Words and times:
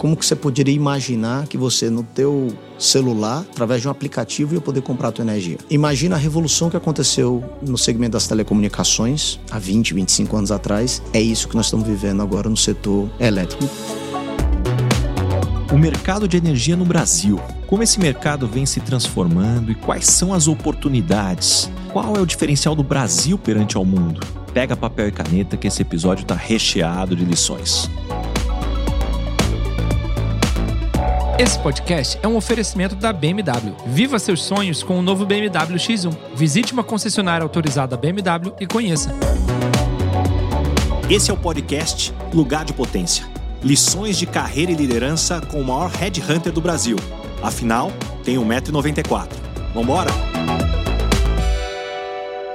como 0.00 0.16
que 0.16 0.24
você 0.24 0.34
poderia 0.34 0.74
imaginar 0.74 1.46
que 1.46 1.58
você 1.58 1.90
no 1.90 2.02
teu 2.02 2.56
celular, 2.78 3.44
através 3.50 3.82
de 3.82 3.88
um 3.88 3.90
aplicativo, 3.90 4.54
ia 4.54 4.60
poder 4.60 4.80
comprar 4.80 5.08
a 5.08 5.12
tua 5.12 5.22
energia. 5.22 5.58
Imagina 5.68 6.16
a 6.16 6.18
revolução 6.18 6.70
que 6.70 6.76
aconteceu 6.76 7.44
no 7.60 7.76
segmento 7.76 8.12
das 8.12 8.26
telecomunicações 8.26 9.38
há 9.50 9.58
20, 9.58 9.92
25 9.92 10.34
anos 10.38 10.50
atrás. 10.50 11.02
É 11.12 11.20
isso 11.20 11.46
que 11.48 11.54
nós 11.54 11.66
estamos 11.66 11.86
vivendo 11.86 12.22
agora 12.22 12.48
no 12.48 12.56
setor 12.56 13.10
elétrico. 13.20 13.62
O 15.70 15.76
mercado 15.76 16.26
de 16.26 16.38
energia 16.38 16.76
no 16.76 16.86
Brasil. 16.86 17.38
Como 17.66 17.82
esse 17.82 18.00
mercado 18.00 18.48
vem 18.48 18.64
se 18.64 18.80
transformando 18.80 19.70
e 19.70 19.74
quais 19.74 20.06
são 20.06 20.32
as 20.32 20.48
oportunidades? 20.48 21.70
Qual 21.92 22.16
é 22.16 22.20
o 22.20 22.24
diferencial 22.24 22.74
do 22.74 22.82
Brasil 22.82 23.36
perante 23.36 23.76
ao 23.76 23.84
mundo? 23.84 24.26
Pega 24.54 24.74
papel 24.74 25.08
e 25.08 25.12
caneta 25.12 25.58
que 25.58 25.68
esse 25.68 25.82
episódio 25.82 26.22
está 26.22 26.34
recheado 26.34 27.14
de 27.14 27.22
lições. 27.22 27.90
Esse 31.40 31.58
podcast 31.58 32.18
é 32.22 32.28
um 32.28 32.36
oferecimento 32.36 32.94
da 32.94 33.14
BMW. 33.14 33.74
Viva 33.86 34.18
seus 34.18 34.44
sonhos 34.44 34.82
com 34.82 34.98
o 34.98 35.02
novo 35.02 35.24
BMW 35.24 35.78
X1. 35.78 36.14
Visite 36.34 36.74
uma 36.74 36.84
concessionária 36.84 37.42
autorizada 37.42 37.96
BMW 37.96 38.52
e 38.60 38.66
conheça. 38.66 39.10
Esse 41.08 41.30
é 41.30 41.32
o 41.32 41.38
podcast 41.38 42.12
Lugar 42.34 42.66
de 42.66 42.74
Potência. 42.74 43.24
Lições 43.64 44.18
de 44.18 44.26
carreira 44.26 44.70
e 44.70 44.74
liderança 44.74 45.40
com 45.40 45.62
o 45.62 45.64
maior 45.64 45.90
headhunter 45.90 46.52
do 46.52 46.60
Brasil. 46.60 46.96
Afinal, 47.42 47.90
tem 48.22 48.36
1,94m. 48.36 49.26
Vambora? 49.72 50.29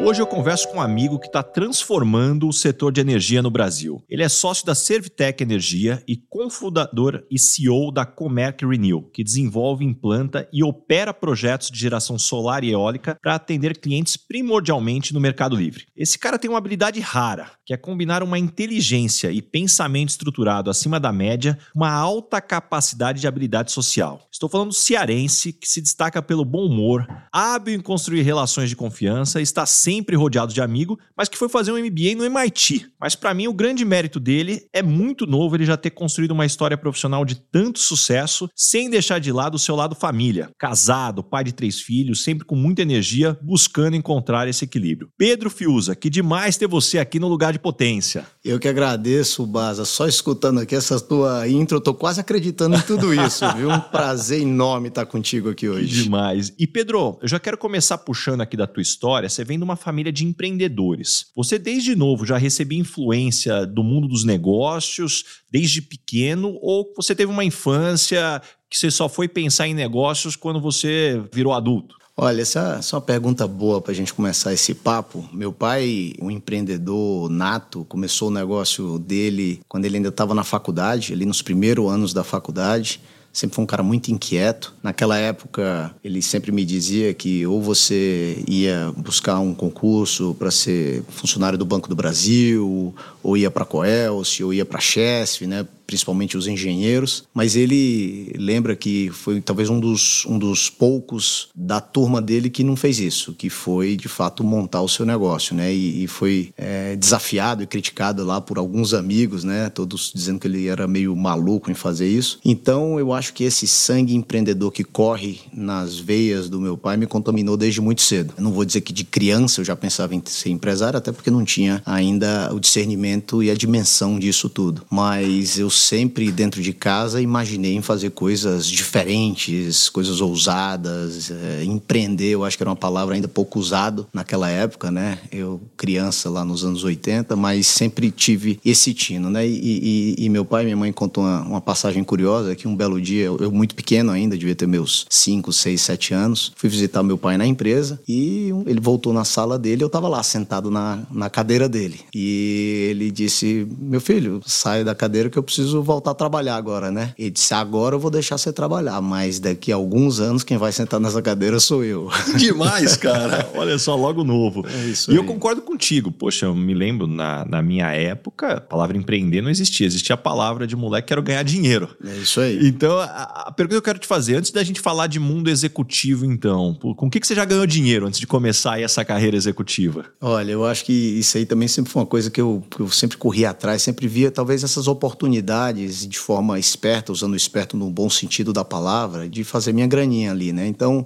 Hoje 0.06 0.22
eu 0.22 0.28
converso 0.28 0.70
com 0.70 0.78
um 0.78 0.82
amigo 0.82 1.18
que 1.18 1.26
está 1.26 1.42
transformando 1.42 2.48
o 2.48 2.54
setor 2.54 2.92
de 2.92 3.02
energia 3.02 3.42
no 3.42 3.50
Brasil. 3.50 4.04
Ele 4.08 4.22
é 4.22 4.30
sócio 4.30 4.64
da 4.64 4.76
Servitec 4.76 5.42
Energia 5.42 6.04
e 6.08 6.16
cofundador 6.16 7.24
e 7.28 7.40
CEO 7.40 7.92
da 7.92 8.06
Comerc 8.06 8.64
Renew, 8.64 9.10
que 9.12 9.24
desenvolve, 9.24 9.84
implanta 9.84 10.48
e 10.54 10.64
opera 10.64 11.12
projetos 11.12 11.72
de 11.72 11.80
geração 11.80 12.20
solar 12.20 12.64
e 12.64 12.70
eólica 12.70 13.18
para 13.20 13.34
atender 13.34 13.80
clientes 13.80 14.16
primordialmente 14.16 15.12
no 15.12 15.20
mercado 15.20 15.56
livre. 15.56 15.88
Esse 15.98 16.20
cara 16.20 16.38
tem 16.38 16.52
uma 16.52 16.60
habilidade 16.60 17.00
rara, 17.00 17.50
que 17.66 17.74
é 17.74 17.78
combinar 17.78 18.22
uma 18.22 18.38
inteligência 18.38 19.32
e 19.32 19.42
pensamento 19.42 20.10
estruturado 20.10 20.70
acima 20.70 21.00
da 21.00 21.12
média, 21.12 21.58
uma 21.74 21.90
alta 21.92 22.40
capacidade 22.40 23.22
de 23.22 23.28
habilidade 23.28 23.72
social. 23.72 24.28
Estou 24.32 24.48
falando 24.48 24.68
do 24.68 24.76
cearense 24.76 25.52
que 25.52 25.68
se 25.68 25.82
destaca 25.82 26.22
pelo 26.22 26.46
bom 26.46 26.68
humor, 26.68 27.08
hábil 27.34 27.74
em 27.74 27.82
construir 27.82 28.22
relações 28.22 28.70
de 28.70 28.76
confiança, 28.76 29.42
está 29.42 29.66
sempre 29.66 29.95
rodeado 30.16 30.54
de 30.54 30.62
amigo, 30.62 31.00
mas 31.16 31.30
que 31.30 31.38
foi 31.38 31.48
fazer 31.48 31.72
um 31.72 31.78
MBA 31.78 32.16
no 32.16 32.24
MIT. 32.24 32.88
Mas 33.00 33.16
para 33.16 33.34
mim 33.34 33.48
o 33.48 33.54
grande 33.54 33.86
mérito 33.86 34.20
dele 34.20 34.68
é 34.74 34.82
muito 34.82 35.26
novo 35.26 35.56
ele 35.56 35.66
já 35.66 35.78
ter 35.78 35.92
construído 35.92 36.32
uma 36.32 36.46
história 36.46 36.78
profissional 36.78 37.24
de 37.24 37.36
tanto 37.36 37.80
sucesso, 37.80 38.50
sem 38.56 38.90
deixar 38.90 39.20
de 39.20 39.32
lado 39.32 39.56
o 39.56 39.60
seu 39.60 39.76
lado 39.76 39.96
família. 39.96 40.50
Casado, 40.58 41.24
pai 41.24 41.44
de 41.44 41.54
três 41.54 41.80
filhos, 41.80 42.24
sempre 42.24 42.46
com 42.46 42.56
muita 42.56 42.82
energia, 42.82 43.38
buscando 43.42 43.96
encontrar 43.96 44.48
esse 44.48 44.66
equilíbrio. 44.66 45.10
Pedro 45.18 45.50
Fiuza, 45.50 45.96
que 45.96 46.10
demais 46.10 46.58
ter 46.58 46.68
você 46.68 47.00
aqui 47.00 47.20
no 47.20 47.28
lugar 47.28 47.54
de 47.54 47.60
potência. 47.60 48.26
Eu 48.44 48.60
que 48.60 48.68
agradeço, 48.68 49.46
Baza. 49.46 49.86
Só 49.86 50.08
escutando 50.08 50.60
aqui 50.60 50.76
essa 50.76 51.00
tua 51.00 51.48
intro, 51.48 51.78
eu 51.78 51.82
tô 51.82 51.94
quase 51.94 52.20
acreditando 52.20 52.76
em 52.76 52.82
tudo 52.82 53.14
isso, 53.14 53.46
viu? 53.56 53.70
Um 53.70 53.80
prazer 53.80 54.16
prazer 54.16 54.42
enorme 54.42 54.88
estar 54.88 55.06
contigo 55.06 55.50
aqui 55.50 55.68
hoje. 55.68 56.04
Demais. 56.04 56.54
E 56.58 56.66
Pedro, 56.66 57.18
eu 57.22 57.28
já 57.28 57.40
quero 57.40 57.58
começar 57.58 57.98
puxando 57.98 58.42
aqui 58.42 58.56
da 58.56 58.66
tua 58.66 58.82
história. 58.82 59.30
Você 59.30 59.44
vem 59.44 59.58
de 59.58 59.64
uma 59.64 59.76
família 59.86 60.12
de 60.12 60.26
empreendedores. 60.26 61.28
Você 61.36 61.60
desde 61.60 61.96
novo 61.96 62.26
já 62.26 62.38
recebia 62.38 62.80
influência 62.80 63.68
do 63.68 63.84
mundo 63.84 64.08
dos 64.08 64.26
negócios, 64.26 65.24
desde 65.52 65.80
pequeno, 65.80 66.58
ou 66.60 66.92
você 66.98 67.14
teve 67.14 67.32
uma 67.32 67.46
infância 67.46 68.42
que 68.68 68.78
você 68.78 68.90
só 68.90 69.08
foi 69.08 69.28
pensar 69.28 69.68
em 69.68 69.76
negócios 69.76 70.36
quando 70.36 70.60
você 70.60 71.24
virou 71.32 71.54
adulto? 71.54 71.96
Olha, 72.18 72.42
essa, 72.42 72.80
é 72.82 72.96
uma 72.96 73.02
pergunta 73.02 73.46
boa 73.46 73.80
para 73.80 73.92
a 73.92 73.96
gente 73.96 74.14
começar 74.14 74.54
esse 74.54 74.74
papo. 74.74 75.30
Meu 75.32 75.52
pai, 75.52 76.14
um 76.20 76.32
empreendedor 76.32 77.30
nato, 77.30 77.86
começou 77.86 78.30
o 78.30 78.32
negócio 78.32 78.98
dele 78.98 79.60
quando 79.68 79.86
ele 79.86 79.98
ainda 79.98 80.10
estava 80.10 80.34
na 80.34 80.44
faculdade, 80.44 81.14
ali 81.14 81.26
nos 81.26 81.42
primeiros 81.42 81.92
anos 81.92 82.14
da 82.14 82.24
faculdade 82.24 83.02
sempre 83.36 83.54
foi 83.54 83.64
um 83.64 83.68
cara 83.68 83.84
muito 83.84 84.10
inquieto. 84.10 84.74
Naquela 84.82 85.18
época, 85.18 85.94
ele 86.02 86.22
sempre 86.22 86.54
me 86.54 86.64
dizia 86.64 87.14
que 87.14 87.46
ou 87.46 87.62
você 87.62 88.42
ia 88.48 88.94
buscar 88.96 89.40
um 89.40 89.54
concurso 89.54 90.34
para 90.40 90.50
ser 90.50 91.04
funcionário 91.10 91.58
do 91.58 91.66
Banco 91.66 91.90
do 91.90 91.96
Brasil, 91.96 92.96
ou 93.22 93.36
ia 93.36 93.52
para 93.52 93.64
a 93.64 93.66
Coelce, 93.66 94.42
ou 94.42 94.54
ia 94.54 94.66
para 94.66 94.78
a 94.78 94.82
Chesf, 94.82 95.46
né? 95.46 95.68
Principalmente 95.86 96.38
os 96.38 96.48
engenheiros, 96.48 97.24
mas 97.34 97.56
ele 97.56 98.34
lembra 98.38 98.76
que 98.76 99.10
foi 99.12 99.42
talvez 99.42 99.70
um 99.70 99.80
dos, 99.80 100.26
um 100.26 100.38
dos 100.38 100.70
poucos 100.70 101.50
da 101.56 101.80
turma 101.80 102.22
dele 102.22 102.50
que 102.50 102.64
não 102.64 102.76
fez 102.76 103.00
isso, 103.00 103.34
que 103.34 103.50
foi 103.50 103.96
de 103.96 104.08
fato 104.08 104.44
montar 104.44 104.82
o 104.82 104.90
seu 104.90 105.06
negócio, 105.06 105.56
né? 105.56 105.74
E, 105.74 106.04
e 106.04 106.08
foi 106.08 106.54
é, 106.58 106.96
desafiado 106.96 107.64
e 107.64 107.68
criticado 107.68 108.24
lá 108.24 108.42
por 108.42 108.58
alguns 108.58 108.94
amigos, 108.94 109.44
né? 109.44 109.70
Todos 109.70 110.12
dizendo 110.14 110.40
que 110.40 110.48
ele 110.48 110.68
era 110.68 110.88
meio 110.88 111.16
maluco 111.16 111.70
em 111.70 111.76
fazer 111.76 112.08
isso. 112.08 112.40
Então 112.44 113.00
eu 113.00 113.14
acho 113.14 113.34
que 113.34 113.44
esse 113.44 113.68
sangue 113.68 114.16
empreendedor 114.16 114.72
que 114.72 114.84
corre 114.84 115.40
nas 115.54 115.98
veias 115.98 116.50
do 116.50 116.60
meu 116.60 116.78
pai 116.78 116.98
me 116.98 117.08
contaminou 117.08 117.58
desde 117.58 117.82
muito 117.82 118.02
cedo. 118.02 118.34
Eu 118.38 118.44
não 118.44 118.52
vou 118.52 118.66
dizer 118.66 118.82
que 118.82 118.94
de 118.94 119.04
criança 119.04 119.62
eu 119.62 119.66
já 119.66 119.76
pensava 119.76 120.16
em 120.16 120.22
ser 120.26 120.50
empresário, 120.50 120.98
até 120.98 121.12
porque 121.12 121.32
não 121.32 121.44
tinha 121.44 121.82
ainda 121.86 122.54
o 122.54 122.60
discernimento 122.60 123.44
e 123.44 123.50
a 123.50 123.56
dimensão 123.56 124.18
disso 124.20 124.50
tudo. 124.50 124.84
Mas 124.90 125.58
eu 125.58 125.70
sempre 125.78 126.32
dentro 126.32 126.62
de 126.62 126.74
casa 126.74 127.22
imaginei 127.22 127.76
em 127.76 127.82
fazer 127.82 128.12
coisas 128.12 128.68
diferentes, 128.68 129.90
coisas 129.90 130.22
ousadas, 130.22 131.32
é, 131.32 131.64
empreender, 131.64 132.30
eu 132.30 132.44
acho 132.44 132.58
que 132.58 132.64
era 132.64 132.70
uma 132.70 132.76
palavra 132.76 133.16
ainda 133.16 133.28
pouco 133.28 133.60
usado 133.60 134.08
naquela 134.14 134.50
época, 134.50 134.92
né? 134.92 135.20
Eu 135.32 135.62
criança 135.78 136.30
lá 136.30 136.44
nos 136.46 136.64
anos 136.64 136.84
80, 136.84 137.36
mas 137.36 137.68
sempre 137.68 138.12
tive 138.12 138.60
esse 138.64 138.94
tino, 138.94 139.30
né? 139.30 139.48
E, 139.48 140.16
e, 140.18 140.26
e 140.26 140.30
meu 140.30 140.46
pai 140.46 140.64
e 140.64 140.66
minha 140.66 140.78
mãe 140.78 140.92
contou 140.92 141.24
uma, 141.24 141.42
uma, 141.42 141.62
passagem 141.62 142.04
curiosa 142.04 142.56
que 142.56 142.68
um 142.68 142.76
belo 142.76 143.02
dia, 143.02 143.26
eu, 143.26 143.38
eu 143.38 143.52
muito 143.52 143.76
pequeno 143.76 144.12
ainda, 144.12 144.38
devia 144.38 144.56
ter 144.56 144.68
meus 144.68 145.06
5, 145.10 145.52
6, 145.52 145.82
7 145.82 146.14
anos, 146.14 146.52
fui 146.56 146.70
visitar 146.70 147.04
meu 147.04 147.18
pai 147.18 147.38
na 147.38 147.46
empresa 147.46 148.00
e 148.08 148.50
ele 148.66 148.80
voltou 148.80 149.14
na 149.14 149.26
sala 149.26 149.58
dele, 149.58 149.84
eu 149.84 149.88
estava 149.88 150.08
lá 150.08 150.22
sentado 150.24 150.70
na, 150.70 151.04
na 151.12 151.30
cadeira 151.30 151.68
dele. 151.68 152.00
E 152.14 152.88
ele 152.90 153.12
disse: 153.12 153.68
"Meu 153.80 154.02
filho, 154.02 154.42
sai 154.46 154.84
da 154.84 154.94
cadeira 154.94 155.30
que 155.30 155.38
eu 155.38 155.44
preciso 155.44 155.65
preciso 155.66 155.82
voltar 155.82 156.12
a 156.12 156.14
trabalhar 156.14 156.56
agora, 156.56 156.92
né? 156.92 157.14
Ele 157.18 157.32
disse: 157.32 157.54
agora 157.54 157.96
eu 157.96 158.00
vou 158.00 158.12
deixar 158.12 158.38
você 158.38 158.54
trabalhar, 158.54 159.02
mas 159.02 159.40
daqui 159.40 159.72
a 159.72 159.76
alguns 159.76 160.20
anos 160.20 160.44
quem 160.44 160.58
vai 160.58 160.72
sentar 160.72 161.00
nessa 161.00 161.22
cadeira 161.22 161.60
sou 161.60 161.84
eu. 161.84 162.10
Demais, 162.38 162.96
cara. 162.96 163.50
Olha 163.56 163.78
só, 163.78 163.96
logo 163.96 164.24
novo. 164.24 164.66
É 164.68 164.86
isso 164.86 165.12
e 165.12 165.14
aí. 165.14 165.18
eu 165.18 165.24
concordo 165.24 165.62
contigo. 165.62 166.12
Poxa, 166.12 166.46
eu 166.46 166.56
me 166.56 166.74
lembro, 166.74 167.08
na, 167.08 167.46
na 167.46 167.62
minha 167.62 167.92
época, 167.92 168.58
a 168.58 168.62
palavra 168.62 168.98
empreender 168.98 169.42
não 169.42 169.50
existia. 169.50 169.88
Existia 169.88 170.14
a 170.14 170.18
palavra 170.18 170.68
de 170.68 170.76
moleque, 170.76 171.08
quero 171.08 171.24
ganhar 171.24 171.44
dinheiro. 171.44 171.90
É 172.06 172.16
isso 172.18 172.40
aí. 172.40 172.68
Então, 172.68 173.00
a, 173.00 173.46
a 173.48 173.52
pergunta 173.52 173.76
que 173.76 173.78
eu 173.78 173.82
quero 173.82 174.00
te 174.00 174.08
fazer, 174.08 174.36
antes 174.36 174.52
da 174.52 174.64
gente 174.64 174.80
falar 174.80 175.08
de 175.08 175.20
mundo 175.20 175.50
executivo, 175.50 176.26
então, 176.26 176.74
com 176.96 177.08
o 177.08 177.10
que, 177.10 177.20
que 177.20 177.28
você 177.28 177.36
já 177.36 177.46
ganhou 177.46 177.66
dinheiro 177.66 178.06
antes 178.06 178.20
de 178.20 178.28
começar 178.28 178.80
essa 178.80 179.04
carreira 179.04 179.36
executiva? 179.36 180.06
Olha, 180.22 180.52
eu 180.52 180.66
acho 180.66 180.86
que 180.86 180.94
isso 180.94 181.38
aí 181.38 181.46
também 181.46 181.68
sempre 181.68 181.92
foi 181.92 182.02
uma 182.02 182.08
coisa 182.08 182.30
que 182.30 182.40
eu, 182.40 182.64
que 182.70 182.80
eu 182.82 182.90
sempre 182.90 183.18
corri 183.18 183.46
atrás, 183.46 183.82
sempre 183.82 184.08
via 184.08 184.30
talvez 184.30 184.64
essas 184.64 184.88
oportunidades 184.88 185.55
de 185.74 186.20
forma 186.20 186.60
esperta, 186.60 187.12
usando 187.12 187.36
esperto 187.36 187.76
no 187.78 187.90
bom 187.90 188.10
sentido 188.10 188.52
da 188.52 188.64
palavra, 188.66 189.30
de 189.30 189.44
fazer 189.44 189.74
minha 189.74 189.88
graninha 189.88 190.32
ali, 190.32 190.52
né? 190.52 190.68
Então, 190.68 191.06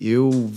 eu 0.00 0.50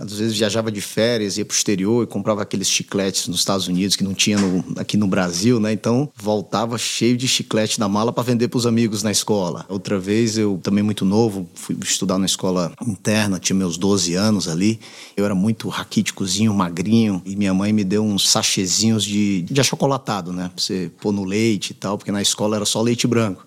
às 0.00 0.18
vezes 0.18 0.36
viajava 0.36 0.70
de 0.70 0.80
férias, 0.80 1.36
ia 1.36 1.44
para 1.44 1.52
o 1.52 1.56
exterior 1.56 2.04
e 2.04 2.06
comprava 2.06 2.42
aqueles 2.42 2.68
chicletes 2.68 3.28
nos 3.28 3.38
Estados 3.38 3.68
Unidos 3.68 3.96
que 3.96 4.04
não 4.04 4.14
tinha 4.14 4.38
no, 4.38 4.64
aqui 4.78 4.96
no 4.96 5.06
Brasil, 5.06 5.60
né? 5.60 5.72
Então 5.72 6.10
voltava 6.16 6.78
cheio 6.78 7.16
de 7.16 7.26
chiclete 7.28 7.78
na 7.78 7.88
mala 7.88 8.12
para 8.12 8.22
vender 8.22 8.48
para 8.48 8.58
os 8.58 8.66
amigos 8.66 9.02
na 9.02 9.10
escola. 9.10 9.64
Outra 9.68 9.98
vez 9.98 10.38
eu 10.38 10.58
também 10.62 10.82
muito 10.82 11.04
novo, 11.04 11.48
fui 11.54 11.76
estudar 11.82 12.18
na 12.18 12.26
escola 12.26 12.72
interna, 12.86 13.38
tinha 13.38 13.56
meus 13.56 13.76
12 13.76 14.14
anos 14.14 14.48
ali. 14.48 14.80
Eu 15.16 15.24
era 15.24 15.34
muito 15.34 15.68
raquíticozinho, 15.68 16.54
magrinho 16.54 17.22
e 17.24 17.36
minha 17.36 17.54
mãe 17.54 17.72
me 17.72 17.84
deu 17.84 18.04
uns 18.04 18.28
sachezinhos 18.28 19.04
de, 19.04 19.42
de 19.42 19.60
achocolatado, 19.60 20.32
né? 20.32 20.50
Para 20.54 20.62
você 20.62 20.90
pôr 21.00 21.12
no 21.12 21.24
leite 21.24 21.70
e 21.70 21.74
tal, 21.74 21.98
porque 21.98 22.12
na 22.12 22.22
escola 22.22 22.56
era 22.56 22.64
só 22.64 22.80
leite 22.80 23.06
branco. 23.06 23.46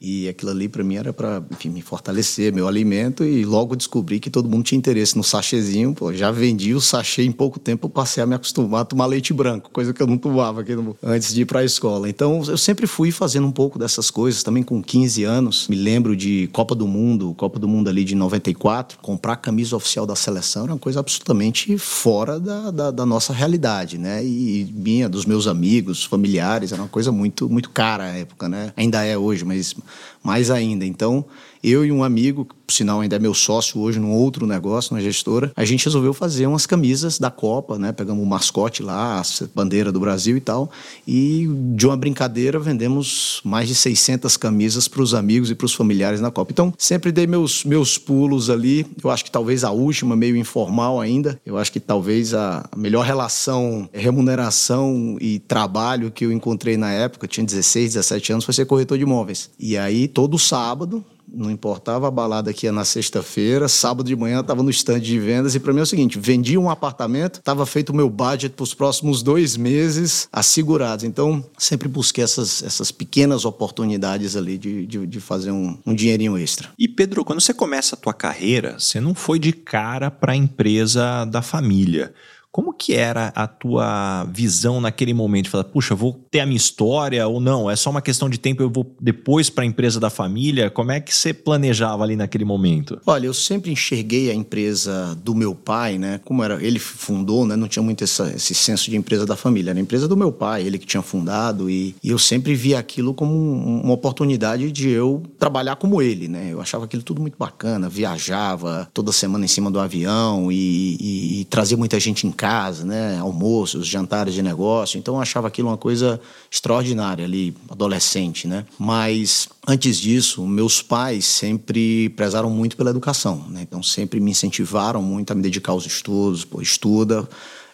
E 0.00 0.28
aquilo 0.28 0.50
ali 0.50 0.66
para 0.66 0.82
mim 0.82 0.96
era 0.96 1.12
para, 1.12 1.42
me 1.66 1.82
fortalecer, 1.82 2.54
meu 2.54 2.66
alimento. 2.66 3.22
E 3.22 3.44
logo 3.44 3.76
descobri 3.76 4.18
que 4.18 4.30
todo 4.30 4.48
mundo 4.48 4.64
tinha 4.64 4.78
interesse 4.78 5.14
no 5.14 5.22
sachêzinho. 5.22 5.94
Pô, 5.94 6.10
já 6.10 6.30
vendi 6.30 6.74
o 6.74 6.80
sachê 6.80 7.22
em 7.22 7.32
pouco 7.32 7.58
tempo, 7.58 7.88
passei 7.88 8.22
a 8.22 8.26
me 8.26 8.34
acostumar 8.34 8.80
a 8.80 8.84
tomar 8.84 9.04
leite 9.04 9.34
branco, 9.34 9.70
coisa 9.70 9.92
que 9.92 10.02
eu 10.02 10.06
não 10.06 10.16
tomava 10.16 10.62
no, 10.62 10.96
antes 11.02 11.34
de 11.34 11.42
ir 11.42 11.44
para 11.44 11.60
a 11.60 11.64
escola. 11.64 12.08
Então 12.08 12.42
eu 12.46 12.56
sempre 12.56 12.86
fui 12.86 13.10
fazendo 13.10 13.46
um 13.46 13.52
pouco 13.52 13.78
dessas 13.78 14.10
coisas, 14.10 14.42
também 14.42 14.62
com 14.62 14.82
15 14.82 15.24
anos. 15.24 15.68
Me 15.68 15.76
lembro 15.76 16.16
de 16.16 16.48
Copa 16.50 16.74
do 16.74 16.86
Mundo, 16.86 17.34
Copa 17.34 17.58
do 17.58 17.68
Mundo 17.68 17.88
ali 17.88 18.02
de 18.02 18.14
94. 18.14 18.98
Comprar 19.02 19.34
a 19.34 19.36
camisa 19.36 19.76
oficial 19.76 20.06
da 20.06 20.16
seleção 20.16 20.64
era 20.64 20.72
uma 20.72 20.78
coisa 20.78 21.00
absolutamente 21.00 21.76
fora 21.76 22.40
da, 22.40 22.70
da, 22.70 22.90
da 22.90 23.04
nossa 23.04 23.34
realidade, 23.34 23.98
né? 23.98 24.24
E 24.24 24.66
minha, 24.72 25.10
dos 25.10 25.26
meus 25.26 25.46
amigos, 25.46 26.04
familiares, 26.04 26.72
era 26.72 26.80
uma 26.80 26.88
coisa 26.88 27.12
muito, 27.12 27.50
muito 27.50 27.68
cara 27.68 28.04
à 28.04 28.16
época, 28.16 28.48
né? 28.48 28.72
Ainda 28.78 29.04
é 29.04 29.18
hoje, 29.18 29.44
mas 29.44 29.74
mais 30.22 30.50
ainda. 30.50 30.84
Então, 30.84 31.24
eu 31.62 31.84
e 31.84 31.92
um 31.92 32.02
amigo, 32.02 32.44
que 32.44 32.54
por 32.54 32.72
sinal 32.72 33.00
ainda 33.00 33.16
é 33.16 33.18
meu 33.18 33.34
sócio 33.34 33.80
hoje 33.80 33.98
num 33.98 34.12
outro 34.12 34.46
negócio, 34.46 34.94
na 34.94 35.00
gestora, 35.00 35.52
a 35.56 35.64
gente 35.64 35.84
resolveu 35.84 36.14
fazer 36.14 36.46
umas 36.46 36.66
camisas 36.66 37.18
da 37.18 37.30
Copa, 37.30 37.78
né? 37.78 37.92
Pegamos 37.92 38.22
o 38.22 38.26
mascote 38.26 38.82
lá, 38.82 39.20
a 39.20 39.24
bandeira 39.54 39.90
do 39.90 40.00
Brasil 40.00 40.36
e 40.36 40.40
tal, 40.40 40.70
e 41.06 41.48
de 41.74 41.86
uma 41.86 41.96
brincadeira 41.96 42.58
vendemos 42.58 43.40
mais 43.44 43.68
de 43.68 43.74
600 43.74 44.36
camisas 44.36 44.88
para 44.88 45.02
os 45.02 45.14
amigos 45.14 45.50
e 45.50 45.54
para 45.54 45.66
os 45.66 45.74
familiares 45.74 46.20
na 46.20 46.30
Copa. 46.30 46.52
Então, 46.52 46.72
sempre 46.78 47.12
dei 47.12 47.26
meus, 47.26 47.64
meus 47.64 47.98
pulos 47.98 48.48
ali. 48.48 48.86
Eu 49.02 49.10
acho 49.10 49.24
que 49.24 49.30
talvez 49.30 49.64
a 49.64 49.70
última, 49.70 50.14
meio 50.16 50.36
informal 50.36 51.00
ainda, 51.00 51.40
eu 51.44 51.58
acho 51.58 51.72
que 51.72 51.80
talvez 51.80 52.34
a 52.34 52.68
melhor 52.76 53.04
relação, 53.04 53.88
remuneração 53.92 55.16
e 55.20 55.38
trabalho 55.38 56.10
que 56.10 56.24
eu 56.24 56.32
encontrei 56.32 56.76
na 56.76 56.92
época, 56.92 57.26
tinha 57.26 57.44
16, 57.44 57.94
17 57.94 58.32
anos, 58.32 58.44
foi 58.44 58.54
ser 58.54 58.64
corretor 58.64 58.96
de 58.96 59.04
imóveis. 59.04 59.50
E 59.58 59.76
aí, 59.76 60.06
todo 60.06 60.38
sábado, 60.38 61.04
não 61.32 61.50
importava 61.50 62.08
a 62.08 62.10
balada 62.10 62.52
que 62.52 62.66
ia 62.66 62.72
na 62.72 62.84
sexta-feira, 62.84 63.68
sábado 63.68 64.06
de 64.06 64.16
manhã 64.16 64.40
estava 64.40 64.62
no 64.62 64.70
stand 64.70 65.00
de 65.00 65.18
vendas 65.18 65.54
e 65.54 65.60
para 65.60 65.72
mim 65.72 65.80
é 65.80 65.82
o 65.82 65.86
seguinte, 65.86 66.18
vendi 66.18 66.56
um 66.56 66.70
apartamento, 66.70 67.38
estava 67.38 67.64
feito 67.66 67.90
o 67.90 67.96
meu 67.96 68.08
budget 68.08 68.54
para 68.54 68.62
os 68.62 68.74
próximos 68.74 69.22
dois 69.22 69.56
meses 69.56 70.28
assegurados. 70.32 71.04
Então, 71.04 71.44
sempre 71.58 71.88
busquei 71.88 72.24
essas, 72.24 72.62
essas 72.62 72.90
pequenas 72.90 73.44
oportunidades 73.44 74.36
ali 74.36 74.58
de, 74.58 74.86
de, 74.86 75.06
de 75.06 75.20
fazer 75.20 75.50
um, 75.50 75.78
um 75.86 75.94
dinheirinho 75.94 76.36
extra. 76.36 76.68
E 76.78 76.88
Pedro, 76.88 77.24
quando 77.24 77.40
você 77.40 77.54
começa 77.54 77.94
a 77.94 77.98
tua 77.98 78.14
carreira, 78.14 78.76
você 78.78 79.00
não 79.00 79.14
foi 79.14 79.38
de 79.38 79.52
cara 79.52 80.10
para 80.10 80.32
a 80.32 80.36
empresa 80.36 81.24
da 81.24 81.42
família. 81.42 82.12
Como 82.52 82.72
que 82.72 82.94
era 82.94 83.28
a 83.28 83.46
tua 83.46 84.24
visão 84.24 84.80
naquele 84.80 85.14
momento? 85.14 85.48
Falar, 85.48 85.64
puxa, 85.64 85.94
vou 85.94 86.14
ter 86.30 86.40
a 86.40 86.46
minha 86.46 86.56
história 86.56 87.26
ou 87.28 87.38
não? 87.38 87.70
É 87.70 87.76
só 87.76 87.90
uma 87.90 88.02
questão 88.02 88.28
de 88.28 88.38
tempo, 88.38 88.60
eu 88.60 88.68
vou 88.68 88.92
depois 89.00 89.48
para 89.48 89.62
a 89.62 89.66
empresa 89.66 90.00
da 90.00 90.10
família? 90.10 90.68
Como 90.68 90.90
é 90.90 90.98
que 90.98 91.14
você 91.14 91.32
planejava 91.32 92.02
ali 92.02 92.16
naquele 92.16 92.44
momento? 92.44 93.00
Olha, 93.06 93.26
eu 93.26 93.34
sempre 93.34 93.70
enxerguei 93.70 94.32
a 94.32 94.34
empresa 94.34 95.16
do 95.22 95.32
meu 95.32 95.54
pai, 95.54 95.96
né? 95.96 96.20
Como 96.24 96.42
era, 96.42 96.60
ele 96.60 96.80
fundou, 96.80 97.46
né? 97.46 97.54
Não 97.54 97.68
tinha 97.68 97.84
muito 97.84 98.02
essa, 98.02 98.32
esse 98.34 98.52
senso 98.52 98.90
de 98.90 98.96
empresa 98.96 99.24
da 99.24 99.36
família. 99.36 99.70
Era 99.70 99.78
a 99.78 99.82
empresa 99.82 100.08
do 100.08 100.16
meu 100.16 100.32
pai, 100.32 100.66
ele 100.66 100.78
que 100.78 100.86
tinha 100.86 101.02
fundado 101.02 101.70
e, 101.70 101.94
e 102.02 102.10
eu 102.10 102.18
sempre 102.18 102.54
via 102.56 102.80
aquilo 102.80 103.14
como 103.14 103.32
um, 103.32 103.82
uma 103.82 103.94
oportunidade 103.94 104.72
de 104.72 104.88
eu 104.88 105.22
trabalhar 105.38 105.76
como 105.76 106.02
ele, 106.02 106.26
né? 106.26 106.48
Eu 106.50 106.60
achava 106.60 106.84
aquilo 106.84 107.04
tudo 107.04 107.20
muito 107.20 107.38
bacana, 107.38 107.88
viajava 107.88 108.90
toda 108.92 109.12
semana 109.12 109.44
em 109.44 109.48
cima 109.48 109.70
do 109.70 109.78
avião 109.78 110.50
e, 110.50 110.96
e, 111.00 111.40
e 111.40 111.44
trazia 111.44 111.76
muita 111.76 112.00
gente 112.00 112.26
em 112.26 112.39
casa, 112.40 112.86
né? 112.86 113.18
Almoços, 113.18 113.86
jantares 113.86 114.32
de 114.32 114.40
negócio. 114.40 114.98
Então 114.98 115.16
eu 115.16 115.20
achava 115.20 115.46
aquilo 115.46 115.68
uma 115.68 115.76
coisa 115.76 116.18
extraordinária 116.50 117.22
ali, 117.22 117.54
adolescente, 117.68 118.48
né? 118.48 118.64
Mas 118.78 119.46
antes 119.68 119.98
disso, 119.98 120.46
meus 120.46 120.80
pais 120.80 121.26
sempre 121.26 122.08
prezaram 122.10 122.48
muito 122.48 122.78
pela 122.78 122.88
educação, 122.88 123.44
né? 123.50 123.60
Então 123.60 123.82
sempre 123.82 124.18
me 124.20 124.30
incentivaram 124.30 125.02
muito 125.02 125.32
a 125.32 125.36
me 125.36 125.42
dedicar 125.42 125.72
aos 125.72 125.84
estudos, 125.84 126.42
pô, 126.42 126.62
estuda 126.62 127.28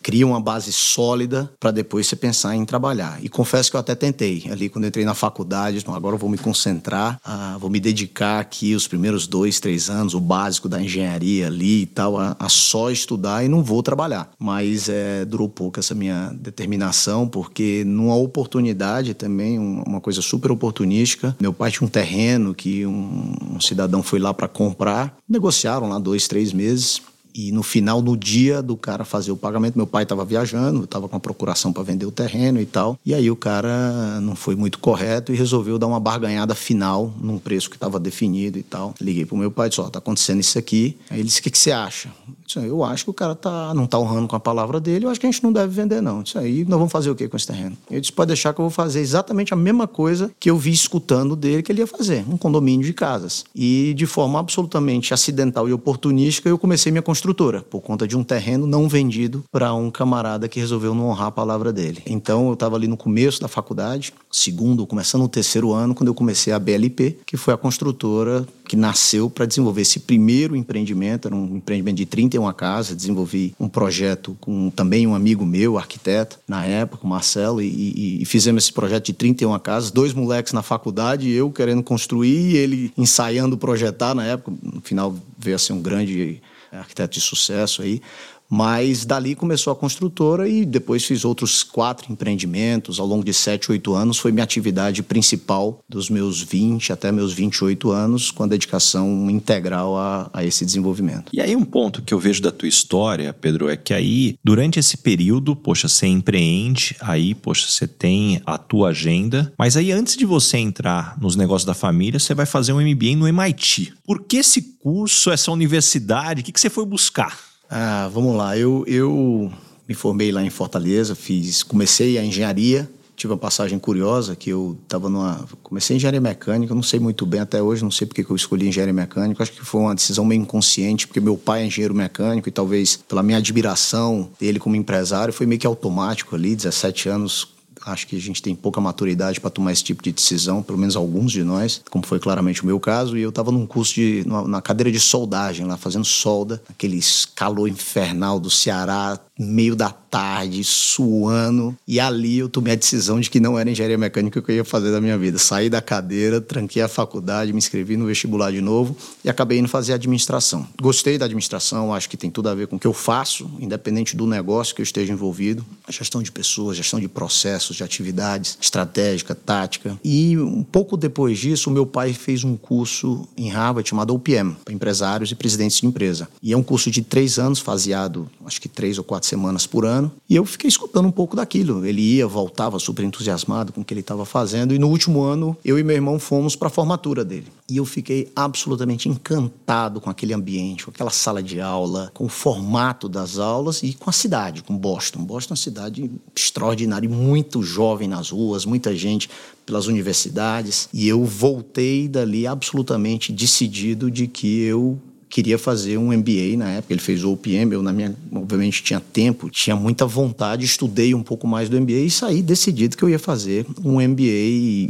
cria 0.07 0.25
uma 0.25 0.41
base 0.41 0.73
sólida 0.73 1.51
para 1.59 1.73
depois 1.73 2.07
você 2.07 2.15
pensar 2.15 2.55
em 2.55 2.65
trabalhar. 2.65 3.19
E 3.25 3.29
confesso 3.29 3.73
que 3.73 3.77
eu 3.77 3.81
até 3.81 3.93
tentei. 3.93 4.45
Ali, 4.49 4.69
quando 4.69 4.87
entrei 4.87 5.05
na 5.05 5.15
faculdade, 5.15 5.79
então, 5.79 5.93
agora 5.93 6.15
eu 6.15 6.19
vou 6.19 6.31
me 6.31 6.39
concentrar, 6.39 7.19
ah, 7.25 7.57
vou 7.59 7.69
me 7.69 7.81
dedicar 7.81 8.39
aqui 8.39 8.77
os 8.77 8.87
primeiros 8.87 9.27
dois, 9.27 9.59
três 9.59 9.91
anos, 9.91 10.15
o 10.15 10.21
básico 10.21 10.69
da 10.69 10.81
engenharia 10.81 11.49
ali 11.49 11.83
e 11.83 11.87
tal, 11.87 12.17
a, 12.17 12.37
a 12.39 12.49
só 12.49 12.89
estudar 12.89 13.45
e 13.45 13.49
não 13.49 13.65
vou 13.65 13.83
trabalhar. 13.83 14.31
Mas 14.39 14.89
é, 14.89 15.25
durou 15.25 15.49
pouco 15.49 15.81
essa 15.81 15.93
minha 15.93 16.33
determinação, 16.39 17.27
porque 17.27 17.83
numa 17.85 18.15
oportunidade 18.15 19.13
também, 19.13 19.59
uma 19.59 20.01
coisa 20.01 20.23
super 20.23 20.53
oportunística, 20.53 21.37
meu 21.41 21.53
pai 21.53 21.73
tinha 21.73 21.85
um 21.85 21.91
terreno 21.91 22.55
que 22.55 22.87
um, 22.87 23.35
um 23.57 23.61
cidadão 23.61 24.05
foi 24.05 24.21
lá 24.21 24.33
para 24.33 24.47
comprar, 24.47 25.17
negociaram 25.29 25.89
lá 25.89 25.99
dois, 25.99 26.29
três 26.29 26.53
meses. 26.53 27.03
E 27.37 27.53
no 27.53 27.63
final, 27.63 28.01
no 28.01 28.17
dia 28.17 28.63
do 28.63 28.79
cara 28.79 29.05
fazer 29.05 29.31
o 29.31 29.37
pagamento, 29.37 29.77
meu 29.77 29.87
pai 29.87 30.05
estava 30.05 30.25
viajando, 30.25 30.85
estava 30.85 31.07
com 31.07 31.17
a 31.17 31.21
procuração 31.21 31.71
para 31.71 31.83
vender 31.83 32.07
o 32.07 32.11
terreno 32.11 32.59
e 32.59 32.65
tal. 32.65 32.99
E 33.05 33.13
aí 33.13 33.31
o 33.31 33.37
cara 33.37 34.19
não 34.23 34.35
foi 34.35 34.57
muito 34.57 34.79
correto 34.79 35.35
e 35.35 35.37
resolveu 35.37 35.79
dar 35.79 35.87
uma 35.87 36.01
barganhada 36.01 36.55
final 36.55 37.13
num 37.21 37.39
preço 37.39 37.69
que 37.69 37.77
estava 37.77 38.01
definido 38.01 38.59
e 38.59 38.63
tal. 38.63 38.95
Liguei 38.99 39.27
pro 39.27 39.37
meu 39.37 39.51
pai 39.51 39.67
e 39.67 39.69
disse: 39.69 39.83
Ó, 39.83 39.85
oh, 39.85 39.91
tá 39.91 39.99
acontecendo 39.99 40.41
isso 40.41 40.59
aqui. 40.59 40.97
Aí 41.11 41.19
ele 41.19 41.29
disse: 41.29 41.41
O 41.41 41.43
que, 41.43 41.51
que 41.51 41.59
você 41.59 41.73
acha? 41.73 42.09
Eu, 42.55 42.85
acho 42.85 43.05
que 43.05 43.11
o 43.11 43.15
cara 43.15 43.35
tá, 43.35 43.75
não 43.75 43.87
tá 43.87 43.99
honrando 43.99 44.29
com 44.29 44.37
a 44.37 44.41
palavra 44.41 44.81
dele, 44.81 45.07
eu 45.07 45.11
acho 45.11 45.19
que 45.19 45.27
a 45.27 45.31
gente 45.31 45.43
não 45.43 45.53
deve 45.53 45.69
vender, 45.69 46.01
não. 46.01 46.23
Isso 46.23 46.39
aí, 46.39 46.65
nós 46.65 46.79
vamos 46.79 46.93
fazer 46.93 47.11
o 47.11 47.15
que 47.15 47.29
com 47.29 47.37
esse 47.37 47.47
terreno? 47.47 47.77
Ele 47.91 48.01
disse: 48.01 48.13
pode 48.13 48.29
deixar 48.29 48.53
que 48.53 48.61
eu 48.61 48.65
vou 48.65 48.71
fazer 48.71 49.01
exatamente 49.01 49.53
a 49.53 49.57
mesma 49.57 49.87
coisa 49.87 50.31
que 50.39 50.51
eu 50.51 50.57
vi 50.57 50.73
escutando 50.73 51.35
dele 51.35 51.63
que 51.63 51.73
ele 51.73 51.81
ia 51.81 51.87
fazer, 51.87 52.25
um 52.29 52.37
condomínio 52.37 52.87
de 52.87 52.93
casas. 52.93 53.45
E 53.55 53.95
de 53.95 54.07
forma 54.07 54.39
absolutamente 54.39 55.13
acidental 55.13 55.69
e 55.69 55.73
oportunística, 55.73 56.49
eu 56.49 56.59
comecei 56.59 56.93
minha 56.93 57.03
construtora, 57.03 57.63
por 57.63 57.81
conta 57.81 58.07
de 58.07 58.17
um 58.17 58.23
terreno 58.23 58.67
não 58.67 58.89
vendido 58.89 59.45
para 59.51 59.75
um 59.75 59.91
camarada 59.91 60.49
que 60.49 60.61
resolveu 60.61 60.95
não 60.95 61.09
honrar 61.09 61.29
a 61.29 61.33
palavra 61.33 61.73
dele. 61.73 62.03
Então 62.07 62.49
eu 62.49 62.55
estava 62.55 62.77
ali 62.77 62.87
no 62.87 62.97
começo 62.97 63.41
da 63.41 63.49
faculdade, 63.49 64.13
segundo, 64.31 64.87
começando 64.87 65.25
o 65.25 65.29
terceiro 65.29 65.73
ano, 65.73 65.95
quando 65.95 66.09
eu 66.09 66.15
comecei 66.15 66.53
a 66.53 66.59
BLP, 66.59 67.19
que 67.27 67.37
foi 67.37 67.55
a 67.55 67.57
construtora 67.57 68.47
que 68.67 68.77
nasceu 68.77 69.31
para 69.31 69.47
desenvolver 69.47 69.83
esse 69.83 70.01
primeiro 70.01 70.57
empreendimento, 70.57 71.29
era 71.29 71.35
um 71.35 71.57
empreendimento 71.57 71.97
de 71.97 72.07
31 72.37 72.53
casas, 72.53 72.97
desenvolvi 72.97 73.55
um 73.59 73.69
projeto 73.69 74.37
com 74.41 74.71
também 74.71 75.07
um 75.07 75.15
amigo 75.15 75.45
meu, 75.45 75.79
arquiteto, 75.79 76.39
na 76.47 76.65
época, 76.65 77.05
o 77.05 77.09
Marcelo, 77.09 77.63
e, 77.63 77.67
e, 77.67 78.23
e 78.23 78.25
fizemos 78.25 78.65
esse 78.65 78.73
projeto 78.73 79.07
de 79.07 79.13
31 79.13 79.59
casas, 79.59 79.91
dois 79.91 80.13
moleques 80.13 80.53
na 80.53 80.63
faculdade, 80.63 81.31
eu 81.31 81.51
querendo 81.51 81.83
construir, 81.83 82.53
e 82.53 82.57
ele 82.57 82.93
ensaiando 82.97 83.57
projetar 83.57 84.15
na 84.15 84.25
época, 84.25 84.53
no 84.63 84.81
final 84.81 85.15
veio 85.39 85.57
a 85.57 85.59
ser 85.59 85.73
um 85.73 85.81
grande 85.81 86.41
arquiteto 86.71 87.15
de 87.15 87.21
sucesso 87.21 87.83
aí, 87.83 88.03
mas 88.49 89.05
dali 89.05 89.35
começou 89.35 89.73
a 89.73 89.77
construtora 89.77 90.49
e 90.49 90.65
depois 90.65 91.05
fiz 91.05 91.25
outros 91.25 91.63
quatro 91.63 92.13
empreendimentos 92.13 93.01
ao 93.01 93.07
longo 93.07 93.25
de 93.25 93.35
sete, 93.35 93.71
oito 93.71 93.95
anos. 93.95 94.19
Foi 94.19 94.33
minha 94.33 94.45
atividade 94.45 95.03
principal 95.03 95.81
dos 95.89 96.09
meus 96.09 96.43
20 96.43 96.93
até 96.93 97.11
meus 97.11 97.33
28 97.33 97.91
anos, 97.91 98.31
com 98.31 98.45
a 98.45 98.47
dedicação 98.47 99.29
integral 99.31 99.97
a, 99.97 100.31
a 100.33 100.45
esse 100.45 100.65
desenvolvimento. 100.65 101.31
E 101.33 101.41
aí 101.41 101.55
um 101.57 101.65
ponto 101.65 102.03
que 102.03 102.15
eu 102.15 102.19
vejo 102.19 102.43
da 102.43 102.53
tua 102.53 102.69
história, 102.69 103.33
Pedro, 103.33 103.69
é 103.69 103.77
que 103.77 103.93
aí, 103.93 104.37
durante 104.43 104.79
esse 104.79 104.97
período, 104.97 105.55
poxa, 105.55 105.89
você 105.89 106.07
empreende, 106.07 106.97
aí, 107.01 107.35
poxa, 107.35 107.67
você 107.69 107.87
tem 107.87 108.41
a 108.47 108.59
tua 108.59 108.89
agenda, 108.89 109.53
mas 109.59 109.77
aí 109.77 109.93
antes 109.93 110.17
de 110.17 110.25
você 110.25 110.59
entrar 110.59 111.17
nos 111.21 111.37
negócios 111.37 111.67
da 111.67 111.75
família, 111.75 112.19
você 112.19 112.35
vai 112.35 112.47
fazer 112.47 112.73
um 112.73 112.81
MBA 112.81 113.17
no 113.17 113.27
MIT. 113.27 113.95
Por 114.05 114.23
que 114.25 114.39
esse 114.39 114.63
curso, 114.81 115.31
essa 115.31 115.51
universidade? 115.51 116.41
O 116.41 116.45
que, 116.45 116.53
que 116.53 116.61
você 116.61 116.71
foi 116.71 116.87
buscar? 116.87 117.46
Ah, 117.69 118.09
vamos 118.13 118.37
lá. 118.37 118.57
Eu, 118.57 118.85
eu 118.87 119.51
me 119.89 119.95
formei 119.95 120.33
lá 120.33 120.43
em 120.43 120.51
Fortaleza, 120.51 121.15
fiz, 121.15 121.63
comecei 121.63 122.19
a 122.19 122.25
engenharia. 122.25 122.89
Tive 123.17 123.33
uma 123.33 123.39
passagem 123.39 123.79
curiosa 123.79 124.37
que 124.37 124.51
eu 124.51 124.77
estava 124.83 125.09
numa. 125.09 125.47
Comecei 125.63 125.97
engenharia 125.97 126.21
mecânica, 126.21 126.75
não 126.75 126.83
sei 126.83 127.01
muito 127.01 127.25
bem 127.25 127.41
até 127.41 127.63
hoje, 127.63 127.83
não 127.83 127.91
sei 127.91 128.07
porque 128.07 128.23
que 128.23 128.31
eu 128.31 128.37
escolhi 128.37 128.69
engenharia 128.69 128.93
mecânica. 128.93 129.43
Acho 129.43 129.53
que 129.53 129.65
foi 129.65 129.81
uma 129.81 129.95
decisão 129.95 130.23
meio 130.23 130.43
inconsciente, 130.43 131.07
porque 131.07 131.19
meu 131.19 131.37
pai 131.37 131.63
é 131.63 131.67
engenheiro 131.67 131.95
mecânico 131.95 132.47
e 132.47 132.53
talvez 132.53 132.97
pela 133.09 133.23
minha 133.23 133.39
admiração 133.39 134.29
dele 134.39 134.59
como 134.59 134.77
empresário, 134.77 135.33
foi 135.33 135.47
meio 135.47 135.59
que 135.59 135.67
automático 135.67 136.37
ali, 136.37 136.55
17 136.55 137.09
anos 137.09 137.56
Acho 137.87 138.07
que 138.07 138.17
a 138.17 138.21
gente 138.21 138.43
tem 138.43 138.55
pouca 138.55 138.81
maturidade 138.81 139.41
para 139.41 139.49
tomar 139.49 139.73
esse 139.73 139.85
tipo 139.85 140.03
de 140.03 140.13
decisão, 140.13 140.61
pelo 140.63 140.77
menos 140.77 140.97
alguns 140.97 141.31
de 141.31 141.45
nós, 141.45 141.81
como 141.89 142.05
foi 142.05 142.19
claramente 142.19 142.65
o 142.65 142.67
meu 142.67 142.81
caso. 142.81 143.17
E 143.17 143.23
eu 143.23 143.29
estava 143.29 143.53
num 143.53 143.65
curso 143.65 143.95
de, 143.95 144.25
na 144.27 144.61
cadeira 144.61 144.91
de 144.91 144.99
soldagem 144.99 145.65
lá, 145.65 145.77
fazendo 145.77 146.05
solda, 146.05 146.61
aquele 146.69 147.01
calor 147.35 147.69
infernal 147.69 148.41
do 148.41 148.51
Ceará, 148.51 149.19
meio 149.39 149.77
da 149.77 149.91
tarde, 149.91 150.65
suando. 150.65 151.77
E 151.87 152.01
ali 152.01 152.39
eu 152.39 152.49
tomei 152.49 152.73
a 152.73 152.77
decisão 152.77 153.21
de 153.21 153.29
que 153.29 153.39
não 153.39 153.59
era 153.59 153.71
engenharia 153.71 153.99
mecânica 153.99 154.41
que 154.41 154.51
eu 154.51 154.57
ia 154.57 154.65
fazer 154.65 154.91
da 154.91 155.01
minha 155.01 155.19
vida. 155.19 155.39
Saí 155.39 155.69
da 155.69 155.83
cadeira, 155.83 156.41
tranquei 156.41 156.83
a 156.83 156.89
faculdade, 156.89 157.53
me 157.53 157.59
inscrevi 157.59 157.97
no 157.97 158.07
vestibular 158.07 158.51
de 158.51 158.61
novo 158.61 158.97
e 159.23 159.29
acabei 159.29 159.59
indo 159.59 159.69
fazer 159.69 159.93
administração. 159.93 160.67
Gostei 160.81 161.19
da 161.19 161.27
administração, 161.27 161.93
acho 161.93 162.09
que 162.09 162.17
tem 162.17 162.31
tudo 162.31 162.49
a 162.49 162.55
ver 162.55 162.67
com 162.67 162.77
o 162.77 162.79
que 162.79 162.87
eu 162.87 162.93
faço, 162.93 163.51
independente 163.61 164.17
do 164.17 164.27
negócio 164.27 164.75
que 164.75 164.81
eu 164.81 164.85
esteja 164.85 165.13
envolvido. 165.13 165.65
A 165.87 165.93
gestão 165.93 166.23
de 166.23 166.33
pessoas, 166.33 166.77
gestão 166.77 166.99
de 166.99 167.09
processos, 167.09 167.77
de 167.77 167.85
atividades, 167.85 168.57
estratégica, 168.61 169.35
tática. 169.35 169.99
E 170.03 170.39
um 170.39 170.63
pouco 170.63 170.97
depois 170.97 171.39
disso, 171.39 171.71
meu 171.71 171.85
pai 171.85 172.13
fez 172.15 172.43
um 172.43 172.57
curso 172.57 173.29
em 173.37 173.51
Harvard 173.51 173.89
chamado 173.89 174.15
OPM, 174.15 174.57
para 174.65 174.73
empresários 174.73 175.31
e 175.31 175.35
presidentes 175.35 175.79
de 175.79 175.87
empresa. 175.87 176.29
E 176.43 176.53
é 176.53 176.57
um 176.57 176.63
curso 176.63 176.91
de 176.91 177.03
três 177.03 177.39
anos, 177.39 177.59
faseado, 177.59 178.31
acho 178.45 178.61
que 178.61 178.69
três 178.69 178.97
ou 178.97 179.05
quatro 179.05 179.26
quatro 179.27 179.29
semanas 179.29 179.67
por 179.67 179.85
ano. 179.85 180.11
E 180.29 180.37
eu 180.37 180.45
fiquei 180.45 180.69
escutando 180.69 181.07
um 181.07 181.11
pouco 181.11 181.37
daquilo. 181.37 181.85
Ele 181.85 182.01
ia, 182.01 182.27
voltava 182.27 182.79
super 182.79 183.05
entusiasmado 183.05 183.73
com 183.73 183.81
o 183.81 183.85
que 183.85 183.93
ele 183.93 184.01
estava 184.01 184.25
fazendo. 184.25 184.73
E 184.73 184.79
no 184.79 184.89
último 184.89 185.23
ano, 185.23 185.57
eu 185.65 185.79
e 185.79 185.83
meu 185.83 185.97
irmão 185.97 186.19
fomos 186.19 186.55
para 186.55 186.69
a 186.69 186.71
formatura 186.71 187.25
dele. 187.25 187.47
E 187.69 187.77
eu 187.77 187.85
fiquei 187.85 188.31
absolutamente 188.35 189.09
encantado 189.09 190.01
com 190.01 190.09
aquele 190.09 190.33
ambiente, 190.33 190.85
com 190.85 190.91
aquela 190.91 191.11
sala 191.11 191.43
de 191.43 191.61
aula, 191.61 192.11
com 192.15 192.27
o 192.27 192.29
formato 192.29 193.09
das 193.09 193.39
aulas 193.39 193.83
e 193.83 193.93
com 193.93 194.09
a 194.09 194.13
cidade, 194.13 194.63
com 194.63 194.77
Boston. 194.77 195.25
Boston 195.25 195.53
é 195.53 195.55
uma 195.55 195.57
cidade 195.57 196.11
extraordinária 196.35 197.09
muito 197.09 197.63
jovem 197.63 198.07
nas 198.07 198.31
ruas, 198.31 198.65
muita 198.65 198.95
gente 198.95 199.29
pelas 199.65 199.89
universidades, 199.89 200.89
e 200.95 201.09
eu 201.09 201.25
voltei 201.25 202.07
dali 202.07 202.47
absolutamente 202.47 203.33
decidido 203.33 204.09
de 204.09 204.29
que 204.29 204.63
eu 204.63 204.97
queria 205.29 205.59
fazer 205.59 205.99
um 205.99 206.13
MBA 206.13 206.57
na 206.57 206.71
época. 206.71 206.93
Ele 206.93 207.01
fez 207.01 207.25
o 207.25 207.33
OPM, 207.33 207.73
eu 207.73 207.83
na 207.83 207.93
minha, 207.93 208.15
obviamente 208.33 208.83
tinha 208.83 209.01
tempo, 209.01 209.51
tinha 209.51 209.77
muita 209.77 210.07
vontade, 210.07 210.65
estudei 210.65 211.15
um 211.15 211.23
pouco 211.23 211.47
mais 211.47 211.69
do 211.69 211.81
MBA 211.81 211.93
e 211.93 212.11
saí 212.11 212.43
decidido 212.43 212.97
que 212.97 213.03
eu 213.03 213.11
ia 213.11 213.19
fazer 213.19 213.67
um 213.85 214.01
MBA 214.01 214.23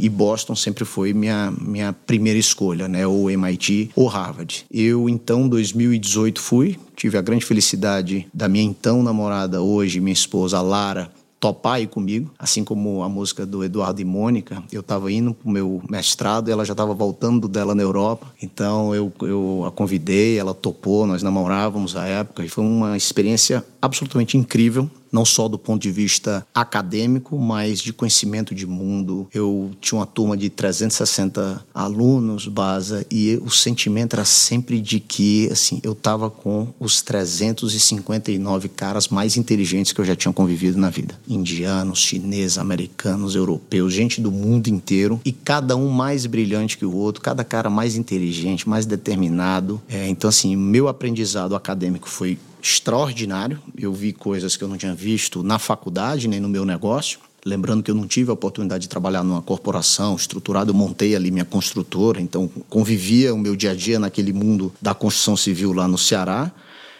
e, 0.01 0.09
Boston 0.09 0.55
sempre 0.55 0.83
foi 0.83 1.13
minha 1.13 1.53
minha 1.61 1.93
primeira 1.93 2.39
escolha, 2.39 2.87
né, 2.87 3.05
ou 3.05 3.29
MIT 3.29 3.91
ou 3.95 4.07
Harvard. 4.07 4.65
Eu 4.71 5.07
então 5.07 5.47
2018 5.47 6.41
fui, 6.41 6.77
tive 6.95 7.17
a 7.17 7.21
grande 7.21 7.45
felicidade 7.45 8.25
da 8.33 8.47
minha 8.47 8.63
então 8.63 9.03
namorada, 9.03 9.61
hoje 9.61 9.99
minha 9.99 10.13
esposa 10.13 10.59
Lara, 10.61 11.11
topar 11.39 11.81
ir 11.81 11.87
comigo, 11.87 12.31
assim 12.37 12.63
como 12.63 13.03
a 13.03 13.09
música 13.09 13.45
do 13.45 13.63
Eduardo 13.63 14.01
e 14.01 14.05
Mônica. 14.05 14.63
Eu 14.71 14.81
estava 14.81 15.11
indo 15.11 15.33
para 15.33 15.47
o 15.47 15.51
meu 15.51 15.81
mestrado 15.89 16.49
e 16.49 16.51
ela 16.51 16.65
já 16.65 16.73
estava 16.73 16.93
voltando 16.93 17.47
dela 17.47 17.75
na 17.75 17.83
Europa. 17.83 18.27
Então 18.41 18.93
eu, 18.93 19.11
eu 19.21 19.63
a 19.65 19.71
convidei, 19.71 20.37
ela 20.37 20.53
topou, 20.53 21.05
nós 21.05 21.21
namorávamos 21.21 21.95
à 21.95 22.05
época 22.05 22.43
e 22.43 22.49
foi 22.49 22.63
uma 22.63 22.97
experiência 22.97 23.63
absolutamente 23.81 24.37
incrível 24.37 24.89
não 25.11 25.25
só 25.25 25.47
do 25.47 25.57
ponto 25.57 25.81
de 25.81 25.91
vista 25.91 26.45
acadêmico, 26.53 27.37
mas 27.37 27.79
de 27.79 27.93
conhecimento 27.93 28.53
de 28.53 28.65
mundo. 28.65 29.27
Eu 29.33 29.71
tinha 29.79 29.99
uma 29.99 30.05
turma 30.05 30.35
de 30.35 30.49
360 30.49 31.65
alunos, 31.73 32.47
Baza, 32.47 33.05
e 33.09 33.39
o 33.43 33.49
sentimento 33.49 34.15
era 34.15 34.25
sempre 34.25 34.79
de 34.79 34.99
que, 34.99 35.49
assim, 35.51 35.79
eu 35.83 35.93
estava 35.93 36.29
com 36.29 36.67
os 36.79 37.01
359 37.01 38.69
caras 38.69 39.07
mais 39.07 39.37
inteligentes 39.37 39.91
que 39.91 40.01
eu 40.01 40.05
já 40.05 40.15
tinha 40.15 40.33
convivido 40.33 40.77
na 40.77 40.89
vida. 40.89 41.19
Indianos, 41.27 41.99
chineses, 41.99 42.57
americanos, 42.57 43.35
europeus, 43.35 43.93
gente 43.93 44.21
do 44.21 44.31
mundo 44.31 44.67
inteiro, 44.67 45.19
e 45.23 45.31
cada 45.31 45.75
um 45.75 45.89
mais 45.89 46.25
brilhante 46.25 46.77
que 46.77 46.85
o 46.85 46.95
outro, 46.95 47.21
cada 47.21 47.43
cara 47.43 47.69
mais 47.69 47.95
inteligente, 47.95 48.67
mais 48.67 48.85
determinado. 48.85 49.81
É, 49.87 50.07
então, 50.07 50.29
assim, 50.29 50.55
meu 50.55 50.87
aprendizado 50.87 51.55
acadêmico 51.55 52.09
foi 52.09 52.37
extraordinário. 52.67 53.59
Eu 53.77 53.93
vi 53.93 54.11
coisas 54.11 54.57
que 54.57 54.63
eu 54.63 54.67
não 54.67 54.77
tinha 54.77 54.93
visto 54.93 55.41
na 55.41 55.57
faculdade 55.57 56.27
nem 56.27 56.39
no 56.39 56.49
meu 56.49 56.65
negócio. 56.65 57.19
Lembrando 57.45 57.81
que 57.81 57.89
eu 57.89 57.95
não 57.95 58.05
tive 58.05 58.29
a 58.29 58.33
oportunidade 58.33 58.83
de 58.83 58.89
trabalhar 58.89 59.23
numa 59.23 59.41
corporação 59.41 60.15
estruturada, 60.15 60.71
eu 60.71 60.73
montei 60.73 61.15
ali 61.15 61.31
minha 61.31 61.45
construtora, 61.45 62.19
então 62.19 62.49
convivia 62.69 63.33
o 63.33 63.37
meu 63.37 63.55
dia 63.55 63.71
a 63.71 63.75
dia 63.75 63.97
naquele 63.97 64.33
mundo 64.33 64.73
da 64.81 64.93
construção 64.93 65.37
civil 65.37 65.71
lá 65.71 65.87
no 65.87 65.97
Ceará. 65.97 66.51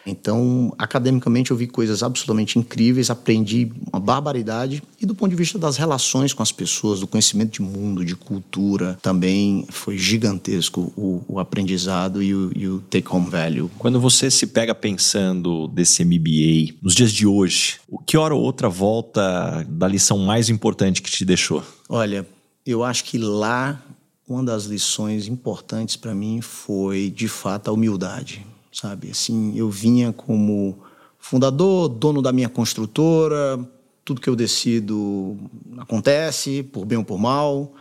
Então, 0.08 0.74
academicamente, 0.78 1.52
eu 1.52 1.58
vi 1.58 1.68
coisas 1.68 2.02
absolutamente 2.02 2.58
incríveis, 2.58 3.10
aprendi 3.10 3.70
uma 3.92 4.00
barbaridade. 4.00 4.82
E 5.00 5.06
do 5.06 5.14
ponto 5.14 5.30
de 5.30 5.36
vista 5.36 5.60
das 5.60 5.76
relações 5.76 6.34
com 6.34 6.42
as 6.42 6.52
pessoas, 6.52 7.02
do 7.02 7.08
conhecimento 7.08 7.52
de 7.52 7.62
mundo, 7.62 8.06
de 8.06 8.16
cultura, 8.16 8.98
também 9.02 9.66
foi 9.70 9.98
gigantesco 9.98 10.94
o, 10.96 11.22
o 11.28 11.40
aprendizado 11.40 12.24
e 12.24 12.34
o, 12.34 12.52
e 12.56 12.68
o 12.68 12.80
take-home 12.90 13.30
value. 13.30 13.70
Quando 13.78 14.00
você 14.00 14.32
se 14.32 14.48
pega 14.48 14.74
pensando 14.74 15.68
desse 15.68 16.06
MBA, 16.06 16.78
nos 16.82 16.96
dias 16.96 17.12
de 17.12 17.28
hoje, 17.28 17.80
o 17.90 18.00
que 18.00 18.18
hora 18.18 18.34
ou 18.34 18.42
outra 18.42 18.70
volta 18.70 19.66
da 19.68 19.88
lição 19.88 20.18
mais 20.20 20.50
importante 20.50 21.02
que 21.02 21.12
te 21.12 21.26
deixou? 21.26 21.62
Olha, 21.90 22.26
eu 22.66 22.84
acho 22.84 23.04
que 23.04 23.18
lá 23.18 23.82
uma 24.28 24.44
das 24.44 24.66
lições 24.66 25.28
importantes 25.28 25.96
para 25.96 26.14
mim 26.14 26.42
foi, 26.42 27.10
de 27.10 27.28
fato, 27.28 27.70
a 27.70 27.74
humildade 27.74 28.46
sabe? 28.80 29.10
Assim, 29.10 29.58
eu 29.58 29.70
vinha 29.70 30.14
como 30.14 30.78
fundador, 31.18 31.90
dono 31.90 32.22
da 32.22 32.32
minha 32.32 32.48
construtora, 32.48 33.60
tudo 34.06 34.22
que 34.22 34.30
eu 34.30 34.36
decido 34.36 35.38
acontece, 35.78 36.64
por 36.64 36.86
bem 36.86 36.98
ou 36.98 37.04
por 37.04 37.18
mal. 37.18 37.74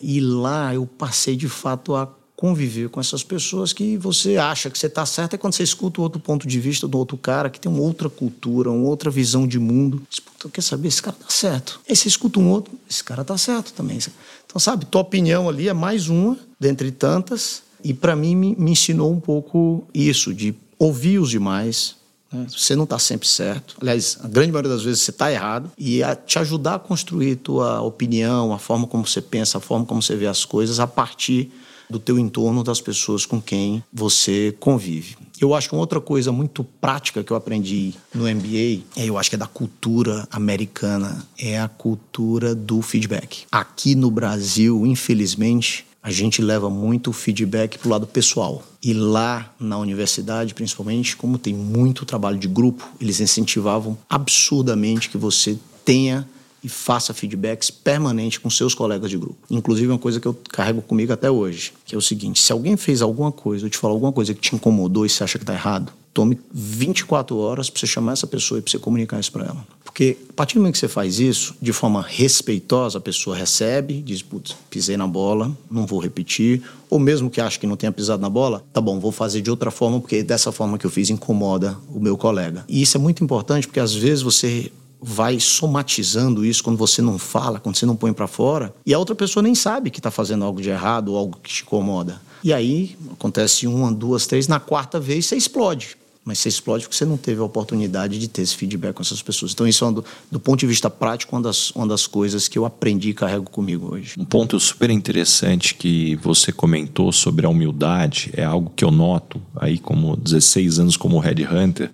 E 0.00 0.20
lá 0.20 0.74
eu 0.74 0.86
passei 0.86 1.36
de 1.36 1.48
fato 1.48 1.94
a 1.94 2.06
conviver 2.36 2.88
com 2.88 3.00
essas 3.00 3.22
pessoas 3.22 3.72
que 3.72 3.96
você 3.96 4.36
acha 4.36 4.68
que 4.68 4.78
você 4.78 4.86
está 4.86 5.06
certo 5.06 5.34
é 5.34 5.38
quando 5.38 5.54
você 5.54 5.62
escuta 5.62 6.00
outro 6.00 6.20
ponto 6.20 6.46
de 6.46 6.60
vista 6.60 6.86
do 6.86 6.98
outro 6.98 7.16
cara 7.16 7.48
que 7.48 7.60
tem 7.60 7.70
uma 7.70 7.80
outra 7.80 8.08
cultura, 8.10 8.70
uma 8.70 8.88
outra 8.88 9.10
visão 9.10 9.46
de 9.46 9.58
mundo. 9.58 10.02
Você, 10.10 10.20
quer 10.52 10.62
saber? 10.62 10.88
Esse 10.88 11.02
cara 11.02 11.16
tá 11.16 11.28
certo. 11.28 11.80
Aí 11.88 11.96
você 11.96 12.08
escuta 12.08 12.38
um 12.38 12.50
outro, 12.50 12.72
esse 12.88 13.02
cara 13.02 13.24
tá 13.24 13.36
certo 13.38 13.72
também. 13.72 13.98
Então, 14.46 14.60
sabe, 14.60 14.84
tua 14.84 15.00
opinião 15.00 15.48
ali 15.48 15.68
é 15.68 15.72
mais 15.72 16.08
uma 16.08 16.38
dentre 16.58 16.90
tantas 16.90 17.63
e 17.84 17.92
para 17.92 18.16
mim 18.16 18.34
me, 18.34 18.56
me, 18.56 18.70
ensinou 18.72 19.12
um 19.12 19.20
pouco 19.20 19.86
isso, 19.92 20.32
de 20.32 20.54
ouvir 20.78 21.18
os 21.18 21.30
demais. 21.30 21.96
Né? 22.32 22.46
Você 22.48 22.74
não 22.74 22.84
está 22.84 22.98
sempre 22.98 23.28
certo. 23.28 23.76
Aliás, 23.80 24.18
a 24.22 24.26
grande 24.26 24.50
maioria 24.50 24.70
das 24.70 24.82
vezes 24.82 25.02
você 25.02 25.10
está 25.10 25.30
errado. 25.30 25.70
E 25.78 26.00
te 26.26 26.38
ajudar 26.38 26.76
a 26.76 26.78
construir 26.78 27.36
tua 27.36 27.82
opinião, 27.82 28.52
a 28.52 28.58
forma 28.58 28.86
como 28.86 29.06
você 29.06 29.20
pensa, 29.20 29.58
a 29.58 29.60
forma 29.60 29.84
como 29.84 30.00
você 30.00 30.16
vê 30.16 30.26
as 30.26 30.46
coisas 30.46 30.80
a 30.80 30.86
partir 30.86 31.52
do 31.88 31.98
teu 31.98 32.18
entorno, 32.18 32.64
das 32.64 32.80
pessoas 32.80 33.26
com 33.26 33.40
quem 33.40 33.84
você 33.92 34.56
convive. 34.58 35.16
Eu 35.40 35.54
acho 35.54 35.68
que 35.68 35.74
uma 35.74 35.80
outra 35.80 36.00
coisa 36.00 36.32
muito 36.32 36.64
prática 36.64 37.22
que 37.22 37.30
eu 37.30 37.36
aprendi 37.36 37.94
no 38.14 38.24
MBA, 38.24 38.82
é, 38.96 39.04
eu 39.04 39.18
acho 39.18 39.28
que 39.28 39.36
é 39.36 39.38
da 39.38 39.46
cultura 39.46 40.26
americana, 40.30 41.24
é 41.38 41.60
a 41.60 41.68
cultura 41.68 42.54
do 42.54 42.80
feedback. 42.80 43.44
Aqui 43.52 43.94
no 43.94 44.10
Brasil, 44.10 44.86
infelizmente, 44.86 45.84
a 46.04 46.10
gente 46.10 46.42
leva 46.42 46.68
muito 46.68 47.14
feedback 47.14 47.78
para 47.78 47.88
o 47.88 47.90
lado 47.90 48.06
pessoal. 48.06 48.62
E 48.82 48.92
lá 48.92 49.50
na 49.58 49.78
universidade, 49.78 50.52
principalmente, 50.52 51.16
como 51.16 51.38
tem 51.38 51.54
muito 51.54 52.04
trabalho 52.04 52.38
de 52.38 52.46
grupo, 52.46 52.86
eles 53.00 53.20
incentivavam 53.20 53.96
absurdamente 54.06 55.08
que 55.08 55.16
você 55.16 55.58
tenha 55.82 56.28
e 56.62 56.68
faça 56.68 57.14
feedbacks 57.14 57.70
permanentes 57.70 58.36
com 58.36 58.50
seus 58.50 58.74
colegas 58.74 59.10
de 59.10 59.16
grupo. 59.16 59.38
Inclusive, 59.50 59.90
uma 59.90 59.98
coisa 59.98 60.20
que 60.20 60.28
eu 60.28 60.36
carrego 60.50 60.82
comigo 60.82 61.10
até 61.10 61.30
hoje, 61.30 61.72
que 61.86 61.94
é 61.94 61.98
o 61.98 62.02
seguinte: 62.02 62.38
se 62.38 62.52
alguém 62.52 62.76
fez 62.76 63.00
alguma 63.00 63.32
coisa 63.32 63.64
ou 63.64 63.70
te 63.70 63.78
falou 63.78 63.94
alguma 63.94 64.12
coisa 64.12 64.34
que 64.34 64.40
te 64.42 64.54
incomodou 64.54 65.06
e 65.06 65.08
você 65.08 65.24
acha 65.24 65.38
que 65.38 65.42
está 65.42 65.54
errado, 65.54 65.90
tome 66.14 66.38
24 66.52 67.36
horas 67.36 67.68
para 67.68 67.80
você 67.80 67.86
chamar 67.88 68.12
essa 68.12 68.26
pessoa 68.26 68.60
e 68.60 68.62
para 68.62 68.70
você 68.70 68.78
comunicar 68.78 69.18
isso 69.18 69.32
para 69.32 69.46
ela. 69.46 69.66
Porque 69.84 70.16
a 70.30 70.32
partir 70.32 70.54
do 70.54 70.60
momento 70.60 70.74
que 70.74 70.78
você 70.78 70.88
faz 70.88 71.18
isso, 71.18 71.54
de 71.60 71.72
forma 71.72 72.00
respeitosa, 72.02 72.98
a 72.98 73.00
pessoa 73.00 73.36
recebe, 73.36 74.00
diz, 74.00 74.22
putz, 74.22 74.56
pisei 74.70 74.96
na 74.96 75.06
bola, 75.06 75.56
não 75.70 75.86
vou 75.86 76.00
repetir. 76.00 76.62
Ou 76.88 76.98
mesmo 76.98 77.28
que 77.28 77.40
ache 77.40 77.58
que 77.58 77.66
não 77.66 77.76
tenha 77.76 77.92
pisado 77.92 78.22
na 78.22 78.30
bola, 78.30 78.64
tá 78.72 78.80
bom, 78.80 78.98
vou 78.98 79.12
fazer 79.12 79.40
de 79.40 79.50
outra 79.50 79.70
forma, 79.70 80.00
porque 80.00 80.22
dessa 80.22 80.50
forma 80.52 80.78
que 80.78 80.86
eu 80.86 80.90
fiz 80.90 81.10
incomoda 81.10 81.76
o 81.92 82.00
meu 82.00 82.16
colega. 82.16 82.64
E 82.68 82.80
isso 82.80 82.96
é 82.96 83.00
muito 83.00 83.22
importante, 83.22 83.66
porque 83.66 83.80
às 83.80 83.94
vezes 83.94 84.22
você 84.22 84.70
vai 85.00 85.38
somatizando 85.38 86.44
isso 86.44 86.64
quando 86.64 86.76
você 86.76 87.02
não 87.02 87.18
fala, 87.18 87.60
quando 87.60 87.76
você 87.76 87.84
não 87.84 87.94
põe 87.94 88.12
para 88.12 88.26
fora, 88.26 88.74
e 88.86 88.94
a 88.94 88.98
outra 88.98 89.14
pessoa 89.14 89.42
nem 89.42 89.54
sabe 89.54 89.90
que 89.90 89.98
está 89.98 90.10
fazendo 90.10 90.44
algo 90.44 90.62
de 90.62 90.70
errado 90.70 91.10
ou 91.10 91.18
algo 91.18 91.38
que 91.42 91.50
te 91.52 91.62
incomoda. 91.62 92.20
E 92.42 92.52
aí 92.52 92.96
acontece 93.12 93.66
uma, 93.66 93.92
duas, 93.92 94.26
três, 94.26 94.48
na 94.48 94.58
quarta 94.58 94.98
vez 94.98 95.26
você 95.26 95.36
explode 95.36 95.96
mas 96.24 96.38
você 96.38 96.48
explode 96.48 96.84
porque 96.84 96.96
você 96.96 97.04
não 97.04 97.18
teve 97.18 97.40
a 97.40 97.44
oportunidade 97.44 98.18
de 98.18 98.28
ter 98.28 98.42
esse 98.42 98.56
feedback 98.56 98.94
com 98.94 99.02
essas 99.02 99.20
pessoas. 99.20 99.52
Então, 99.52 99.68
isso 99.68 99.84
é, 99.84 99.92
do, 99.92 100.04
do 100.30 100.40
ponto 100.40 100.58
de 100.58 100.66
vista 100.66 100.88
prático, 100.88 101.36
uma 101.36 101.42
das, 101.42 101.70
uma 101.72 101.86
das 101.86 102.06
coisas 102.06 102.48
que 102.48 102.58
eu 102.58 102.64
aprendi 102.64 103.10
e 103.10 103.14
carrego 103.14 103.50
comigo 103.50 103.94
hoje. 103.94 104.14
Um 104.18 104.24
ponto 104.24 104.58
super 104.58 104.88
interessante 104.88 105.74
que 105.74 106.16
você 106.16 106.50
comentou 106.50 107.12
sobre 107.12 107.44
a 107.44 107.48
humildade 107.48 108.30
é 108.32 108.42
algo 108.42 108.72
que 108.74 108.84
eu 108.84 108.90
noto 108.90 109.40
aí 109.56 109.78
como 109.78 110.16
16 110.16 110.78
anos 110.78 110.96
como 110.96 111.18
headhunter. 111.18 111.90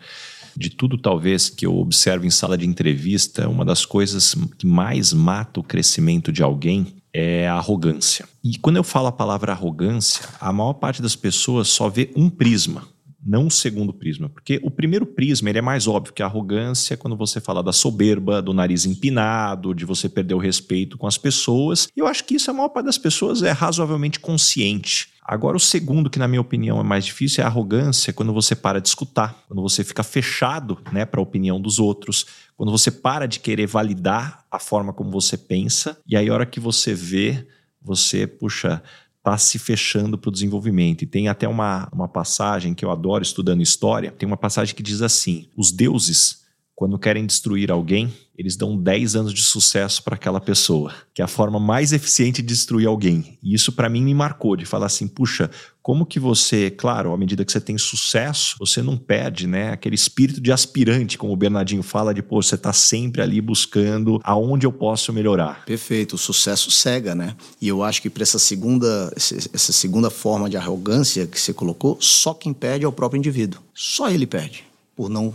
De 0.56 0.68
tudo, 0.70 0.98
talvez, 0.98 1.48
que 1.48 1.66
eu 1.66 1.76
observo 1.76 2.26
em 2.26 2.30
sala 2.30 2.56
de 2.56 2.66
entrevista, 2.66 3.48
uma 3.48 3.64
das 3.64 3.84
coisas 3.84 4.34
que 4.58 4.66
mais 4.66 5.12
mata 5.12 5.58
o 5.58 5.64
crescimento 5.64 6.30
de 6.30 6.42
alguém 6.42 6.94
é 7.12 7.48
a 7.48 7.54
arrogância. 7.54 8.28
E 8.44 8.56
quando 8.58 8.76
eu 8.76 8.84
falo 8.84 9.08
a 9.08 9.12
palavra 9.12 9.52
arrogância, 9.52 10.24
a 10.40 10.52
maior 10.52 10.74
parte 10.74 11.02
das 11.02 11.16
pessoas 11.16 11.68
só 11.68 11.88
vê 11.88 12.10
um 12.14 12.30
prisma 12.30 12.84
não 13.24 13.46
o 13.46 13.50
segundo 13.50 13.92
prisma. 13.92 14.28
Porque 14.28 14.60
o 14.62 14.70
primeiro 14.70 15.06
prisma 15.06 15.50
ele 15.50 15.58
é 15.58 15.62
mais 15.62 15.86
óbvio, 15.86 16.12
que 16.12 16.22
a 16.22 16.26
arrogância 16.26 16.96
quando 16.96 17.16
você 17.16 17.40
fala 17.40 17.62
da 17.62 17.72
soberba, 17.72 18.40
do 18.40 18.52
nariz 18.52 18.86
empinado, 18.86 19.74
de 19.74 19.84
você 19.84 20.08
perder 20.08 20.34
o 20.34 20.38
respeito 20.38 20.96
com 20.96 21.06
as 21.06 21.18
pessoas. 21.18 21.88
Eu 21.96 22.06
acho 22.06 22.24
que 22.24 22.34
isso 22.34 22.50
a 22.50 22.54
maior 22.54 22.68
parte 22.68 22.86
das 22.86 22.98
pessoas 22.98 23.42
é 23.42 23.50
razoavelmente 23.50 24.18
consciente. 24.20 25.10
Agora, 25.22 25.56
o 25.56 25.60
segundo, 25.60 26.10
que 26.10 26.18
na 26.18 26.26
minha 26.26 26.40
opinião 26.40 26.80
é 26.80 26.82
mais 26.82 27.04
difícil, 27.04 27.42
é 27.42 27.44
a 27.44 27.48
arrogância, 27.48 28.12
quando 28.12 28.32
você 28.32 28.56
para 28.56 28.80
de 28.80 28.88
escutar, 28.88 29.44
quando 29.46 29.62
você 29.62 29.84
fica 29.84 30.02
fechado 30.02 30.78
né, 30.92 31.04
para 31.04 31.20
a 31.20 31.22
opinião 31.22 31.60
dos 31.60 31.78
outros, 31.78 32.26
quando 32.56 32.72
você 32.72 32.90
para 32.90 33.28
de 33.28 33.38
querer 33.38 33.68
validar 33.68 34.44
a 34.50 34.58
forma 34.58 34.92
como 34.92 35.10
você 35.10 35.38
pensa, 35.38 35.96
e 36.04 36.16
aí 36.16 36.28
a 36.28 36.34
hora 36.34 36.44
que 36.44 36.58
você 36.58 36.92
vê, 36.94 37.46
você, 37.80 38.26
puxa, 38.26 38.82
está 39.20 39.36
se 39.36 39.58
fechando 39.58 40.18
para 40.18 40.28
o 40.28 40.32
desenvolvimento. 40.32 41.02
E 41.02 41.06
tem 41.06 41.28
até 41.28 41.46
uma, 41.46 41.88
uma 41.92 42.08
passagem 42.08 42.74
que 42.74 42.84
eu 42.84 42.90
adoro 42.90 43.22
estudando 43.22 43.62
história, 43.62 44.10
tem 44.10 44.26
uma 44.26 44.36
passagem 44.36 44.74
que 44.74 44.82
diz 44.82 45.02
assim: 45.02 45.48
os 45.56 45.70
deuses 45.70 46.40
quando 46.80 46.98
querem 46.98 47.26
destruir 47.26 47.70
alguém, 47.70 48.10
eles 48.34 48.56
dão 48.56 48.74
10 48.74 49.14
anos 49.14 49.34
de 49.34 49.42
sucesso 49.42 50.02
para 50.02 50.14
aquela 50.14 50.40
pessoa, 50.40 50.94
que 51.12 51.20
é 51.20 51.24
a 51.26 51.28
forma 51.28 51.60
mais 51.60 51.92
eficiente 51.92 52.40
de 52.40 52.48
destruir 52.48 52.88
alguém. 52.88 53.38
E 53.42 53.52
isso 53.52 53.70
para 53.70 53.86
mim 53.86 54.02
me 54.02 54.14
marcou 54.14 54.56
de 54.56 54.64
falar 54.64 54.86
assim, 54.86 55.06
puxa, 55.06 55.50
como 55.82 56.06
que 56.06 56.18
você, 56.18 56.70
claro, 56.70 57.12
à 57.12 57.18
medida 57.18 57.44
que 57.44 57.52
você 57.52 57.60
tem 57.60 57.76
sucesso, 57.76 58.56
você 58.58 58.80
não 58.80 58.96
perde, 58.96 59.46
né, 59.46 59.72
aquele 59.72 59.94
espírito 59.94 60.40
de 60.40 60.50
aspirante, 60.50 61.18
como 61.18 61.34
o 61.34 61.36
Bernardinho 61.36 61.82
fala, 61.82 62.14
de 62.14 62.22
pô, 62.22 62.42
você 62.42 62.54
está 62.54 62.72
sempre 62.72 63.20
ali 63.20 63.42
buscando 63.42 64.18
aonde 64.24 64.64
eu 64.64 64.72
posso 64.72 65.12
melhorar. 65.12 65.66
Perfeito, 65.66 66.14
o 66.14 66.18
sucesso 66.18 66.70
cega, 66.70 67.14
né? 67.14 67.36
E 67.60 67.68
eu 67.68 67.82
acho 67.82 68.00
que 68.00 68.08
para 68.08 68.22
essa 68.22 68.38
segunda, 68.38 69.12
essa 69.14 69.72
segunda 69.74 70.08
forma 70.08 70.48
de 70.48 70.56
arrogância 70.56 71.26
que 71.26 71.38
você 71.38 71.52
colocou, 71.52 71.98
só 72.00 72.32
quem 72.32 72.54
perde 72.54 72.86
é 72.86 72.88
o 72.88 72.92
próprio 72.92 73.18
indivíduo. 73.18 73.60
Só 73.74 74.08
ele 74.08 74.26
perde 74.26 74.64
por 74.96 75.10
não 75.10 75.34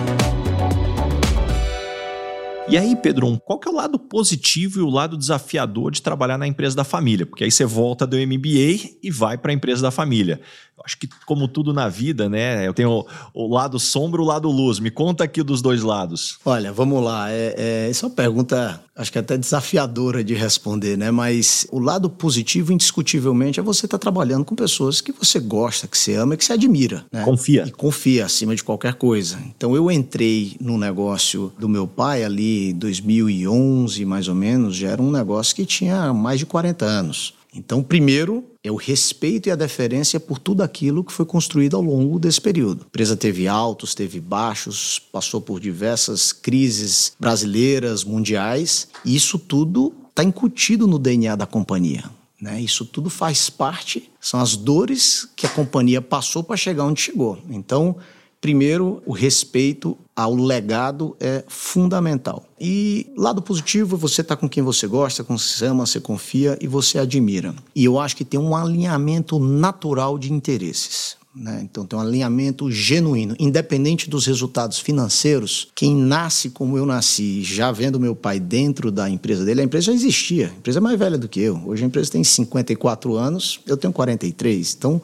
E 2.71 2.77
aí, 2.77 2.95
Pedro, 2.95 3.37
qual 3.41 3.59
que 3.59 3.67
é 3.67 3.71
o 3.71 3.75
lado 3.75 3.99
positivo 3.99 4.79
e 4.79 4.81
o 4.81 4.89
lado 4.89 5.17
desafiador 5.17 5.91
de 5.91 6.01
trabalhar 6.01 6.37
na 6.37 6.47
empresa 6.47 6.73
da 6.73 6.85
família? 6.85 7.25
Porque 7.25 7.43
aí 7.43 7.51
você 7.51 7.65
volta 7.65 8.07
do 8.07 8.15
MBA 8.15 8.95
e 9.03 9.11
vai 9.11 9.37
para 9.37 9.51
a 9.51 9.53
empresa 9.53 9.81
da 9.81 9.91
família 9.91 10.39
acho 10.85 10.97
que 10.97 11.07
como 11.25 11.47
tudo 11.47 11.73
na 11.73 11.87
vida, 11.87 12.29
né? 12.29 12.67
Eu 12.67 12.73
tenho 12.73 12.89
o, 12.91 13.05
o, 13.33 13.53
lado 13.53 13.79
sombra 13.79 14.21
e 14.21 14.23
o 14.23 14.27
lado 14.27 14.49
luz. 14.49 14.79
Me 14.79 14.91
conta 14.91 15.23
aqui 15.23 15.43
dos 15.43 15.61
dois 15.61 15.81
lados. 15.81 16.37
Olha, 16.45 16.71
vamos 16.71 17.03
lá. 17.03 17.31
É, 17.31 17.55
é, 17.57 17.89
essa 17.89 18.05
é 18.05 18.09
uma 18.09 18.15
pergunta, 18.15 18.81
acho 18.95 19.11
que 19.11 19.19
até 19.19 19.37
desafiadora 19.37 20.23
de 20.23 20.33
responder, 20.33 20.97
né? 20.97 21.11
Mas 21.11 21.67
o 21.71 21.79
lado 21.79 22.09
positivo, 22.09 22.71
indiscutivelmente, 22.71 23.59
é 23.59 23.63
você 23.63 23.85
estar 23.85 23.97
tá 23.97 24.01
trabalhando 24.01 24.45
com 24.45 24.55
pessoas 24.55 25.01
que 25.01 25.11
você 25.11 25.39
gosta, 25.39 25.87
que 25.87 25.97
você 25.97 26.15
ama 26.15 26.33
e 26.33 26.37
que 26.37 26.45
você 26.45 26.53
admira. 26.53 27.05
Né? 27.11 27.23
Confia. 27.23 27.63
E 27.67 27.71
confia 27.71 28.25
acima 28.25 28.55
de 28.55 28.63
qualquer 28.63 28.95
coisa. 28.95 29.37
Então 29.55 29.75
eu 29.75 29.91
entrei 29.91 30.55
no 30.59 30.77
negócio 30.77 31.51
do 31.59 31.69
meu 31.69 31.87
pai 31.87 32.23
ali 32.23 32.71
em 32.71 32.73
2011, 32.75 34.05
mais 34.05 34.27
ou 34.27 34.35
menos, 34.35 34.75
já 34.75 34.89
era 34.89 35.01
um 35.01 35.11
negócio 35.11 35.55
que 35.55 35.65
tinha 35.65 36.13
mais 36.13 36.39
de 36.39 36.45
40 36.45 36.85
anos. 36.85 37.33
Então, 37.53 37.83
primeiro, 37.83 38.45
é 38.63 38.71
o 38.71 38.75
respeito 38.75 39.49
e 39.49 39.51
a 39.51 39.55
deferência 39.55 40.19
por 40.19 40.39
tudo 40.39 40.63
aquilo 40.63 41.03
que 41.03 41.11
foi 41.11 41.25
construído 41.25 41.75
ao 41.75 41.81
longo 41.81 42.17
desse 42.17 42.39
período. 42.39 42.83
A 42.83 42.87
empresa 42.87 43.17
teve 43.17 43.47
altos, 43.47 43.93
teve 43.93 44.21
baixos, 44.21 44.99
passou 45.11 45.41
por 45.41 45.59
diversas 45.59 46.31
crises 46.31 47.13
brasileiras, 47.19 48.05
mundiais, 48.05 48.87
e 49.03 49.15
isso 49.15 49.37
tudo 49.37 49.93
está 50.09 50.23
incutido 50.23 50.87
no 50.87 50.97
DNA 50.97 51.35
da 51.35 51.45
companhia. 51.45 52.05
Né? 52.39 52.61
Isso 52.61 52.85
tudo 52.85 53.09
faz 53.09 53.49
parte, 53.49 54.09
são 54.19 54.39
as 54.39 54.55
dores 54.55 55.27
que 55.35 55.45
a 55.45 55.49
companhia 55.49 56.01
passou 56.01 56.43
para 56.43 56.57
chegar 56.57 56.85
onde 56.85 57.01
chegou. 57.01 57.37
Então, 57.49 57.97
Primeiro, 58.41 59.03
o 59.05 59.13
respeito 59.13 59.95
ao 60.15 60.33
legado 60.33 61.15
é 61.19 61.43
fundamental. 61.47 62.43
E 62.59 63.05
lado 63.15 63.39
positivo, 63.39 63.95
você 63.95 64.21
está 64.21 64.35
com 64.35 64.49
quem 64.49 64.63
você 64.63 64.87
gosta, 64.87 65.23
com 65.23 65.37
quem 65.37 65.45
você 65.45 65.65
ama, 65.67 65.85
você 65.85 65.99
confia 65.99 66.57
e 66.59 66.67
você 66.67 66.97
admira. 66.97 67.53
E 67.75 67.85
eu 67.85 67.99
acho 67.99 68.15
que 68.17 68.25
tem 68.25 68.39
um 68.39 68.55
alinhamento 68.55 69.37
natural 69.37 70.17
de 70.17 70.33
interesses. 70.33 71.21
Né? 71.35 71.61
Então 71.63 71.85
tem 71.85 71.97
um 71.97 72.01
alinhamento 72.01 72.69
genuíno, 72.69 73.35
independente 73.39 74.09
dos 74.09 74.25
resultados 74.25 74.79
financeiros. 74.79 75.69
Quem 75.75 75.95
nasce 75.95 76.49
como 76.49 76.77
eu 76.77 76.85
nasci, 76.85 77.41
já 77.43 77.71
vendo 77.71 77.99
meu 77.99 78.15
pai 78.15 78.39
dentro 78.39 78.91
da 78.91 79.09
empresa 79.09 79.45
dele, 79.45 79.61
a 79.61 79.63
empresa 79.63 79.87
já 79.87 79.93
existia. 79.93 80.47
A 80.47 80.57
empresa 80.57 80.79
é 80.79 80.81
mais 80.81 80.99
velha 80.99 81.17
do 81.17 81.29
que 81.29 81.39
eu. 81.39 81.61
Hoje 81.65 81.83
a 81.83 81.87
empresa 81.87 82.11
tem 82.11 82.23
54 82.23 83.15
anos, 83.15 83.59
eu 83.65 83.77
tenho 83.77 83.93
43. 83.93 84.75
Então 84.77 85.01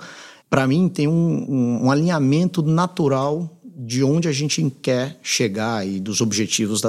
para 0.49 0.67
mim, 0.67 0.87
tem 0.87 1.07
um, 1.07 1.45
um, 1.49 1.85
um, 1.85 1.91
alinhamento 1.91 2.61
natural 2.61 3.59
de 3.63 4.03
onde 4.03 4.27
a 4.27 4.31
gente 4.31 4.69
quer 4.81 5.19
chegar 5.21 5.87
e 5.87 5.99
dos 5.99 6.19
objetivos 6.19 6.81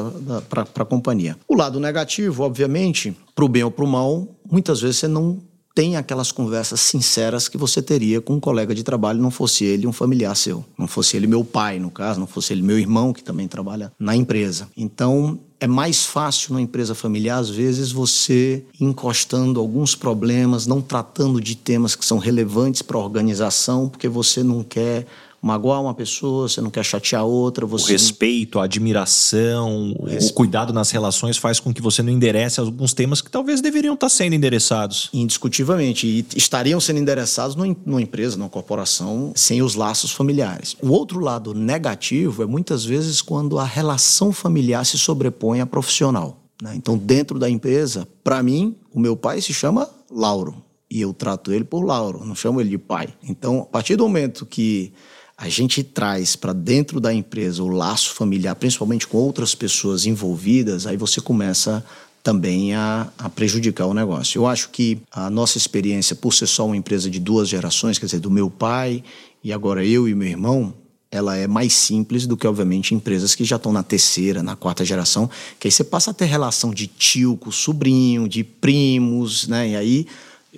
para 0.49 0.63
a 0.63 0.85
companhia. 0.85 1.37
O 1.47 1.55
lado 1.55 1.79
negativo, 1.79 2.45
obviamente, 2.45 3.15
para 3.35 3.45
o 3.45 3.49
bem 3.49 3.63
ou 3.63 3.71
para 3.71 3.85
o 3.85 3.89
mal, 3.89 4.27
muitas 4.51 4.81
vezes 4.81 4.97
você 4.97 5.09
não 5.09 5.43
tem 5.79 5.97
aquelas 5.97 6.33
conversas 6.33 6.81
sinceras 6.81 7.47
que 7.47 7.57
você 7.57 7.81
teria 7.81 8.21
com 8.21 8.35
um 8.35 8.41
colega 8.41 8.75
de 8.75 8.83
trabalho, 8.83 9.23
não 9.23 9.31
fosse 9.31 9.65
ele 9.65 9.87
um 9.87 9.93
familiar 9.93 10.35
seu, 10.35 10.65
não 10.77 10.89
fosse 10.89 11.17
ele 11.17 11.29
meu 11.29 11.45
pai, 11.45 11.79
no 11.79 11.89
caso, 11.89 12.19
não 12.19 12.27
fosse 12.27 12.53
ele 12.53 12.63
meu 12.63 12.77
irmão, 12.77 13.13
que 13.13 13.23
também 13.23 13.47
trabalha 13.47 13.93
na 13.97 14.17
empresa. 14.17 14.69
Então, 14.77 15.39
é 15.61 15.69
mais 15.69 16.05
fácil 16.05 16.51
numa 16.51 16.61
empresa 16.61 16.97
familiar, 16.97 17.39
às 17.39 17.49
vezes, 17.49 17.93
você 17.93 18.65
encostando 18.81 19.61
alguns 19.61 19.95
problemas, 19.95 20.67
não 20.67 20.81
tratando 20.81 21.41
de 21.41 21.55
temas 21.55 21.95
que 21.95 22.05
são 22.05 22.19
relevantes 22.19 22.83
para 22.83 22.97
a 22.97 23.01
organização, 23.01 23.89
porque 23.89 24.09
você 24.09 24.43
não 24.43 24.65
quer 24.65 25.07
magoar 25.41 25.81
uma 25.81 25.95
pessoa, 25.95 26.49
você 26.49 26.61
não 26.61 26.71
quer 26.71 26.85
chatear 26.85 27.25
outra. 27.25 27.65
Você 27.67 27.85
o 27.85 27.93
respeito, 27.93 28.59
a 28.59 28.65
admiração, 28.65 29.95
o, 29.99 30.07
o 30.07 30.33
cuidado 30.33 30.73
nas 30.73 30.91
relações 30.91 31.37
faz 31.37 31.61
com 31.61 31.73
que 31.73 31.81
você 31.81 32.03
não 32.03 32.13
enderece 32.13 32.61
alguns 32.61 32.93
temas 32.93 33.21
que 33.21 33.31
talvez 33.31 33.61
deveriam 33.61 33.95
estar 33.95 34.09
sendo 34.09 34.35
endereçados. 34.35 35.09
Indiscutivelmente. 35.13 36.07
E 36.07 36.27
estariam 36.37 36.81
sendo 36.81 36.99
endereçados 36.99 37.57
numa 37.57 38.03
empresa, 38.03 38.37
numa 38.37 38.49
corporação, 38.49 39.33
sem 39.35 39.63
os 39.63 39.75
laços 39.75 40.13
familiares. 40.13 40.77
O 40.83 40.91
outro 40.91 41.21
lado 41.21 41.55
negativo 41.55 42.43
é 42.43 42.47
muitas 42.47 42.85
vezes 42.85 43.23
quando 43.23 43.59
a 43.59 43.65
relação 43.65 44.33
familiar 44.33 44.85
se 44.85 44.99
sobrepõe 44.99 45.61
à 45.61 45.67
profissional. 45.67 46.39
Né? 46.63 46.73
Então, 46.75 46.99
dentro 46.99 47.39
da 47.39 47.49
empresa, 47.49 48.09
para 48.25 48.43
mim, 48.43 48.75
o 48.93 48.99
meu 48.99 49.17
pai 49.17 49.41
se 49.41 49.55
chama 49.55 49.89
Lauro. 50.11 50.63
E 50.91 51.01
eu 51.01 51.13
trato 51.13 51.53
ele 51.53 51.65
por 51.65 51.85
Lauro, 51.85 52.25
não 52.25 52.35
chamo 52.35 52.61
ele 52.61 52.71
de 52.71 52.79
pai. 52.79 53.09
Então, 53.23 53.61
a 53.61 53.67
partir 53.67 53.95
do 53.95 54.05
momento 54.05 54.47
que 54.47 54.93
a 55.41 55.49
gente 55.49 55.85
traz 55.85 56.35
para 56.35 56.53
dentro 56.53 57.01
da 57.01 57.15
empresa 57.15 57.63
o 57.63 57.69
laço 57.69 58.13
familiar, 58.13 58.57
principalmente 58.57 59.07
com 59.07 59.19
outras 59.19 59.55
pessoas 59.55 60.05
envolvidas, 60.05 60.85
aí 60.85 60.97
você 60.97 61.21
começa 61.21 61.85
também 62.25 62.75
a, 62.75 63.09
a, 63.17 63.29
prejudicar 63.31 63.87
o 63.87 63.95
negócio. 63.95 64.41
Eu 64.41 64.49
acho 64.49 64.69
que 64.71 65.01
a 65.13 65.31
nossa 65.31 65.57
experiência, 65.57 66.17
por 66.17 66.35
ser 66.35 66.49
só 66.49 66.67
uma 66.67 66.77
empresa 66.77 67.09
de 67.09 67.21
duas 67.21 67.49
gerações, 67.49 67.99
quer 68.01 68.07
dizer, 68.07 68.19
do 68.19 68.33
meu 68.33 68.51
pai 68.51 69.05
e 69.43 69.53
agora 69.53 69.85
eu 69.85 70.09
e 70.09 70.15
meu 70.15 70.27
irmão, 70.27 70.75
ela 71.09 71.37
é 71.37 71.47
mais 71.47 71.73
simples 71.73 72.27
do 72.27 72.37
que, 72.37 72.47
obviamente, 72.47 72.93
empresas 72.93 73.37
que 73.37 73.45
já 73.45 73.57
estão 73.57 73.73
na 73.73 73.85
terceira, 73.85 74.43
na 74.43 74.57
quarta 74.57 74.85
geração, 74.85 75.31
que 75.59 75.69
aí 75.69 75.73
você 75.73 75.85
passa 75.85 76.11
a 76.11 76.15
ter 76.15 76.25
relação 76.25 76.75
de 76.75 76.89
tio 76.89 77.37
com 77.37 77.53
sobrinho, 77.53 78.29
de 78.29 78.43
primos, 78.43 79.47
né? 79.47 79.71
E 79.71 79.77
aí 79.77 80.07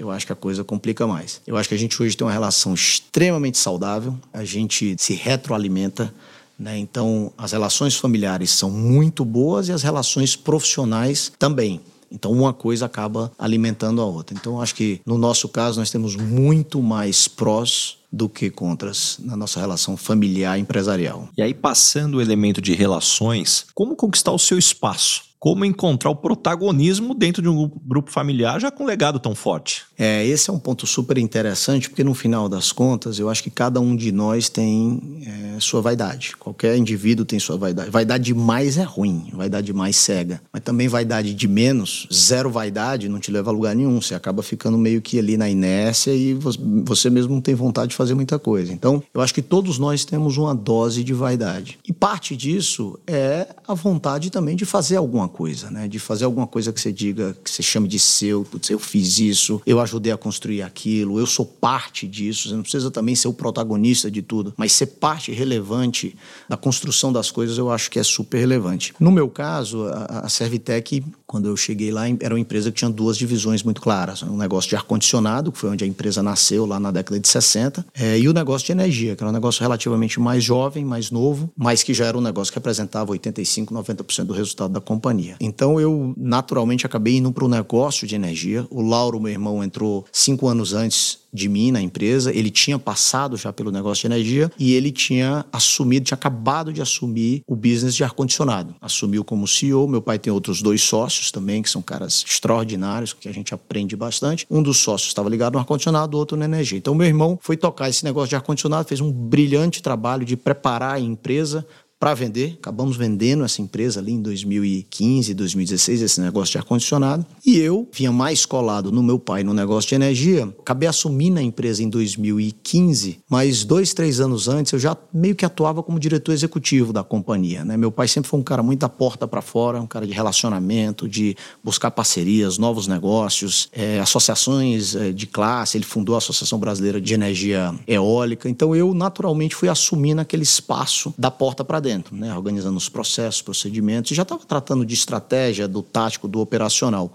eu 0.00 0.10
acho 0.10 0.24
que 0.24 0.32
a 0.32 0.36
coisa 0.36 0.64
complica 0.64 1.06
mais. 1.06 1.42
Eu 1.46 1.58
acho 1.58 1.68
que 1.68 1.74
a 1.74 1.78
gente 1.78 2.02
hoje 2.02 2.16
tem 2.16 2.26
uma 2.26 2.32
relação 2.32 2.72
extremamente 2.72 3.58
saudável, 3.58 4.18
a 4.32 4.44
gente 4.44 4.96
se 4.98 5.12
retroalimenta. 5.12 6.12
Né? 6.58 6.78
Então, 6.78 7.30
as 7.36 7.52
relações 7.52 7.96
familiares 7.96 8.50
são 8.50 8.70
muito 8.70 9.26
boas 9.26 9.68
e 9.68 9.72
as 9.72 9.82
relações 9.82 10.34
profissionais 10.34 11.30
também. 11.38 11.82
Então, 12.10 12.32
uma 12.32 12.52
coisa 12.52 12.86
acaba 12.86 13.30
alimentando 13.38 14.00
a 14.00 14.06
outra. 14.06 14.34
Então, 14.34 14.60
acho 14.60 14.74
que 14.74 15.02
no 15.04 15.18
nosso 15.18 15.48
caso, 15.50 15.78
nós 15.78 15.90
temos 15.90 16.16
muito 16.16 16.82
mais 16.82 17.28
prós 17.28 17.98
do 18.10 18.28
que 18.28 18.50
contras 18.50 19.18
na 19.22 19.36
nossa 19.36 19.60
relação 19.60 19.98
familiar 19.98 20.58
empresarial. 20.58 21.28
E 21.36 21.42
aí, 21.42 21.52
passando 21.52 22.16
o 22.16 22.22
elemento 22.22 22.60
de 22.60 22.72
relações, 22.72 23.66
como 23.74 23.94
conquistar 23.94 24.32
o 24.32 24.38
seu 24.38 24.58
espaço? 24.58 25.30
como 25.40 25.64
encontrar 25.64 26.10
o 26.10 26.16
protagonismo 26.16 27.14
dentro 27.14 27.40
de 27.42 27.48
um 27.48 27.66
grupo 27.66 28.10
familiar 28.10 28.60
já 28.60 28.70
com 28.70 28.84
um 28.84 28.86
legado 28.86 29.18
tão 29.18 29.34
forte. 29.34 29.86
É, 30.02 30.26
esse 30.26 30.48
é 30.48 30.52
um 30.52 30.58
ponto 30.58 30.86
super 30.86 31.18
interessante, 31.18 31.90
porque 31.90 32.02
no 32.02 32.14
final 32.14 32.48
das 32.48 32.72
contas, 32.72 33.18
eu 33.18 33.28
acho 33.28 33.42
que 33.42 33.50
cada 33.50 33.78
um 33.80 33.94
de 33.94 34.10
nós 34.10 34.48
tem 34.48 34.98
é, 35.26 35.60
sua 35.60 35.82
vaidade. 35.82 36.34
Qualquer 36.38 36.74
indivíduo 36.78 37.26
tem 37.26 37.38
sua 37.38 37.58
vaidade. 37.58 37.90
Vaidade 37.90 38.24
de 38.24 38.32
mais 38.32 38.78
é 38.78 38.82
ruim, 38.82 39.28
vaidade 39.34 39.66
de 39.66 39.74
mais 39.74 39.96
cega. 39.96 40.40
Mas 40.50 40.62
também 40.62 40.88
vaidade 40.88 41.34
de 41.34 41.46
menos, 41.46 42.08
zero 42.10 42.50
vaidade, 42.50 43.10
não 43.10 43.20
te 43.20 43.30
leva 43.30 43.50
a 43.50 43.52
lugar 43.52 43.76
nenhum. 43.76 44.00
Você 44.00 44.14
acaba 44.14 44.42
ficando 44.42 44.78
meio 44.78 45.02
que 45.02 45.18
ali 45.18 45.36
na 45.36 45.50
inércia 45.50 46.12
e 46.14 46.32
você 46.32 47.10
mesmo 47.10 47.34
não 47.34 47.42
tem 47.42 47.54
vontade 47.54 47.90
de 47.90 47.96
fazer 47.96 48.14
muita 48.14 48.38
coisa. 48.38 48.72
Então, 48.72 49.02
eu 49.12 49.20
acho 49.20 49.34
que 49.34 49.42
todos 49.42 49.78
nós 49.78 50.06
temos 50.06 50.38
uma 50.38 50.54
dose 50.54 51.04
de 51.04 51.12
vaidade. 51.12 51.78
E 51.86 51.92
parte 51.92 52.34
disso 52.34 52.98
é 53.06 53.48
a 53.68 53.74
vontade 53.74 54.30
também 54.30 54.56
de 54.56 54.64
fazer 54.64 54.96
alguma 54.96 55.28
coisa, 55.28 55.70
né? 55.70 55.86
De 55.86 55.98
fazer 55.98 56.24
alguma 56.24 56.46
coisa 56.46 56.72
que 56.72 56.80
você 56.80 56.90
diga, 56.90 57.36
que 57.44 57.50
você 57.50 57.62
chame 57.62 57.86
de 57.86 57.98
seu, 57.98 58.44
putz, 58.44 58.70
eu 58.70 58.78
fiz 58.78 59.18
isso, 59.18 59.60
eu 59.66 59.78
ajudei 59.90 60.12
a 60.12 60.16
construir 60.16 60.62
aquilo, 60.62 61.18
eu 61.18 61.26
sou 61.26 61.44
parte 61.44 62.06
disso. 62.06 62.48
Você 62.48 62.54
não 62.54 62.62
precisa 62.62 62.90
também 62.90 63.14
ser 63.14 63.28
o 63.28 63.32
protagonista 63.32 64.10
de 64.10 64.22
tudo, 64.22 64.54
mas 64.56 64.72
ser 64.72 64.86
parte 64.86 65.32
relevante 65.32 66.16
da 66.48 66.56
construção 66.56 67.12
das 67.12 67.30
coisas, 67.30 67.58
eu 67.58 67.70
acho 67.70 67.90
que 67.90 67.98
é 67.98 68.02
super 68.02 68.38
relevante. 68.38 68.94
No 69.00 69.10
meu 69.10 69.28
caso, 69.28 69.86
a, 69.86 70.20
a 70.20 70.28
Servitec, 70.28 71.02
quando 71.30 71.46
eu 71.46 71.56
cheguei 71.56 71.92
lá, 71.92 72.08
era 72.18 72.34
uma 72.34 72.40
empresa 72.40 72.72
que 72.72 72.78
tinha 72.78 72.90
duas 72.90 73.16
divisões 73.16 73.62
muito 73.62 73.80
claras. 73.80 74.20
Um 74.24 74.36
negócio 74.36 74.68
de 74.68 74.74
ar-condicionado, 74.74 75.52
que 75.52 75.58
foi 75.58 75.70
onde 75.70 75.84
a 75.84 75.86
empresa 75.86 76.24
nasceu 76.24 76.66
lá 76.66 76.80
na 76.80 76.90
década 76.90 77.20
de 77.20 77.28
60, 77.28 77.86
é, 77.94 78.18
e 78.18 78.28
o 78.28 78.32
negócio 78.32 78.66
de 78.66 78.72
energia, 78.72 79.14
que 79.14 79.22
era 79.22 79.30
um 79.30 79.32
negócio 79.32 79.62
relativamente 79.62 80.18
mais 80.18 80.42
jovem, 80.42 80.84
mais 80.84 81.12
novo, 81.12 81.48
mas 81.56 81.84
que 81.84 81.94
já 81.94 82.04
era 82.06 82.18
um 82.18 82.20
negócio 82.20 82.52
que 82.52 82.58
representava 82.58 83.12
85, 83.12 83.72
90% 83.72 84.24
do 84.24 84.32
resultado 84.32 84.72
da 84.72 84.80
companhia. 84.80 85.36
Então 85.38 85.80
eu 85.80 86.12
naturalmente 86.16 86.84
acabei 86.84 87.18
indo 87.18 87.30
para 87.30 87.44
o 87.44 87.48
negócio 87.48 88.08
de 88.08 88.16
energia. 88.16 88.66
O 88.68 88.82
Lauro, 88.82 89.20
meu 89.20 89.30
irmão, 89.30 89.62
entrou 89.62 90.04
cinco 90.10 90.48
anos 90.48 90.72
antes 90.72 91.20
de 91.32 91.48
mim 91.48 91.70
na 91.70 91.80
empresa, 91.80 92.34
ele 92.34 92.50
tinha 92.50 92.78
passado 92.78 93.36
já 93.36 93.52
pelo 93.52 93.70
negócio 93.70 94.02
de 94.02 94.14
energia 94.14 94.50
e 94.58 94.74
ele 94.74 94.90
tinha 94.90 95.44
assumido, 95.52 96.06
tinha 96.06 96.16
acabado 96.16 96.72
de 96.72 96.82
assumir 96.82 97.42
o 97.46 97.54
business 97.54 97.94
de 97.94 98.04
ar-condicionado. 98.04 98.74
Assumiu 98.80 99.24
como 99.24 99.46
CEO, 99.46 99.86
meu 99.88 100.02
pai 100.02 100.18
tem 100.18 100.32
outros 100.32 100.62
dois 100.62 100.82
sócios 100.82 101.30
também, 101.30 101.62
que 101.62 101.70
são 101.70 101.82
caras 101.82 102.24
extraordinários, 102.26 103.12
que 103.12 103.28
a 103.28 103.32
gente 103.32 103.54
aprende 103.54 103.96
bastante. 103.96 104.46
Um 104.50 104.62
dos 104.62 104.78
sócios 104.78 105.08
estava 105.08 105.28
ligado 105.28 105.54
no 105.54 105.58
ar-condicionado, 105.60 106.16
o 106.16 106.20
outro 106.20 106.36
na 106.36 106.44
energia. 106.44 106.78
Então 106.78 106.94
meu 106.94 107.06
irmão 107.06 107.38
foi 107.40 107.56
tocar 107.56 107.88
esse 107.88 108.04
negócio 108.04 108.30
de 108.30 108.36
ar-condicionado, 108.36 108.88
fez 108.88 109.00
um 109.00 109.12
brilhante 109.12 109.82
trabalho 109.82 110.24
de 110.24 110.36
preparar 110.36 110.94
a 110.94 111.00
empresa 111.00 111.66
para 112.00 112.14
vender. 112.14 112.56
Acabamos 112.58 112.96
vendendo 112.96 113.44
essa 113.44 113.60
empresa 113.60 114.00
ali 114.00 114.12
em 114.12 114.22
2015, 114.22 115.34
2016, 115.34 116.00
esse 116.00 116.20
negócio 116.22 116.52
de 116.52 116.58
ar-condicionado. 116.58 117.26
E 117.44 117.58
eu 117.58 117.86
vinha 117.92 118.10
mais 118.10 118.46
colado 118.46 118.90
no 118.90 119.02
meu 119.02 119.18
pai 119.18 119.44
no 119.44 119.52
negócio 119.52 119.90
de 119.90 119.96
energia. 119.96 120.44
Acabei 120.60 120.88
assumindo 120.88 121.38
a 121.38 121.42
empresa 121.42 121.82
em 121.82 121.90
2015, 121.90 123.20
mas 123.28 123.64
dois, 123.64 123.92
três 123.92 124.18
anos 124.18 124.48
antes 124.48 124.72
eu 124.72 124.78
já 124.78 124.96
meio 125.12 125.36
que 125.36 125.44
atuava 125.44 125.82
como 125.82 126.00
diretor 126.00 126.32
executivo 126.32 126.90
da 126.90 127.04
companhia. 127.04 127.66
Né? 127.66 127.76
Meu 127.76 127.92
pai 127.92 128.08
sempre 128.08 128.30
foi 128.30 128.40
um 128.40 128.42
cara 128.42 128.62
muito 128.62 128.80
da 128.80 128.88
porta 128.88 129.28
para 129.28 129.42
fora, 129.42 129.78
um 129.78 129.86
cara 129.86 130.06
de 130.06 130.14
relacionamento, 130.14 131.06
de 131.06 131.36
buscar 131.62 131.90
parcerias, 131.90 132.56
novos 132.56 132.86
negócios, 132.86 133.68
é, 133.72 134.00
associações 134.00 134.96
é, 134.96 135.12
de 135.12 135.26
classe. 135.26 135.76
Ele 135.76 135.84
fundou 135.84 136.14
a 136.14 136.18
Associação 136.18 136.58
Brasileira 136.58 136.98
de 136.98 137.12
Energia 137.12 137.74
Eólica. 137.86 138.48
Então 138.48 138.74
eu 138.74 138.94
naturalmente 138.94 139.54
fui 139.54 139.68
assumindo 139.68 140.22
aquele 140.22 140.44
espaço 140.44 141.12
da 141.18 141.30
porta 141.30 141.62
para 141.62 141.78
dentro 141.78 141.89
dentro, 141.90 142.16
né? 142.16 142.34
organizando 142.36 142.76
os 142.76 142.88
processos, 142.88 143.42
procedimentos, 143.42 144.10
e 144.10 144.14
já 144.14 144.22
estava 144.22 144.44
tratando 144.44 144.86
de 144.86 144.94
estratégia, 144.94 145.66
do 145.66 145.82
tático, 145.82 146.28
do 146.28 146.40
operacional. 146.40 147.12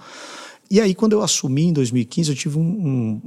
E 0.70 0.82
aí, 0.82 0.94
quando 0.94 1.14
eu 1.14 1.22
assumi 1.22 1.64
em 1.66 1.74
2015, 1.74 2.32
eu 2.32 2.36
tive 2.36 2.58
um, 2.58 2.62
um 2.62 3.22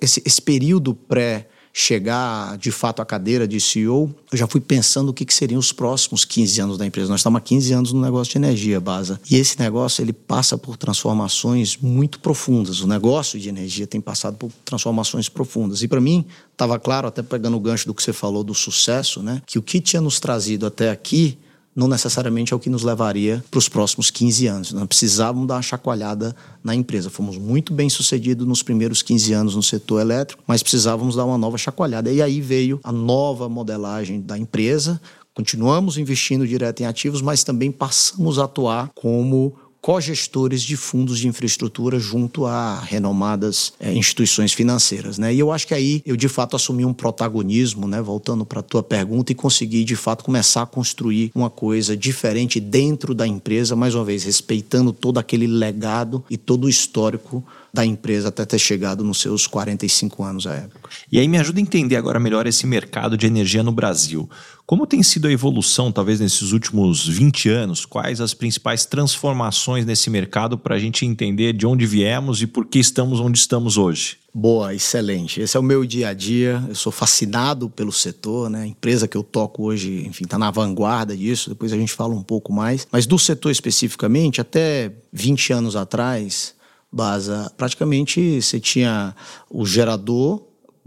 esse, 0.00 0.22
esse 0.24 0.40
período 0.40 0.94
pré 0.94 1.48
chegar 1.76 2.56
de 2.56 2.70
fato 2.70 3.02
à 3.02 3.04
cadeira 3.04 3.48
de 3.48 3.60
CEO, 3.60 4.14
eu 4.30 4.38
já 4.38 4.46
fui 4.46 4.60
pensando 4.60 5.08
o 5.08 5.12
que, 5.12 5.24
que 5.24 5.34
seriam 5.34 5.58
os 5.58 5.72
próximos 5.72 6.24
15 6.24 6.60
anos 6.60 6.78
da 6.78 6.86
empresa. 6.86 7.10
Nós 7.10 7.18
estamos 7.18 7.38
há 7.38 7.40
15 7.40 7.72
anos 7.72 7.92
no 7.92 8.00
negócio 8.00 8.30
de 8.30 8.38
energia, 8.38 8.78
Baza. 8.78 9.20
E 9.28 9.34
esse 9.34 9.58
negócio 9.58 10.00
ele 10.00 10.12
passa 10.12 10.56
por 10.56 10.76
transformações 10.76 11.76
muito 11.76 12.20
profundas. 12.20 12.80
O 12.80 12.86
negócio 12.86 13.40
de 13.40 13.48
energia 13.48 13.88
tem 13.88 14.00
passado 14.00 14.36
por 14.36 14.52
transformações 14.64 15.28
profundas. 15.28 15.82
E 15.82 15.88
para 15.88 16.00
mim, 16.00 16.24
estava 16.52 16.78
claro, 16.78 17.08
até 17.08 17.24
pegando 17.24 17.56
o 17.56 17.60
gancho 17.60 17.86
do 17.86 17.94
que 17.94 18.04
você 18.04 18.12
falou 18.12 18.44
do 18.44 18.54
sucesso, 18.54 19.20
né, 19.20 19.42
que 19.44 19.58
o 19.58 19.62
que 19.62 19.80
tinha 19.80 20.00
nos 20.00 20.20
trazido 20.20 20.66
até 20.66 20.90
aqui 20.90 21.36
não 21.74 21.88
necessariamente 21.88 22.52
é 22.52 22.56
o 22.56 22.58
que 22.58 22.70
nos 22.70 22.82
levaria 22.82 23.44
para 23.50 23.58
os 23.58 23.68
próximos 23.68 24.10
15 24.10 24.46
anos. 24.46 24.72
Nós 24.72 24.86
precisávamos 24.86 25.48
dar 25.48 25.56
uma 25.56 25.62
chacoalhada 25.62 26.34
na 26.62 26.74
empresa. 26.74 27.10
Fomos 27.10 27.36
muito 27.36 27.72
bem 27.72 27.88
sucedidos 27.88 28.46
nos 28.46 28.62
primeiros 28.62 29.02
15 29.02 29.32
anos 29.32 29.56
no 29.56 29.62
setor 29.62 30.00
elétrico, 30.00 30.42
mas 30.46 30.62
precisávamos 30.62 31.16
dar 31.16 31.24
uma 31.24 31.38
nova 31.38 31.58
chacoalhada. 31.58 32.12
E 32.12 32.22
aí 32.22 32.40
veio 32.40 32.78
a 32.84 32.92
nova 32.92 33.48
modelagem 33.48 34.20
da 34.20 34.38
empresa. 34.38 35.00
Continuamos 35.34 35.98
investindo 35.98 36.46
direto 36.46 36.80
em 36.80 36.86
ativos, 36.86 37.20
mas 37.20 37.42
também 37.42 37.72
passamos 37.72 38.38
a 38.38 38.44
atuar 38.44 38.90
como 38.94 39.56
cogestores 39.84 40.62
de 40.62 40.78
fundos 40.78 41.18
de 41.18 41.28
infraestrutura 41.28 41.98
junto 41.98 42.46
a 42.46 42.80
renomadas 42.80 43.74
é, 43.78 43.92
instituições 43.92 44.54
financeiras, 44.54 45.18
né? 45.18 45.34
E 45.34 45.38
eu 45.38 45.52
acho 45.52 45.66
que 45.66 45.74
aí 45.74 46.00
eu 46.06 46.16
de 46.16 46.26
fato 46.26 46.56
assumi 46.56 46.86
um 46.86 46.94
protagonismo, 46.94 47.86
né? 47.86 48.00
Voltando 48.00 48.46
para 48.46 48.60
a 48.60 48.62
tua 48.62 48.82
pergunta 48.82 49.30
e 49.30 49.34
consegui 49.34 49.84
de 49.84 49.94
fato 49.94 50.24
começar 50.24 50.62
a 50.62 50.66
construir 50.66 51.30
uma 51.34 51.50
coisa 51.50 51.94
diferente 51.94 52.58
dentro 52.60 53.14
da 53.14 53.26
empresa, 53.26 53.76
mais 53.76 53.94
uma 53.94 54.06
vez 54.06 54.24
respeitando 54.24 54.90
todo 54.90 55.18
aquele 55.18 55.46
legado 55.46 56.24
e 56.30 56.38
todo 56.38 56.64
o 56.64 56.68
histórico 56.70 57.44
da 57.74 57.84
empresa 57.84 58.28
até 58.28 58.44
ter 58.44 58.58
chegado 58.60 59.02
nos 59.02 59.20
seus 59.20 59.48
45 59.48 60.22
anos 60.22 60.46
à 60.46 60.54
época. 60.54 60.88
E 61.10 61.18
aí 61.18 61.26
me 61.26 61.36
ajuda 61.38 61.58
a 61.58 61.62
entender 61.62 61.96
agora 61.96 62.20
melhor 62.20 62.46
esse 62.46 62.68
mercado 62.68 63.18
de 63.18 63.26
energia 63.26 63.64
no 63.64 63.72
Brasil. 63.72 64.30
Como 64.64 64.86
tem 64.86 65.02
sido 65.02 65.26
a 65.26 65.32
evolução, 65.32 65.90
talvez 65.90 66.20
nesses 66.20 66.52
últimos 66.52 67.04
20 67.06 67.48
anos? 67.48 67.84
Quais 67.84 68.20
as 68.20 68.32
principais 68.32 68.86
transformações 68.86 69.84
nesse 69.84 70.08
mercado 70.08 70.56
para 70.56 70.76
a 70.76 70.78
gente 70.78 71.04
entender 71.04 71.52
de 71.52 71.66
onde 71.66 71.84
viemos 71.84 72.40
e 72.40 72.46
por 72.46 72.64
que 72.64 72.78
estamos 72.78 73.18
onde 73.18 73.38
estamos 73.38 73.76
hoje? 73.76 74.18
Boa, 74.32 74.72
excelente. 74.72 75.40
Esse 75.40 75.56
é 75.56 75.60
o 75.60 75.62
meu 75.62 75.84
dia 75.84 76.10
a 76.10 76.14
dia. 76.14 76.64
Eu 76.68 76.76
sou 76.76 76.92
fascinado 76.92 77.68
pelo 77.68 77.92
setor, 77.92 78.48
né? 78.48 78.62
A 78.62 78.66
empresa 78.66 79.08
que 79.08 79.16
eu 79.16 79.24
toco 79.24 79.64
hoje, 79.64 80.06
enfim, 80.06 80.24
está 80.24 80.38
na 80.38 80.50
vanguarda 80.52 81.16
disso. 81.16 81.50
Depois 81.50 81.72
a 81.72 81.76
gente 81.76 81.92
fala 81.92 82.14
um 82.14 82.22
pouco 82.22 82.52
mais. 82.52 82.86
Mas 82.92 83.04
do 83.04 83.18
setor 83.18 83.50
especificamente, 83.50 84.40
até 84.40 84.92
20 85.12 85.52
anos 85.52 85.76
atrás, 85.76 86.54
Baza, 86.94 87.52
praticamente 87.56 88.40
você 88.40 88.60
tinha 88.60 89.16
o 89.50 89.66
gerador, 89.66 90.42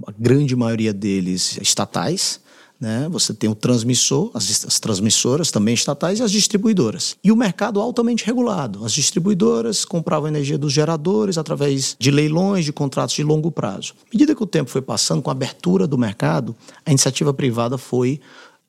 a 0.08 0.14
grande 0.18 0.56
maioria 0.56 0.94
deles 0.94 1.60
estatais, 1.62 2.40
né? 2.80 3.10
Você 3.10 3.34
tem 3.34 3.50
o 3.50 3.56
transmissor, 3.56 4.32
as, 4.34 4.64
as, 4.66 4.80
transmissoras 4.80 5.52
também 5.52 5.74
estatais 5.74 6.20
e 6.20 6.24
as 6.24 6.32
distribuidoras. 6.32 7.18
E 7.22 7.30
o 7.30 7.36
mercado 7.36 7.82
altamente 7.82 8.26
regulado. 8.26 8.86
As 8.86 8.94
distribuidoras 8.94 9.84
compravam 9.84 10.30
energia 10.30 10.58
dos 10.58 10.72
geradores 10.72 11.38
através 11.38 11.98
de 12.00 12.10
leilões, 12.10 12.64
de 12.64 12.72
contratos 12.72 13.16
de 13.16 13.24
longo 13.24 13.52
prazo. 13.52 13.94
À 14.04 14.10
medida 14.14 14.34
que 14.34 14.44
o 14.44 14.48
tempo 14.48 14.70
foi 14.70 14.82
passando, 14.82 15.22
com 15.22 15.30
a 15.30 15.34
abertura 15.34 15.86
do 15.86 15.98
mercado, 15.98 16.56
a 16.86 16.92
iniciativa 16.92 17.34
privada 17.34 17.78
foi 17.78 18.22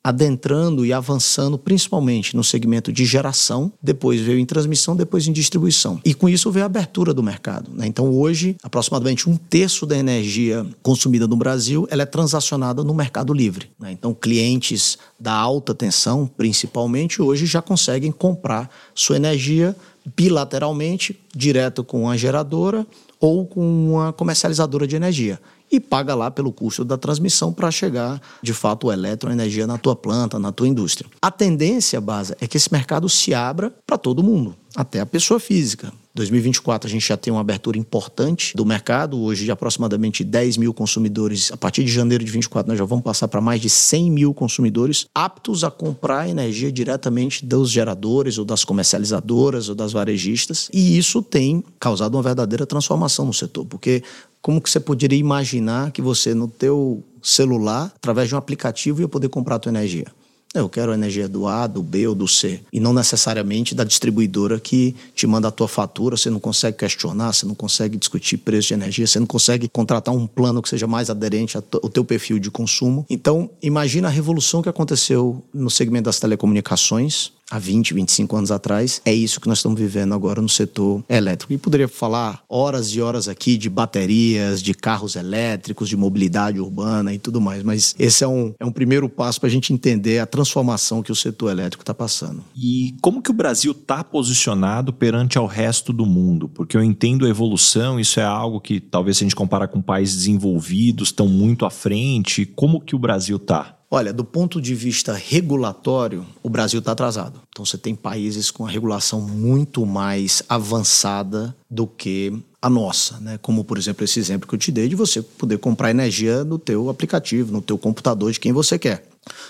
adentrando 0.03 0.85
e 0.85 0.93
avançando 0.93 1.57
principalmente 1.57 2.35
no 2.35 2.43
segmento 2.43 2.91
de 2.91 3.05
geração, 3.05 3.71
depois 3.81 4.21
veio 4.21 4.39
em 4.39 4.45
transmissão, 4.45 4.95
depois 4.95 5.27
em 5.27 5.33
distribuição. 5.33 5.99
E 6.05 6.13
com 6.13 6.29
isso 6.29 6.49
veio 6.51 6.63
a 6.63 6.67
abertura 6.67 7.13
do 7.13 7.21
mercado. 7.21 7.71
Né? 7.73 7.85
Então 7.85 8.09
hoje, 8.09 8.55
aproximadamente 8.63 9.29
um 9.29 9.35
terço 9.35 9.85
da 9.85 9.97
energia 9.97 10.65
consumida 10.81 11.27
no 11.27 11.35
Brasil 11.35 11.87
ela 11.91 12.03
é 12.03 12.05
transacionada 12.05 12.83
no 12.83 12.93
mercado 12.93 13.33
livre. 13.33 13.69
Né? 13.79 13.91
Então 13.91 14.13
clientes 14.13 14.97
da 15.19 15.33
alta 15.33 15.75
tensão, 15.75 16.25
principalmente, 16.25 17.21
hoje 17.21 17.45
já 17.45 17.61
conseguem 17.61 18.11
comprar 18.11 18.69
sua 18.95 19.17
energia 19.17 19.75
bilateralmente, 20.15 21.19
direto 21.35 21.83
com 21.83 22.09
a 22.09 22.15
geradora 22.15 22.87
ou 23.19 23.45
com 23.45 23.61
uma 23.61 24.13
comercializadora 24.13 24.87
de 24.87 24.95
energia 24.95 25.39
e 25.71 25.79
paga 25.79 26.15
lá 26.15 26.31
pelo 26.31 26.51
custo 26.51 26.83
da 26.83 26.97
transmissão 26.97 27.53
para 27.53 27.71
chegar, 27.71 28.21
de 28.41 28.53
fato, 28.53 28.87
o 28.87 28.91
eletroenergia 28.91 29.67
na 29.67 29.77
tua 29.77 29.95
planta, 29.95 30.39
na 30.39 30.51
tua 30.51 30.67
indústria. 30.67 31.09
A 31.21 31.31
tendência, 31.31 31.99
base, 32.01 32.35
é 32.39 32.47
que 32.47 32.57
esse 32.57 32.71
mercado 32.71 33.07
se 33.07 33.33
abra 33.33 33.73
para 33.85 33.97
todo 33.97 34.23
mundo, 34.23 34.55
até 34.75 34.99
a 34.99 35.05
pessoa 35.05 35.39
física. 35.39 35.91
2024 36.15 36.87
a 36.87 36.91
gente 36.91 37.07
já 37.07 37.15
tem 37.15 37.31
uma 37.31 37.41
abertura 37.41 37.77
importante 37.77 38.55
do 38.55 38.65
mercado, 38.65 39.19
hoje 39.21 39.45
de 39.45 39.51
aproximadamente 39.51 40.23
10 40.23 40.57
mil 40.57 40.73
consumidores. 40.73 41.51
A 41.51 41.57
partir 41.57 41.83
de 41.83 41.91
janeiro 41.91 42.23
de 42.23 42.31
24 42.31 42.69
nós 42.69 42.77
já 42.77 42.85
vamos 42.85 43.03
passar 43.03 43.27
para 43.27 43.39
mais 43.39 43.61
de 43.61 43.69
100 43.69 44.11
mil 44.11 44.33
consumidores 44.33 45.05
aptos 45.13 45.63
a 45.63 45.71
comprar 45.71 46.27
energia 46.27 46.71
diretamente 46.71 47.45
dos 47.45 47.71
geradores 47.71 48.37
ou 48.37 48.43
das 48.43 48.65
comercializadoras 48.65 49.69
ou 49.69 49.75
das 49.75 49.93
varejistas. 49.93 50.69
E 50.73 50.97
isso 50.97 51.21
tem 51.21 51.63
causado 51.79 52.15
uma 52.15 52.23
verdadeira 52.23 52.65
transformação 52.65 53.25
no 53.25 53.33
setor, 53.33 53.65
porque 53.65 54.03
como 54.41 54.61
que 54.61 54.69
você 54.69 54.79
poderia 54.79 55.19
imaginar 55.19 55.91
que 55.91 56.01
você 56.01 56.33
no 56.33 56.47
teu 56.47 57.03
celular, 57.21 57.91
através 57.95 58.29
de 58.29 58.35
um 58.35 58.37
aplicativo, 58.37 59.01
ia 59.01 59.07
poder 59.07 59.29
comprar 59.29 59.55
a 59.55 59.59
tua 59.59 59.69
energia? 59.69 60.07
Eu 60.51 60.67
quero 60.67 60.91
a 60.91 60.95
energia 60.95 61.29
do 61.29 61.47
A, 61.47 61.67
do 61.67 61.83
B 61.83 62.07
ou 62.07 62.15
do 62.15 62.27
C. 62.27 62.61
E 62.73 62.79
não 62.79 62.91
necessariamente 62.91 63.75
da 63.75 63.83
distribuidora 63.83 64.59
que 64.59 64.95
te 65.13 65.27
manda 65.27 65.47
a 65.47 65.51
tua 65.51 65.67
fatura, 65.67 66.17
você 66.17 66.27
não 66.31 66.39
consegue 66.39 66.75
questionar, 66.75 67.33
você 67.33 67.45
não 67.45 67.53
consegue 67.53 67.95
discutir 67.97 68.37
preço 68.37 68.69
de 68.69 68.73
energia, 68.73 69.05
você 69.05 69.19
não 69.19 69.27
consegue 69.27 69.69
contratar 69.69 70.11
um 70.11 70.25
plano 70.25 70.59
que 70.59 70.69
seja 70.69 70.87
mais 70.87 71.11
aderente 71.11 71.55
ao 71.55 71.61
teu 71.61 72.03
perfil 72.03 72.39
de 72.39 72.49
consumo. 72.49 73.05
Então, 73.07 73.47
imagina 73.61 74.07
a 74.07 74.11
revolução 74.11 74.63
que 74.63 74.69
aconteceu 74.69 75.43
no 75.53 75.69
segmento 75.69 76.05
das 76.05 76.19
telecomunicações, 76.19 77.31
há 77.49 77.57
20, 77.57 77.93
25 77.93 78.35
anos 78.35 78.51
atrás, 78.51 79.01
é 79.05 79.13
isso 79.13 79.39
que 79.39 79.47
nós 79.47 79.59
estamos 79.59 79.79
vivendo 79.79 80.13
agora 80.13 80.41
no 80.41 80.49
setor 80.49 81.03
elétrico. 81.09 81.53
E 81.53 81.57
poderia 81.57 81.87
falar 81.87 82.43
horas 82.47 82.89
e 82.89 83.01
horas 83.01 83.27
aqui 83.27 83.57
de 83.57 83.69
baterias, 83.69 84.61
de 84.61 84.73
carros 84.73 85.15
elétricos, 85.15 85.89
de 85.89 85.97
mobilidade 85.97 86.59
urbana 86.59 87.13
e 87.13 87.19
tudo 87.19 87.41
mais, 87.41 87.63
mas 87.63 87.95
esse 87.97 88.23
é 88.23 88.27
um, 88.27 88.53
é 88.59 88.65
um 88.65 88.71
primeiro 88.71 89.09
passo 89.09 89.39
para 89.39 89.47
a 89.47 89.51
gente 89.51 89.73
entender 89.73 90.19
a 90.19 90.25
transformação 90.25 91.01
que 91.01 91.11
o 91.11 91.15
setor 91.15 91.51
elétrico 91.51 91.83
está 91.83 91.93
passando. 91.93 92.43
E 92.55 92.95
como 93.01 93.21
que 93.21 93.31
o 93.31 93.33
Brasil 93.33 93.71
está 93.71 94.03
posicionado 94.03 94.93
perante 94.93 95.37
ao 95.37 95.45
resto 95.45 95.91
do 95.91 96.05
mundo? 96.05 96.49
Porque 96.49 96.77
eu 96.77 96.83
entendo 96.83 97.25
a 97.25 97.29
evolução, 97.29 97.99
isso 97.99 98.19
é 98.19 98.23
algo 98.23 98.61
que 98.61 98.79
talvez 98.79 99.17
se 99.17 99.23
a 99.23 99.25
gente 99.25 99.35
comparar 99.35 99.67
com 99.67 99.81
países 99.81 100.17
desenvolvidos, 100.17 101.09
estão 101.09 101.27
muito 101.27 101.65
à 101.65 101.69
frente. 101.69 102.45
Como 102.45 102.81
que 102.81 102.95
o 102.95 102.99
Brasil 102.99 103.37
está? 103.37 103.78
Olha, 103.91 104.13
do 104.13 104.23
ponto 104.23 104.61
de 104.61 104.75
vista 104.75 105.13
regulatório, 105.13 106.23
o 106.43 106.49
Brasil 106.49 106.77
está 106.79 106.91
atrasado. 106.91 107.41
Então 107.49 107.65
você 107.65 107.77
tem 107.77 107.95
países 107.95 108.51
com 108.51 108.65
a 108.65 108.69
regulação 108.69 109.19
muito 109.19 109.83
mais 109.83 110.43
avançada 110.47 111.55
do 111.67 111.87
que 111.87 112.39
a 112.61 112.69
nossa, 112.69 113.17
né? 113.19 113.39
Como 113.41 113.63
por 113.63 113.79
exemplo 113.79 114.03
esse 114.03 114.19
exemplo 114.19 114.47
que 114.47 114.53
eu 114.53 114.59
te 114.59 114.71
dei 114.71 114.87
de 114.87 114.95
você 114.95 115.23
poder 115.23 115.57
comprar 115.57 115.89
energia 115.89 116.43
no 116.43 116.59
teu 116.59 116.89
aplicativo, 116.89 117.51
no 117.51 117.61
teu 117.61 117.79
computador 117.79 118.31
de 118.31 118.39
quem 118.39 118.51
você 118.51 118.77
quer. 118.77 119.07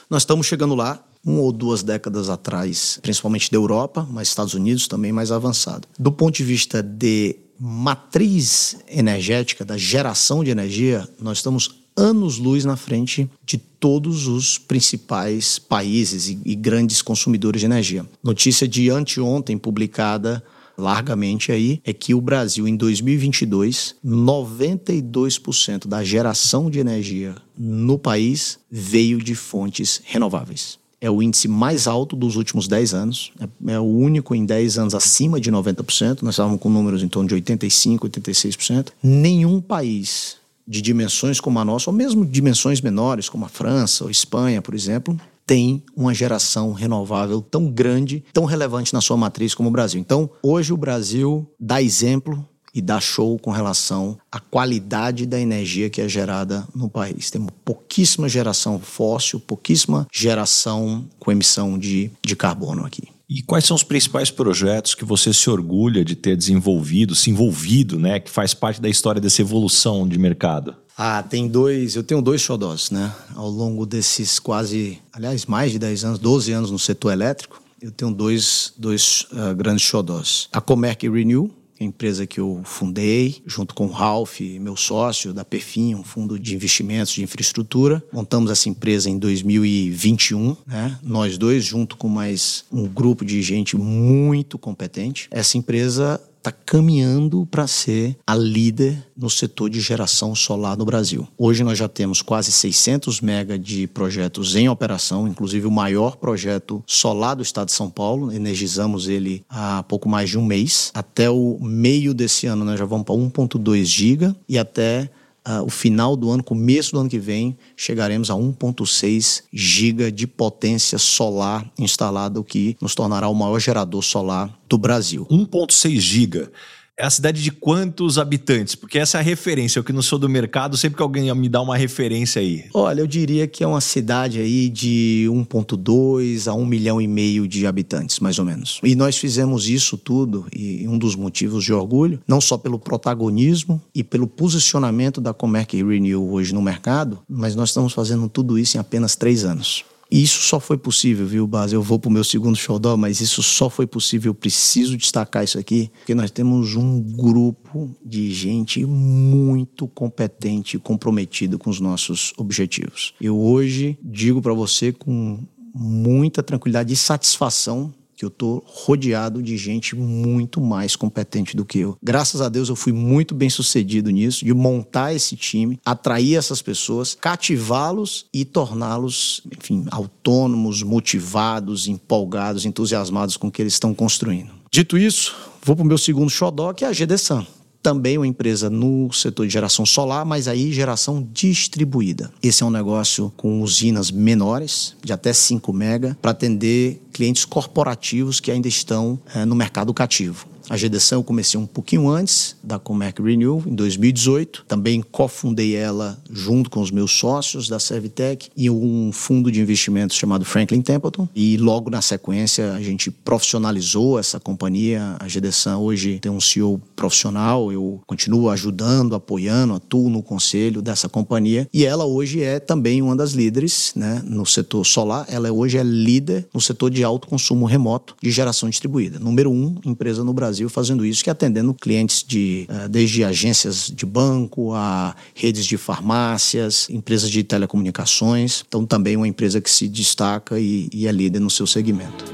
Nós 0.10 0.22
estamos 0.22 0.48
chegando 0.48 0.74
lá 0.74 1.04
uma 1.26 1.42
ou 1.42 1.52
duas 1.52 1.84
décadas 1.84 2.30
atrás, 2.30 2.98
principalmente 3.02 3.52
da 3.52 3.58
Europa, 3.58 4.08
mas 4.10 4.30
Estados 4.30 4.54
Unidos 4.54 4.88
também 4.88 5.12
mais 5.12 5.34
avançado. 5.34 5.86
Do 5.98 6.14
ponto 6.14 6.38
de 6.38 6.46
vista 6.46 6.82
de 6.82 7.36
matriz 7.60 8.78
energética, 8.88 9.66
da 9.66 9.78
geração 9.78 10.46
de 10.46 10.50
energia, 10.50 11.08
nós 11.20 11.40
estamos 11.40 11.79
anos-luz 12.00 12.64
na 12.64 12.78
frente 12.78 13.30
de 13.46 13.58
todos 13.58 14.28
os 14.28 14.58
principais 14.58 15.60
países 15.60 16.30
e, 16.30 16.40
e, 16.46 16.56
grandes 16.56 17.02
consumidores 17.02 17.60
de 17.60 17.66
energia. 17.66 18.06
Notícia 18.24 18.68
de 18.68 18.90
anteontem 18.90 19.58
publicada 19.58 20.44
largamente 20.78 21.52
aí 21.52 21.82
é 21.84 21.92
que 21.92 22.14
o 22.14 22.22
Brasil 22.22 22.66
em 22.66 22.76
2022, 22.76 23.96
92% 24.06 25.88
da 25.88 26.04
geração 26.04 26.70
de 26.70 26.80
energia 26.80 27.36
no 27.58 28.00
país 28.00 28.60
veio 28.72 29.20
de 29.20 29.36
fontes 29.36 30.02
renováveis 30.06 30.80
é 31.02 31.10
o 31.10 31.24
índice 31.24 31.48
mais 31.48 31.88
alto 31.88 32.16
dos 32.16 32.36
últimos 32.36 32.68
10 32.68 32.94
anos. 32.94 33.32
É, 33.40 33.74
é, 33.74 33.80
o 33.80 33.84
único 33.84 34.36
em 34.36 34.46
10 34.46 34.78
anos 34.78 34.96
acima 34.96 35.40
de 35.40 35.52
90%. 35.52 36.22
Nós 36.22 36.34
estávamos 36.34 36.60
com 36.60 36.70
números 36.70 37.02
em 37.02 37.08
torno 37.08 37.30
de 37.30 37.36
85%, 37.36 38.00
86%. 38.00 38.90
Nenhum 39.02 39.62
país 39.62 40.39
de 40.70 40.84
dimensões 40.84 41.42
como 41.42 41.58
a 41.58 41.66
nossa, 41.66 41.90
ou 41.90 41.96
mesmo 41.96 42.24
dimensões 42.24 42.80
menores, 42.80 43.28
como 43.28 43.44
a 43.44 43.50
França 43.50 44.04
ou 44.04 44.12
Espanha, 44.12 44.62
por 44.62 44.76
exemplo, 44.76 45.20
tem 45.44 45.84
uma 45.96 46.14
geração 46.14 46.74
renovável 46.74 47.42
tão 47.42 47.72
grande, 47.72 48.24
tão 48.32 48.46
relevante 48.46 48.94
na 48.94 49.02
sua 49.02 49.18
matriz 49.18 49.56
como 49.56 49.70
o 49.70 49.72
Brasil. 49.72 50.00
Então, 50.00 50.30
hoje 50.44 50.72
o 50.72 50.78
Brasil 50.78 51.52
dá 51.60 51.82
exemplo 51.82 52.48
e 52.72 52.82
dá 52.84 53.00
show 53.00 53.40
com 53.40 53.50
relação 53.50 54.16
à 54.32 54.40
qualidade 54.40 55.26
da 55.26 55.40
energia 55.40 55.90
que 55.90 56.02
é 56.02 56.08
gerada 56.08 56.68
no 56.76 56.88
país. 56.88 57.32
Temos 57.32 57.50
pouquíssima 57.66 58.30
geração 58.30 58.80
fóssil, 58.80 59.40
pouquíssima 59.40 60.08
geração 60.14 61.08
com 61.20 61.32
emissão 61.32 61.80
de, 61.80 62.12
de 62.24 62.36
carbono 62.36 62.86
aqui. 62.86 63.08
E 63.30 63.44
quais 63.44 63.64
são 63.64 63.76
os 63.76 63.84
principais 63.84 64.32
projetos 64.32 64.96
que 64.96 65.06
você 65.06 65.32
se 65.32 65.48
orgulha 65.52 66.04
de 66.04 66.16
ter 66.16 66.36
desenvolvido, 66.36 67.14
se 67.14 67.30
envolvido, 67.30 68.00
né, 68.00 68.20
que 68.20 68.32
faz 68.32 68.56
parte 68.56 68.82
da 68.82 68.90
história 68.90 69.22
dessa 69.22 69.42
evolução 69.42 70.08
de 70.08 70.18
mercado? 70.18 70.76
Ah, 70.98 71.22
tem 71.22 71.48
dois, 71.48 71.96
eu 71.96 72.04
tenho 72.04 72.22
dois 72.22 72.42
xodós, 72.42 72.90
né? 72.90 73.14
Ao 73.36 73.48
longo 73.48 73.86
desses 73.86 74.40
quase, 74.40 75.00
aliás, 75.14 75.46
mais 75.46 75.72
de 75.72 75.80
10 75.80 76.04
anos, 76.04 76.20
12 76.20 76.52
anos 76.52 76.72
no 76.72 76.80
setor 76.80 77.12
elétrico, 77.12 77.62
eu 77.82 77.92
tenho 77.92 78.12
dois, 78.12 78.74
dois 78.76 79.26
uh, 79.32 79.56
grandes 79.56 79.84
xodós. 79.86 80.50
A 80.52 80.60
Comerc 80.60 81.08
Renew, 81.08 81.50
empresa 81.84 82.28
que 82.28 82.40
eu 82.40 82.62
fundei, 82.64 83.42
junto 83.46 83.74
com 83.74 83.86
o 83.86 83.92
Ralph, 83.92 84.40
meu 84.40 84.76
sócio 84.76 85.34
da 85.34 85.46
Perfim, 85.46 85.96
um 85.96 86.04
fundo 86.04 86.40
de 86.40 86.56
investimentos 86.56 87.14
de 87.14 87.24
infraestrutura. 87.24 88.04
Montamos 88.12 88.52
essa 88.52 88.70
empresa 88.70 89.10
em 89.10 89.18
2021, 89.18 90.56
né? 90.68 90.98
nós 91.04 91.38
dois, 91.38 91.64
junto 91.64 91.96
com 91.98 92.08
mais 92.08 92.66
um 92.72 92.88
grupo 92.88 93.24
de 93.24 93.42
gente 93.42 93.78
muito 93.78 94.58
competente. 94.58 95.28
Essa 95.32 95.58
empresa 95.58 96.22
está 96.40 96.52
caminhando 96.52 97.46
para 97.46 97.68
ser 97.68 98.18
a 98.26 98.34
líder 98.34 99.06
no 99.16 99.30
setor 99.30 99.70
de 99.70 99.80
geração 99.80 100.34
solar 100.34 100.78
no 100.78 100.86
Brasil. 100.86 101.28
Hoje 101.38 101.64
nós 101.64 101.78
já 101.78 101.88
temos 101.88 102.22
quase 102.22 102.52
600 102.52 103.22
mega 103.22 103.60
de 103.60 103.86
projetos 103.88 104.56
em 104.56 104.70
operação, 104.70 105.28
inclusive 105.28 105.68
o 105.68 105.72
maior 105.72 106.16
projeto 106.16 106.82
solar 106.88 107.36
do 107.36 107.44
estado 107.44 107.68
de 107.68 107.74
São 107.74 107.90
Paulo. 107.90 108.32
Energizamos 108.32 109.08
ele 109.10 109.44
há 109.50 109.84
pouco 109.84 110.08
mais 110.08 110.30
de 110.30 110.38
um 110.38 110.46
mês. 110.46 110.92
Até 110.94 111.30
o 111.30 111.60
meio 111.62 112.14
desse 112.14 112.48
ano 112.48 112.64
nós 112.64 112.80
já 112.80 112.86
vamos 112.86 113.06
para 113.06 113.16
1.2 113.16 113.84
giga 113.84 114.36
e 114.48 114.58
até 114.58 115.10
uh, 115.48 115.64
o 115.64 115.70
final 115.70 116.16
do 116.16 116.30
ano, 116.30 116.44
começo 116.44 116.92
do 116.92 117.00
ano 117.00 117.10
que 117.10 117.20
vem, 117.20 117.58
chegaremos 117.76 118.30
a 118.30 118.34
1,6 118.34 119.44
giga 119.52 120.12
de 120.12 120.28
potência 120.28 120.98
solar 120.98 121.70
instalada, 121.78 122.40
o 122.40 122.44
que 122.44 122.78
nos 122.82 122.96
tornará 122.96 123.28
o 123.28 123.36
maior 123.36 123.60
gerador 123.60 124.04
solar 124.04 124.58
do 124.68 124.78
Brasil. 124.78 125.26
1,6 125.30 126.00
giga 126.00 126.52
é 127.00 127.06
a 127.06 127.10
cidade 127.10 127.42
de 127.42 127.50
quantos 127.50 128.18
habitantes? 128.18 128.76
Porque 128.76 129.00
essa 129.00 129.18
é 129.18 129.22
a 129.22 129.24
referência. 129.24 129.80
Eu 129.80 129.84
que 129.86 129.94
não 129.94 130.02
sou 130.02 130.20
do 130.20 130.28
mercado, 130.28 130.76
sempre 130.76 130.98
que 130.98 131.02
alguém 131.02 131.34
me 131.34 131.48
dá 131.48 131.62
uma 131.62 131.78
referência 131.78 132.42
aí. 132.42 132.66
Olha, 132.74 133.00
eu 133.00 133.08
diria 133.08 133.48
que 133.48 133.64
é 133.64 133.68
uma 133.68 133.80
cidade 133.80 134.40
aí 134.40 134.68
de 134.68 135.26
1,2 135.30 136.52
a 136.52 136.54
1 136.54 136.66
milhão 136.66 137.00
e 137.00 137.08
meio 137.08 137.48
de 137.48 137.66
habitantes, 137.66 138.20
mais 138.20 138.38
ou 138.38 138.44
menos. 138.44 138.82
E 138.84 138.96
nós 138.96 139.18
fizemos 139.18 139.70
isso 139.70 139.98
tudo, 139.98 140.46
e 140.54 140.86
um 140.90 140.98
dos 140.98 141.16
motivos 141.16 141.64
de 141.64 141.72
orgulho, 141.72 142.20
não 142.28 142.42
só 142.42 142.58
pelo 142.58 142.78
protagonismo 142.78 143.82
e 143.96 144.04
pelo 144.04 144.28
posicionamento 144.28 145.22
da 145.22 145.34
Comerc 145.34 145.82
Renew 145.82 146.34
hoje 146.34 146.54
no 146.54 146.62
mercado, 146.62 147.20
mas 147.30 147.56
nós 147.56 147.70
estamos 147.70 147.94
fazendo 147.94 148.28
tudo 148.28 148.60
isso 148.60 148.76
em 148.76 148.80
apenas 148.80 149.16
três 149.16 149.46
anos. 149.46 149.86
Isso 150.12 150.42
só 150.42 150.60
foi 150.60 150.78
possível, 150.78 151.28
viu, 151.28 151.46
Base? 151.46 151.76
Eu 151.76 151.84
vou 151.84 152.00
para 152.00 152.10
o 152.10 152.12
meu 152.12 152.24
segundo 152.24 152.56
xodó, 152.56 152.98
mas 152.98 153.22
isso 153.22 153.44
só 153.44 153.70
foi 153.70 153.86
possível. 153.86 154.32
Eu 154.32 154.36
preciso 154.36 154.98
destacar 154.98 155.44
isso 155.44 155.60
aqui, 155.60 155.92
porque 156.00 156.16
nós 156.16 156.32
temos 156.32 156.76
um 156.76 157.00
grupo 157.00 157.96
de 158.04 158.32
gente 158.32 158.84
muito 158.86 159.88
competente 159.88 160.78
e 160.78 160.80
comprometido 160.80 161.60
com 161.60 161.70
os 161.70 161.80
nossos 161.80 162.34
objetivos. 162.38 163.14
Eu 163.22 163.40
hoje 163.40 164.00
digo 164.02 164.42
para 164.42 164.54
você 164.54 164.92
com 164.92 165.40
muita 165.76 166.42
tranquilidade 166.42 166.92
e 166.92 166.98
satisfação 166.98 167.94
que 168.20 168.26
eu 168.26 168.28
estou 168.28 168.62
rodeado 168.68 169.42
de 169.42 169.56
gente 169.56 169.96
muito 169.96 170.60
mais 170.60 170.94
competente 170.94 171.56
do 171.56 171.64
que 171.64 171.80
eu. 171.80 171.98
Graças 172.04 172.42
a 172.42 172.50
Deus 172.50 172.68
eu 172.68 172.76
fui 172.76 172.92
muito 172.92 173.34
bem 173.34 173.50
sucedido 173.50 174.10
nisso, 174.10 174.44
de 174.44 174.54
montar 174.54 175.14
esse 175.14 175.38
time, 175.38 175.80
atrair 175.86 176.36
essas 176.36 176.62
pessoas, 176.62 177.16
cativá-los 177.16 178.26
e 178.34 178.44
torná-los, 178.44 179.42
enfim, 179.58 179.86
autônomos, 179.90 180.84
motivados, 180.84 181.88
empolgados, 181.88 182.66
entusiasmados 182.66 183.38
com 183.38 183.48
o 183.48 183.52
que 183.52 183.62
eles 183.62 183.74
estão 183.74 183.94
construindo. 183.94 184.52
Dito 184.70 184.98
isso, 184.98 185.34
vou 185.64 185.74
para 185.74 185.86
o 185.86 185.88
meu 185.88 185.98
segundo 185.98 186.30
xodó, 186.30 186.74
que 186.74 186.84
é 186.84 186.90
a 186.90 186.92
GDSAN 186.92 187.48
também 187.82 188.18
uma 188.18 188.28
empresa 188.28 188.70
no 188.70 189.12
setor 189.12 189.48
de 189.48 189.54
geração 189.54 189.86
solar, 189.86 190.26
mas 190.26 190.48
aí 190.48 190.72
geração 190.72 191.28
distribuída. 191.32 192.32
Esse 192.44 192.64
é 192.64 192.66
um 192.66 192.70
negócio 192.70 193.32
com 193.38 193.62
usinas 193.62 194.12
menores, 194.12 194.96
de 195.04 195.14
até 195.14 195.32
5 195.34 195.72
mega, 195.72 196.18
para 196.22 196.32
atender 196.32 197.02
clientes 197.14 197.46
corporativos 197.46 198.40
que 198.40 198.52
ainda 198.52 198.68
estão 198.68 199.20
é, 199.34 199.46
no 199.46 199.56
mercado 199.56 199.94
cativo. 199.94 200.48
A 200.70 200.78
GDSAN 200.78 201.16
eu 201.16 201.24
comecei 201.24 201.60
um 201.60 201.66
pouquinho 201.66 202.08
antes 202.08 202.56
da 202.64 202.78
Comerc 202.78 203.20
Renew, 203.20 203.64
em 203.66 203.74
2018. 203.74 204.66
Também 204.68 205.02
cofundei 205.02 205.76
ela 205.76 206.22
junto 206.30 206.70
com 206.70 206.80
os 206.80 206.92
meus 206.92 207.12
sócios 207.12 207.68
da 207.68 207.80
Servitec 207.80 208.50
e 208.56 208.70
um 208.70 209.12
fundo 209.12 209.52
de 209.52 209.60
investimentos 209.60 210.16
chamado 210.16 210.46
Franklin 210.46 210.84
Templeton. 210.84 211.28
E 211.36 211.58
logo 211.58 211.90
na 211.90 212.04
sequência 212.04 212.74
a 212.74 212.82
gente 212.82 213.10
profissionalizou 213.10 214.20
essa 214.20 214.40
companhia. 214.40 215.16
A 215.20 215.26
GDSAN 215.26 215.80
hoje 215.80 216.20
tem 216.20 216.32
um 216.32 216.40
CEO 216.40 216.80
profissional, 216.96 217.72
eu 217.72 218.00
continuo 218.06 218.52
ajudando, 218.52 219.16
apoiando, 219.16 219.74
atuo 219.74 220.08
no 220.08 220.22
conselho 220.22 220.84
dessa 220.84 221.10
companhia. 221.10 221.68
E 221.74 221.84
ela 221.84 222.06
hoje 222.06 222.44
é 222.44 222.60
também 222.60 223.02
uma 223.02 223.16
das 223.16 223.32
líderes 223.32 223.92
né, 223.96 224.22
no 224.24 224.46
setor 224.46 224.86
solar. 224.86 225.26
Ela 225.30 225.52
hoje 225.52 225.80
é 225.80 225.84
líder 225.84 226.48
no 226.54 226.62
setor 226.62 226.92
de 226.92 227.04
alto 227.04 227.28
consumo 227.28 227.66
remoto 227.66 228.16
de 228.22 228.30
geração 228.30 228.70
distribuída. 228.70 229.18
Número 229.18 229.50
um 229.50 229.76
empresa 229.84 230.24
no 230.24 230.32
Brasil 230.32 230.59
Brasil 230.60 230.70
fazendo 230.70 231.06
isso, 231.06 231.24
que 231.24 231.30
é 231.30 231.32
atendendo 231.32 231.74
clientes 231.74 232.24
de 232.24 232.66
eh, 232.68 232.88
desde 232.90 233.24
agências 233.24 233.90
de 233.90 234.06
banco 234.06 234.74
a 234.74 235.16
redes 235.34 235.66
de 235.66 235.78
farmácias, 235.78 236.90
empresas 236.90 237.30
de 237.30 237.44
telecomunicações. 237.44 238.64
Então, 238.68 238.86
também 238.86 239.16
uma 239.16 239.28
empresa 239.28 239.62
que 239.62 239.70
se 239.70 239.88
destaca 239.88 240.60
e, 240.60 240.90
e 240.94 241.08
é 241.08 241.12
líder 241.12 241.40
no 241.40 241.50
seu 241.50 241.66
segmento. 241.66 242.26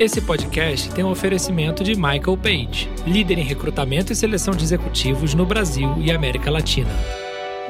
Esse 0.00 0.20
podcast 0.20 0.88
tem 0.90 1.04
um 1.04 1.10
oferecimento 1.10 1.82
de 1.84 1.94
Michael 1.94 2.38
Page, 2.38 2.88
líder 3.06 3.38
em 3.38 3.42
recrutamento 3.42 4.12
e 4.12 4.16
seleção 4.16 4.54
de 4.54 4.64
executivos 4.64 5.34
no 5.34 5.44
Brasil 5.44 5.92
e 5.98 6.10
América 6.10 6.50
Latina. 6.50 6.90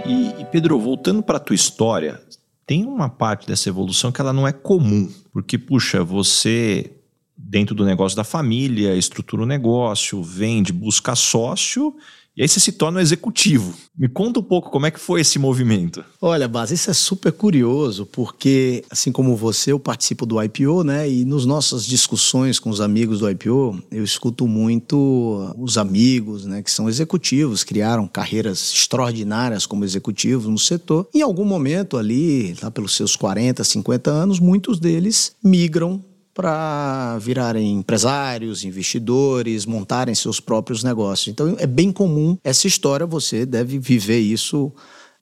E, 0.07 0.41
e 0.41 0.45
Pedro, 0.45 0.79
voltando 0.79 1.23
para 1.23 1.39
a 1.39 1.41
tua 1.41 1.57
história, 1.57 2.21
tem 2.67 2.85
uma 2.85 3.09
parte 3.09 3.47
dessa 3.47 3.69
evolução 3.69 4.13
que 4.13 4.21
ela 4.21 4.33
não 4.33 4.47
é 4.47 4.53
comum, 4.53 5.11
porque 5.33 5.59
puxa, 5.59 6.05
você 6.05 6.93
dentro 7.39 7.75
do 7.75 7.85
negócio 7.85 8.17
da 8.17 8.25
família, 8.25 8.97
estrutura 8.97 9.45
o 9.45 9.47
negócio, 9.47 10.23
vende, 10.23 10.73
busca 10.73 11.15
sócio 11.15 11.95
E 12.37 12.43
aí 12.43 12.49
você 12.49 12.61
se 12.61 12.71
torna 12.71 12.99
um 12.99 13.03
executivo. 13.03 13.75
Me 13.97 14.09
conta 14.09 14.39
um 14.39 14.43
pouco 14.45 14.71
como 14.71 14.87
é 14.87 14.93
que 14.93 15.01
foi 15.01 15.23
esse 15.23 15.41
movimento. 15.41 16.05
Olha, 16.21 16.47
Bas, 16.47 16.71
isso 16.71 16.89
é 16.89 16.95
super 16.95 17.33
curioso, 17.33 18.07
porque 18.07 18.85
assim 18.89 19.11
como 19.11 19.35
você, 19.35 19.73
eu 19.73 19.81
participo 19.81 20.25
do 20.25 20.41
IPO, 20.41 20.85
né? 20.85 21.11
E 21.11 21.25
nos 21.25 21.45
nossas 21.45 21.85
discussões 21.85 22.61
com 22.61 22.71
os 22.71 22.81
amigos 22.81 23.19
do 23.19 23.29
IPO, 23.29 23.83
eu 23.91 24.05
escuto 24.05 24.47
muito 24.47 25.53
os 25.59 25.77
amigos, 25.77 26.45
né, 26.45 26.63
que 26.63 26.71
são 26.71 26.89
executivos, 26.89 27.65
criaram 27.65 28.07
carreiras 28.07 28.73
extraordinárias 28.73 29.67
como 29.67 29.85
executivos 29.85 30.47
no 30.47 30.59
setor. 30.59 31.09
Em 31.13 31.23
algum 31.23 31.45
momento 31.45 31.97
ali, 31.97 32.55
lá 32.63 32.71
pelos 32.71 32.95
seus 32.95 33.17
40, 33.17 33.65
50 33.65 34.11
anos, 34.13 34.39
muitos 34.39 34.79
deles 34.79 35.35
migram 35.43 36.05
para 36.39 37.19
virarem 37.19 37.79
empresários, 37.79 38.63
investidores, 38.63 39.67
montarem 39.67 40.15
seus 40.15 40.39
próprios 40.39 40.85
negócios. 40.85 41.27
Então 41.27 41.57
é 41.59 41.67
bem 41.67 41.91
comum 41.91 42.39
essa 42.45 42.69
história, 42.69 43.05
você 43.05 43.45
deve 43.45 43.77
viver 43.81 44.21
isso 44.21 44.73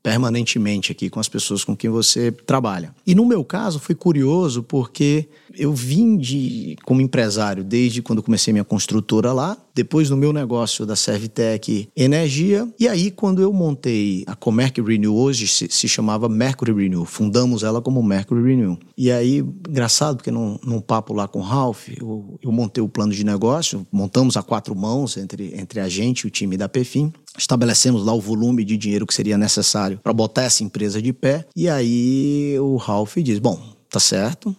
permanentemente 0.03 0.93
aqui 0.93 1.09
com 1.09 1.19
as 1.19 1.27
pessoas 1.27 1.65
com 1.65 1.75
quem 1.75 1.89
você 1.89 2.31
trabalha. 2.31 2.95
E 3.07 3.15
no 3.15 3.25
meu 3.25 3.43
caso 3.43 3.79
foi 3.79 3.95
curioso 3.95 4.63
porque 4.63 5.27
eu 5.59 5.73
vim 5.73 6.17
de 6.17 6.77
como 6.85 7.01
empresário 7.01 7.65
desde 7.65 8.03
quando 8.03 8.23
comecei 8.23 8.53
minha 8.53 8.65
construtora 8.65 9.33
lá, 9.33 9.57
depois 9.75 10.09
no 10.09 10.17
meu 10.17 10.33
negócio 10.33 10.87
da 10.87 10.97
Servitec 10.97 11.89
Energia, 11.95 12.69
e 12.79 12.89
aí 12.89 13.11
quando 13.11 13.43
eu 13.43 13.53
montei 13.53 14.25
a 14.27 14.35
Comerc 14.35 14.81
Renew, 14.81 15.15
hoje 15.15 15.47
se, 15.47 15.69
se, 15.71 15.89
chamava 15.89 16.29
Mercury 16.29 16.73
Renew, 16.73 17.05
fundamos 17.05 17.63
ela 17.63 17.83
como 17.83 18.03
Mercury 18.03 18.43
Renew. 18.43 18.79
E 18.97 19.11
aí, 19.11 19.45
engraçado, 19.69 20.17
porque 20.17 20.31
num, 20.31 20.59
num 20.65 20.81
papo 20.81 21.13
lá 21.13 21.29
com 21.29 21.41
o 21.41 21.43
Ralph, 21.43 21.89
eu, 21.89 22.39
eu 22.43 22.51
montei 22.53 22.83
o 22.83 22.89
plano 22.89 23.13
de 23.13 23.25
negócio, 23.25 23.87
montamos 23.93 24.37
a 24.37 24.43
quatro 24.43 24.75
mãos 24.75 25.17
entre, 25.17 25.55
entre 25.59 25.81
a 25.81 25.89
gente 25.89 26.21
e 26.23 26.27
o 26.27 26.31
time 26.31 26.57
da 26.57 26.69
Pefim, 26.69 27.13
estabelecemos 27.37 28.05
lá 28.05 28.13
o 28.13 28.21
volume 28.21 28.65
de 28.65 28.77
dinheiro 28.77 29.07
que 29.07 29.15
seria 29.15 29.37
necessário 29.37 30.01
para 30.03 30.13
botar 30.13 30.45
essa 30.45 30.65
empresa 30.65 31.01
de 31.01 31.13
pé. 31.13 31.45
E 31.55 31.69
aí 31.69 32.57
o 32.61 32.77
Ralph 32.77 33.17
diz: 33.19 33.39
Bom, 33.39 33.61
tá 33.91 34.01
certo, 34.01 34.55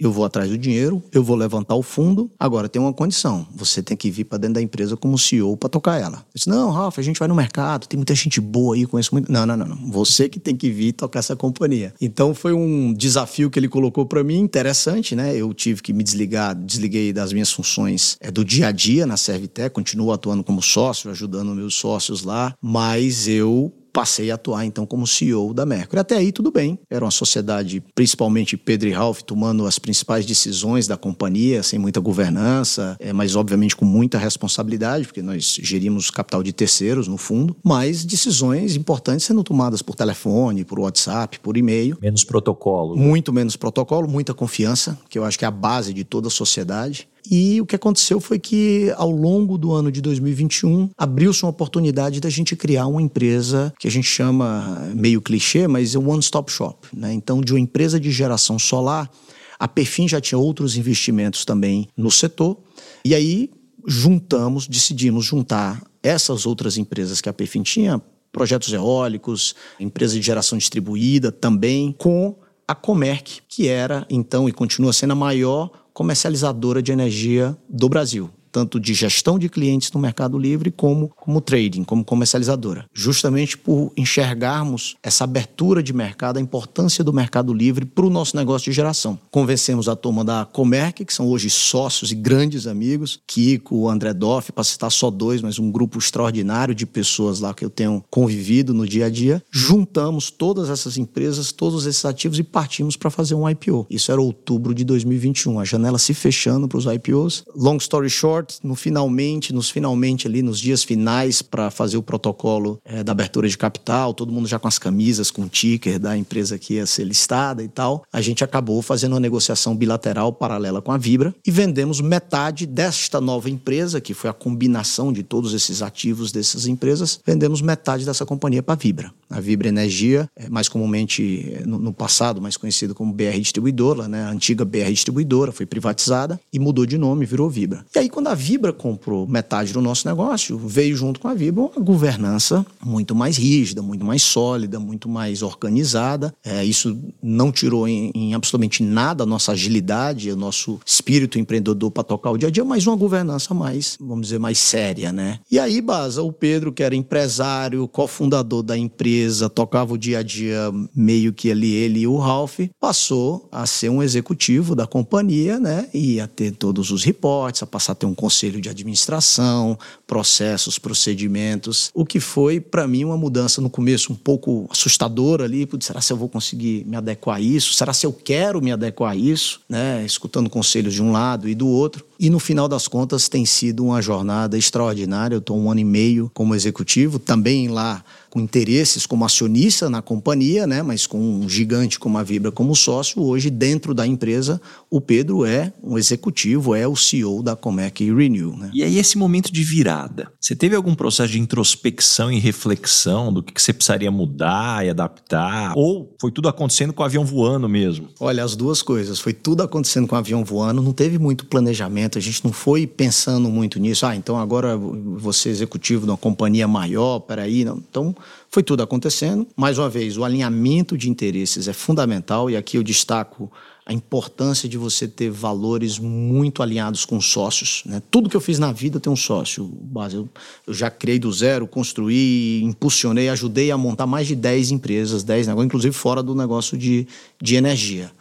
eu 0.00 0.10
vou 0.10 0.24
atrás 0.24 0.48
do 0.48 0.56
dinheiro, 0.56 1.02
eu 1.12 1.22
vou 1.22 1.36
levantar 1.36 1.74
o 1.74 1.82
fundo. 1.82 2.30
Agora 2.38 2.68
tem 2.68 2.80
uma 2.80 2.92
condição: 2.92 3.46
você 3.54 3.82
tem 3.82 3.96
que 3.96 4.10
vir 4.10 4.24
para 4.24 4.38
dentro 4.38 4.54
da 4.54 4.62
empresa 4.62 4.96
como 4.96 5.18
CEO 5.18 5.56
para 5.56 5.68
tocar 5.68 6.00
ela. 6.00 6.18
Eu 6.18 6.24
disse: 6.34 6.48
Não, 6.48 6.70
Ralph, 6.70 6.98
a 6.98 7.02
gente 7.02 7.18
vai 7.18 7.28
no 7.28 7.34
mercado, 7.34 7.86
tem 7.86 7.98
muita 7.98 8.14
gente 8.14 8.40
boa 8.40 8.74
aí, 8.74 8.86
conheço 8.86 9.14
muito. 9.14 9.30
Não, 9.30 9.44
não, 9.44 9.56
não, 9.56 9.66
não. 9.66 9.90
Você 9.90 10.28
que 10.28 10.40
tem 10.40 10.56
que 10.56 10.70
vir 10.70 10.92
tocar 10.92 11.18
essa 11.18 11.36
companhia. 11.36 11.94
Então 12.00 12.34
foi 12.34 12.52
um 12.52 12.92
desafio 12.92 13.50
que 13.50 13.58
ele 13.58 13.68
colocou 13.68 14.06
para 14.06 14.24
mim, 14.24 14.38
interessante, 14.38 15.14
né? 15.14 15.36
Eu 15.36 15.52
tive 15.52 15.82
que 15.82 15.92
me 15.92 16.02
desligar, 16.02 16.54
desliguei 16.54 17.12
das 17.12 17.32
minhas 17.32 17.52
funções 17.52 18.16
é, 18.20 18.30
do 18.30 18.44
dia 18.44 18.68
a 18.68 18.72
dia 18.72 19.06
na 19.06 19.16
Servitec, 19.16 19.74
continuo 19.74 20.12
atuando 20.12 20.42
como 20.42 20.62
sócio, 20.62 21.10
ajudando 21.10 21.54
meus 21.54 21.74
sócios 21.74 22.22
lá, 22.22 22.54
mas 22.60 23.28
eu 23.28 23.72
passei 23.92 24.30
a 24.30 24.34
atuar 24.34 24.64
então 24.64 24.86
como 24.86 25.06
CEO 25.06 25.52
da 25.52 25.66
Mercury. 25.66 26.00
Até 26.00 26.16
aí 26.16 26.32
tudo 26.32 26.50
bem, 26.50 26.78
era 26.88 27.04
uma 27.04 27.10
sociedade, 27.10 27.82
principalmente 27.94 28.56
Pedro 28.56 28.88
e 28.88 28.92
Ralph 28.92 29.22
tomando 29.22 29.66
as 29.66 29.78
principais 29.78 30.24
decisões 30.24 30.86
da 30.86 30.96
companhia, 30.96 31.62
sem 31.62 31.78
muita 31.78 32.00
governança, 32.00 32.96
é, 32.98 33.12
mas 33.12 33.36
obviamente 33.36 33.76
com 33.76 33.84
muita 33.84 34.18
responsabilidade, 34.18 35.06
porque 35.06 35.22
nós 35.22 35.58
gerimos 35.62 36.10
capital 36.10 36.42
de 36.42 36.52
terceiros 36.52 37.08
no 37.08 37.16
fundo, 37.16 37.56
mas 37.64 38.04
decisões 38.04 38.76
importantes 38.76 39.26
sendo 39.26 39.42
tomadas 39.42 39.82
por 39.82 39.94
telefone, 39.94 40.64
por 40.64 40.78
WhatsApp, 40.78 41.40
por 41.40 41.56
e-mail. 41.56 41.98
Menos 42.00 42.24
protocolo. 42.24 42.96
Muito 42.96 43.32
menos 43.32 43.56
protocolo, 43.56 44.08
muita 44.08 44.34
confiança, 44.34 44.98
que 45.08 45.18
eu 45.18 45.24
acho 45.24 45.38
que 45.38 45.44
é 45.44 45.48
a 45.48 45.52
base 45.52 45.92
de 45.92 46.04
toda 46.04 46.28
a 46.28 46.30
sociedade. 46.30 47.08
E 47.28 47.60
o 47.60 47.66
que 47.66 47.76
aconteceu 47.76 48.20
foi 48.20 48.38
que, 48.38 48.92
ao 48.96 49.10
longo 49.10 49.58
do 49.58 49.72
ano 49.72 49.90
de 49.90 50.00
2021, 50.00 50.90
abriu-se 50.96 51.42
uma 51.42 51.50
oportunidade 51.50 52.20
da 52.20 52.30
gente 52.30 52.54
criar 52.56 52.86
uma 52.86 53.02
empresa 53.02 53.72
que 53.78 53.88
a 53.88 53.90
gente 53.90 54.06
chama 54.06 54.90
meio 54.94 55.20
clichê, 55.20 55.66
mas 55.66 55.94
é 55.94 55.98
one-stop 55.98 56.50
shop. 56.50 56.88
Né? 56.92 57.12
Então, 57.12 57.40
de 57.40 57.52
uma 57.52 57.60
empresa 57.60 57.98
de 57.98 58.10
geração 58.10 58.58
solar, 58.58 59.10
a 59.58 59.68
Perfim 59.68 60.08
já 60.08 60.20
tinha 60.20 60.38
outros 60.38 60.76
investimentos 60.76 61.44
também 61.44 61.88
no 61.96 62.10
setor. 62.10 62.56
E 63.04 63.14
aí 63.14 63.50
juntamos, 63.86 64.66
decidimos 64.66 65.24
juntar 65.24 65.82
essas 66.02 66.46
outras 66.46 66.76
empresas 66.76 67.20
que 67.20 67.28
a 67.28 67.32
Perfim 67.32 67.62
tinha, 67.62 68.00
projetos 68.32 68.72
eólicos, 68.72 69.54
empresa 69.78 70.14
de 70.14 70.22
geração 70.22 70.56
distribuída 70.56 71.30
também, 71.30 71.92
com 71.92 72.36
a 72.66 72.74
Comerc, 72.74 73.40
que 73.48 73.66
era 73.66 74.06
então 74.08 74.48
e 74.48 74.52
continua 74.52 74.92
sendo 74.92 75.12
a 75.12 75.16
maior 75.16 75.70
comercializadora 76.00 76.80
de 76.80 76.92
energia 76.92 77.54
do 77.68 77.86
Brasil 77.86 78.30
tanto 78.50 78.80
de 78.80 78.94
gestão 78.94 79.38
de 79.38 79.48
clientes 79.48 79.90
no 79.92 80.00
Mercado 80.00 80.38
Livre 80.38 80.70
como 80.70 81.10
como 81.16 81.40
trading, 81.40 81.84
como 81.84 82.04
comercializadora. 82.04 82.86
Justamente 82.92 83.56
por 83.56 83.92
enxergarmos 83.96 84.96
essa 85.02 85.24
abertura 85.24 85.82
de 85.82 85.92
mercado, 85.92 86.38
a 86.38 86.40
importância 86.40 87.04
do 87.04 87.12
Mercado 87.12 87.52
Livre 87.52 87.84
para 87.84 88.06
o 88.06 88.10
nosso 88.10 88.36
negócio 88.36 88.70
de 88.70 88.74
geração. 88.74 89.18
Convencemos 89.30 89.88
a 89.88 89.94
turma 89.94 90.24
da 90.24 90.44
Comerc, 90.44 91.04
que 91.04 91.14
são 91.14 91.28
hoje 91.28 91.48
sócios 91.50 92.10
e 92.10 92.14
grandes 92.14 92.66
amigos, 92.66 93.20
Kiko, 93.26 93.88
André 93.88 94.12
Doff, 94.12 94.52
para 94.52 94.64
citar 94.64 94.90
só 94.90 95.10
dois, 95.10 95.42
mas 95.42 95.58
um 95.58 95.70
grupo 95.70 95.98
extraordinário 95.98 96.74
de 96.74 96.86
pessoas 96.86 97.40
lá 97.40 97.54
que 97.54 97.64
eu 97.64 97.70
tenho 97.70 98.02
convivido 98.10 98.74
no 98.74 98.86
dia 98.86 99.06
a 99.06 99.10
dia. 99.10 99.42
Juntamos 99.50 100.30
todas 100.30 100.70
essas 100.70 100.96
empresas, 100.96 101.52
todos 101.52 101.86
esses 101.86 102.04
ativos 102.04 102.38
e 102.38 102.42
partimos 102.42 102.96
para 102.96 103.10
fazer 103.10 103.34
um 103.34 103.48
IPO. 103.48 103.86
Isso 103.90 104.10
era 104.10 104.20
outubro 104.20 104.74
de 104.74 104.84
2021, 104.84 105.60
a 105.60 105.64
janela 105.64 105.98
se 105.98 106.14
fechando 106.14 106.66
para 106.66 106.78
os 106.78 106.86
IPOs. 106.86 107.44
Long 107.54 107.76
story 107.76 108.10
short, 108.10 108.39
no 108.62 108.74
finalmente, 108.74 109.52
nos 109.52 109.70
finalmente 109.70 110.26
ali, 110.26 110.42
nos 110.42 110.58
dias 110.58 110.82
finais 110.82 111.42
para 111.42 111.70
fazer 111.70 111.96
o 111.96 112.02
protocolo 112.02 112.80
é, 112.84 113.02
da 113.02 113.12
abertura 113.12 113.48
de 113.48 113.56
capital, 113.56 114.14
todo 114.14 114.32
mundo 114.32 114.48
já 114.48 114.58
com 114.58 114.68
as 114.68 114.78
camisas, 114.78 115.30
com 115.30 115.42
o 115.42 115.48
ticker 115.48 115.98
da 115.98 116.16
empresa 116.16 116.58
que 116.58 116.74
ia 116.74 116.86
ser 116.86 117.04
listada 117.04 117.62
e 117.62 117.68
tal, 117.68 118.04
a 118.12 118.20
gente 118.20 118.42
acabou 118.44 118.80
fazendo 118.82 119.12
uma 119.12 119.20
negociação 119.20 119.76
bilateral 119.76 120.32
paralela 120.32 120.80
com 120.80 120.92
a 120.92 120.96
Vibra 120.96 121.34
e 121.46 121.50
vendemos 121.50 122.00
metade 122.00 122.66
desta 122.66 123.20
nova 123.20 123.50
empresa, 123.50 124.00
que 124.00 124.14
foi 124.14 124.30
a 124.30 124.32
combinação 124.32 125.12
de 125.12 125.22
todos 125.22 125.54
esses 125.54 125.82
ativos 125.82 126.32
dessas 126.32 126.66
empresas, 126.66 127.20
vendemos 127.24 127.60
metade 127.60 128.04
dessa 128.04 128.26
companhia 128.26 128.62
para 128.62 128.74
a 128.74 128.76
Vibra. 128.76 129.12
A 129.28 129.40
Vibra 129.40 129.68
Energia, 129.68 130.28
é 130.34 130.48
mais 130.48 130.68
comumente 130.68 131.52
é, 131.54 131.64
no, 131.64 131.78
no 131.78 131.92
passado, 131.92 132.40
mais 132.40 132.56
conhecido 132.56 132.94
como 132.94 133.12
BR 133.12 133.38
Distribuidora, 133.38 134.08
né? 134.08 134.24
a 134.24 134.30
antiga 134.30 134.64
BR 134.64 134.90
Distribuidora, 134.90 135.52
foi 135.52 135.66
privatizada 135.66 136.40
e 136.52 136.58
mudou 136.58 136.84
de 136.84 136.98
nome, 136.98 137.24
virou 137.24 137.48
Vibra. 137.48 137.84
E 137.94 137.98
aí, 137.98 138.08
quando 138.08 138.28
a 138.30 138.34
Vibra 138.34 138.72
comprou 138.72 139.26
metade 139.26 139.72
do 139.72 139.80
nosso 139.80 140.06
negócio, 140.06 140.56
veio 140.56 140.96
junto 140.96 141.18
com 141.18 141.26
a 141.26 141.34
Vibra 141.34 141.62
uma 141.62 141.84
governança 141.84 142.64
muito 142.84 143.12
mais 143.12 143.36
rígida, 143.36 143.82
muito 143.82 144.04
mais 144.04 144.22
sólida, 144.22 144.78
muito 144.78 145.08
mais 145.08 145.42
organizada. 145.42 146.32
É, 146.44 146.64
isso 146.64 146.96
não 147.20 147.50
tirou 147.50 147.88
em, 147.88 148.12
em, 148.14 148.34
absolutamente 148.34 148.84
nada 148.84 149.24
a 149.24 149.26
nossa 149.26 149.50
agilidade, 149.50 150.30
o 150.30 150.36
nosso 150.36 150.78
espírito 150.86 151.40
empreendedor 151.40 151.90
para 151.90 152.04
tocar 152.04 152.30
o 152.30 152.38
dia 152.38 152.48
a 152.48 152.50
dia, 152.52 152.64
mas 152.64 152.86
uma 152.86 152.96
governança 152.96 153.52
mais, 153.52 153.98
vamos 154.00 154.28
dizer, 154.28 154.38
mais 154.38 154.58
séria, 154.58 155.12
né? 155.12 155.40
E 155.50 155.58
aí, 155.58 155.80
Baza, 155.80 156.22
o 156.22 156.32
Pedro, 156.32 156.72
que 156.72 156.84
era 156.84 156.94
empresário, 156.94 157.88
cofundador 157.88 158.62
da 158.62 158.78
empresa, 158.78 159.50
tocava 159.50 159.94
o 159.94 159.98
dia 159.98 160.20
a 160.20 160.22
dia 160.22 160.70
meio 160.94 161.32
que 161.32 161.50
ali, 161.50 161.72
ele 161.72 162.00
e 162.00 162.06
o 162.06 162.16
Ralph, 162.16 162.60
passou 162.78 163.48
a 163.50 163.66
ser 163.66 163.88
um 163.88 164.02
executivo 164.02 164.76
da 164.76 164.86
companhia, 164.86 165.58
né? 165.58 165.88
E 165.92 166.20
a 166.20 166.28
ter 166.28 166.52
todos 166.52 166.92
os 166.92 167.02
reportes, 167.02 167.62
a 167.62 167.66
passar 167.66 167.92
a 167.92 167.96
ter 167.96 168.06
um 168.06 168.14
conselho 168.20 168.60
de 168.60 168.68
administração, 168.68 169.78
processos, 170.06 170.78
procedimentos, 170.78 171.90
o 171.94 172.04
que 172.04 172.20
foi 172.20 172.60
para 172.60 172.86
mim 172.86 173.02
uma 173.02 173.16
mudança 173.16 173.62
no 173.62 173.70
começo 173.70 174.12
um 174.12 174.16
pouco 174.16 174.68
assustadora 174.70 175.44
ali, 175.44 175.64
Putz, 175.64 175.86
será 175.86 176.02
se 176.02 176.12
eu 176.12 176.18
vou 176.18 176.28
conseguir 176.28 176.84
me 176.84 176.96
adequar 176.96 177.36
a 177.36 177.40
isso? 177.40 177.72
Será 177.72 177.94
se 177.94 178.04
eu 178.04 178.12
quero 178.12 178.60
me 178.60 178.72
adequar 178.72 179.12
a 179.12 179.16
isso, 179.16 179.62
né? 179.66 180.04
Escutando 180.04 180.50
conselhos 180.50 180.92
de 180.92 181.02
um 181.02 181.10
lado 181.10 181.48
e 181.48 181.54
do 181.54 181.66
outro. 181.66 182.04
E 182.18 182.28
no 182.28 182.38
final 182.38 182.68
das 182.68 182.86
contas 182.86 183.26
tem 183.26 183.46
sido 183.46 183.86
uma 183.86 184.02
jornada 184.02 184.58
extraordinária. 184.58 185.34
Eu 185.34 185.38
estou 185.38 185.58
um 185.58 185.70
ano 185.70 185.80
e 185.80 185.84
meio 185.84 186.30
como 186.34 186.54
executivo, 186.54 187.18
também 187.18 187.68
lá 187.68 188.04
com 188.30 188.40
interesses 188.40 189.04
como 189.04 189.24
acionista 189.24 189.90
na 189.90 190.00
companhia, 190.00 190.66
né, 190.66 190.82
mas 190.82 191.06
com 191.06 191.18
um 191.18 191.48
gigante 191.48 191.98
como 191.98 192.16
a 192.16 192.22
Vibra 192.22 192.52
como 192.52 192.74
sócio, 192.74 193.20
hoje 193.20 193.50
dentro 193.50 193.92
da 193.92 194.06
empresa, 194.06 194.60
o 194.88 195.00
Pedro 195.00 195.44
é 195.44 195.72
um 195.82 195.98
executivo, 195.98 196.74
é 196.74 196.86
o 196.86 196.96
CEO 196.96 197.42
da 197.42 197.56
Comec 197.56 198.04
Renew. 198.12 198.56
Né? 198.56 198.70
E 198.72 198.82
aí 198.82 198.98
esse 198.98 199.18
momento 199.18 199.52
de 199.52 199.64
virada, 199.64 200.32
você 200.40 200.54
teve 200.54 200.76
algum 200.76 200.94
processo 200.94 201.32
de 201.32 201.40
introspecção 201.40 202.30
e 202.30 202.38
reflexão 202.38 203.32
do 203.32 203.42
que, 203.42 203.52
que 203.52 203.60
você 203.60 203.72
precisaria 203.72 204.10
mudar 204.10 204.86
e 204.86 204.90
adaptar? 204.90 205.72
Ou 205.76 206.14
foi 206.20 206.30
tudo 206.30 206.48
acontecendo 206.48 206.92
com 206.92 207.02
o 207.02 207.06
avião 207.06 207.24
voando 207.24 207.68
mesmo? 207.68 208.08
Olha, 208.20 208.44
as 208.44 208.54
duas 208.54 208.82
coisas. 208.82 209.18
Foi 209.18 209.32
tudo 209.32 209.62
acontecendo 209.62 210.06
com 210.06 210.14
o 210.14 210.18
avião 210.18 210.44
voando, 210.44 210.82
não 210.82 210.92
teve 210.92 211.18
muito 211.18 211.46
planejamento. 211.46 212.18
A 212.18 212.20
gente 212.20 212.44
não 212.44 212.52
foi 212.52 212.86
pensando 212.86 213.48
muito 213.48 213.78
nisso. 213.80 214.06
Ah, 214.06 214.14
então 214.14 214.38
agora 214.38 214.76
você 214.76 215.48
é 215.48 215.52
executivo 215.52 216.04
de 216.04 216.10
uma 216.10 216.16
companhia 216.16 216.68
maior, 216.68 217.20
peraí. 217.20 217.64
Não. 217.64 217.78
Então, 217.78 218.14
foi 218.48 218.62
tudo 218.62 218.82
acontecendo. 218.82 219.46
Mais 219.56 219.78
uma 219.78 219.88
vez, 219.88 220.16
o 220.16 220.24
alinhamento 220.24 220.96
de 220.96 221.08
interesses 221.10 221.68
é 221.68 221.72
fundamental 221.72 222.50
e 222.50 222.56
aqui 222.56 222.76
eu 222.76 222.82
destaco 222.82 223.50
a 223.90 223.92
importância 223.92 224.68
de 224.68 224.78
você 224.78 225.08
ter 225.08 225.30
valores 225.30 225.98
muito 225.98 226.62
alinhados 226.62 227.04
com 227.04 227.20
sócios. 227.20 227.82
Né? 227.84 228.00
Tudo 228.08 228.30
que 228.30 228.36
eu 228.36 228.40
fiz 228.40 228.56
na 228.58 228.70
vida 228.70 229.00
tem 229.00 229.12
um 229.12 229.16
sócio. 229.16 229.64
Base. 229.64 230.14
Eu, 230.14 230.28
eu 230.64 230.72
já 230.72 230.88
criei 230.88 231.18
do 231.18 231.32
zero, 231.32 231.66
construí, 231.66 232.62
impulsionei, 232.62 233.28
ajudei 233.28 233.72
a 233.72 233.76
montar 233.76 234.06
mais 234.06 234.28
de 234.28 234.36
10 234.36 234.70
empresas, 234.70 235.24
10 235.24 235.48
negócios, 235.48 235.66
inclusive 235.66 235.92
fora 235.92 236.22
do 236.22 236.36
negócio 236.36 236.78
de, 236.78 237.06
de 237.42 237.56
energia. 237.56 238.12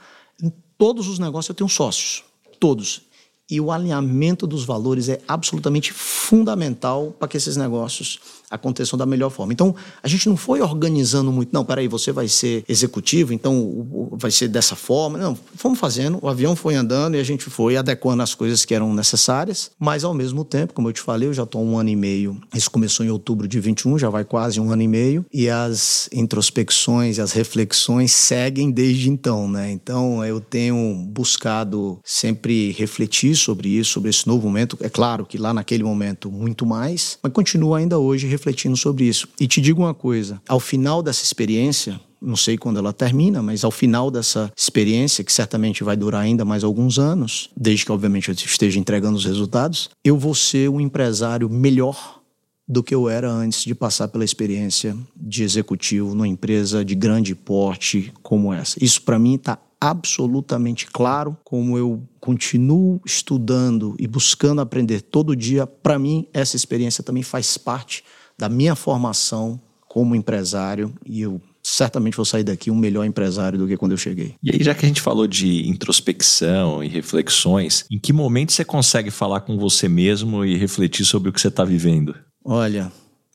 Em 0.41 0.51
todos 0.76 1.07
os 1.07 1.19
negócios 1.19 1.49
eu 1.49 1.55
tenho 1.55 1.69
sócios. 1.69 2.24
Todos. 2.59 3.03
E 3.47 3.61
o 3.61 3.71
alinhamento 3.71 4.47
dos 4.47 4.63
valores 4.63 5.07
é 5.07 5.21
absolutamente 5.28 5.93
fundamental 5.93 7.15
para 7.19 7.28
que 7.28 7.38
esses 7.38 7.57
negócios 7.57 8.19
aconteçam 8.50 8.97
da 8.97 9.06
melhor 9.06 9.30
forma. 9.30 9.54
Então, 9.54 9.76
a 10.02 10.08
gente 10.08 10.28
não 10.28 10.38
foi 10.38 10.62
organizando 10.62 11.32
muito, 11.32 11.52
não, 11.54 11.64
peraí, 11.64 11.88
você 11.88 12.12
vai 12.12 12.28
ser 12.28 12.64
executivo, 12.68 13.34
então 13.34 14.10
vai 14.14 14.32
ser 14.32 14.47
dessa 14.47 14.76
forma. 14.76 15.18
Não, 15.18 15.38
fomos 15.56 15.80
fazendo, 15.80 16.20
o 16.22 16.28
avião 16.28 16.56
foi 16.56 16.76
andando 16.76 17.16
e 17.16 17.20
a 17.20 17.24
gente 17.24 17.50
foi 17.50 17.78
adequando 17.78 18.24
as 18.24 18.34
coisas 18.34 18.66
que 18.66 18.74
eram 18.74 18.93
necessárias, 18.93 19.72
mas 19.80 20.04
ao 20.04 20.14
mesmo 20.14 20.43
tempo, 20.43 20.74
como 20.74 20.89
eu 20.89 20.93
te 20.93 21.02
falei, 21.02 21.30
eu 21.30 21.34
já 21.34 21.43
estou 21.43 21.64
um 21.64 21.78
ano 21.78 21.89
e 21.89 21.95
meio, 21.95 22.39
isso 22.54 22.70
começou 22.70 23.06
em 23.06 23.10
outubro 23.10 23.47
de 23.47 23.60
21, 23.60 23.97
já 24.00 24.10
vai 24.10 24.24
quase 24.24 24.60
um 24.60 24.72
ano 24.72 24.82
e 24.82 24.88
meio, 24.88 25.26
e 25.32 25.50
as 25.50 26.10
introspecções 26.14 27.18
e 27.18 27.22
as 27.22 27.32
reflexões 27.32 28.12
seguem 28.12 28.72
desde 28.72 29.10
então, 29.10 29.47
né? 29.47 29.72
Então, 29.72 30.24
eu 30.26 30.39
tenho 30.39 30.95
buscado 31.10 32.00
sempre 32.04 32.72
refletir 32.72 33.36
sobre 33.36 33.70
isso, 33.70 33.91
sobre 33.91 34.10
esse 34.10 34.28
novo 34.28 34.47
momento. 34.47 34.78
É 34.82 34.89
claro 34.89 35.26
que 35.26 35.38
lá 35.38 35.54
naquele 35.54 35.84
momento 35.84 36.32
muito 36.32 36.66
mais, 36.66 37.18
mas 37.22 37.32
continuo 37.32 37.74
ainda 37.74 37.97
hoje 37.97 38.28
refletindo 38.28 38.38
sobre 38.75 39.05
isso. 39.05 39.27
E 39.39 39.47
te 39.47 39.61
digo 39.61 39.81
uma 39.81 39.93
coisa: 39.93 40.41
ao 40.47 40.59
final 40.59 41.01
dessa 41.01 41.23
experiência, 41.23 41.99
não 42.21 42.35
sei 42.35 42.57
quando 42.57 42.77
ela 42.77 42.91
termina, 42.91 43.41
mas 43.41 43.63
ao 43.63 43.71
final 43.71 44.11
dessa 44.11 44.51
experiência, 44.55 45.23
que 45.23 45.31
certamente 45.31 45.83
vai 45.83 45.95
durar 45.95 46.21
ainda 46.21 46.43
mais 46.43 46.63
alguns 46.63 46.99
anos, 46.99 47.49
desde 47.55 47.85
que, 47.85 47.91
obviamente, 47.91 48.29
eu 48.29 48.35
esteja 48.35 48.79
entregando 48.79 49.17
os 49.17 49.25
resultados, 49.25 49.89
eu 50.03 50.17
vou 50.17 50.35
ser 50.35 50.69
um 50.69 50.81
empresário 50.81 51.49
melhor 51.49 52.19
do 52.67 52.83
que 52.83 52.93
eu 52.93 53.09
era 53.09 53.31
antes 53.31 53.63
de 53.63 53.73
passar 53.73 54.09
pela 54.09 54.23
experiência 54.23 54.95
de 55.15 55.43
executivo 55.43 56.13
numa 56.13 56.27
empresa 56.27 56.85
de 56.85 56.93
grande 56.93 57.33
porte 57.33 58.13
como 58.21 58.53
essa. 58.53 58.77
Isso, 58.79 59.01
para 59.01 59.17
mim, 59.17 59.35
está 59.35 59.57
absolutamente 59.81 60.85
claro, 60.85 61.35
como 61.43 61.77
eu 61.77 62.03
continuo 62.19 63.01
estudando 63.05 63.95
e 63.97 64.05
buscando 64.05 64.61
aprender 64.61 65.01
todo 65.01 65.35
dia, 65.35 65.65
para 65.65 65.97
mim 65.97 66.27
essa 66.33 66.55
experiência 66.55 67.03
também 67.03 67.23
faz 67.23 67.57
parte 67.57 68.03
da 68.39 68.47
minha 68.47 68.73
formação 68.73 69.59
como 69.85 70.15
empresário 70.15 70.93
e 71.05 71.21
eu 71.21 71.41
certamente 71.61 72.15
vou 72.15 72.23
sair 72.23 72.43
daqui 72.43 72.71
um 72.71 72.75
melhor 72.75 73.03
empresário 73.03 73.59
do 73.59 73.67
que 73.67 73.75
quando 73.75 73.91
eu 73.91 73.97
cheguei. 73.97 74.35
E 74.41 74.51
aí, 74.51 74.63
já 74.63 74.73
que 74.73 74.85
a 74.85 74.87
gente 74.87 75.01
falou 75.01 75.27
de 75.27 75.67
introspecção 75.67 76.81
e 76.81 76.87
reflexões, 76.87 77.83
em 77.91 77.99
que 77.99 78.13
momento 78.13 78.53
você 78.53 78.63
consegue 78.63 79.11
falar 79.11 79.41
com 79.41 79.57
você 79.57 79.89
mesmo 79.89 80.45
e 80.45 80.55
refletir 80.55 81.05
sobre 81.05 81.29
o 81.29 81.33
que 81.33 81.41
você 81.41 81.49
está 81.49 81.65
vivendo? 81.65 82.15
Olha, 82.45 82.89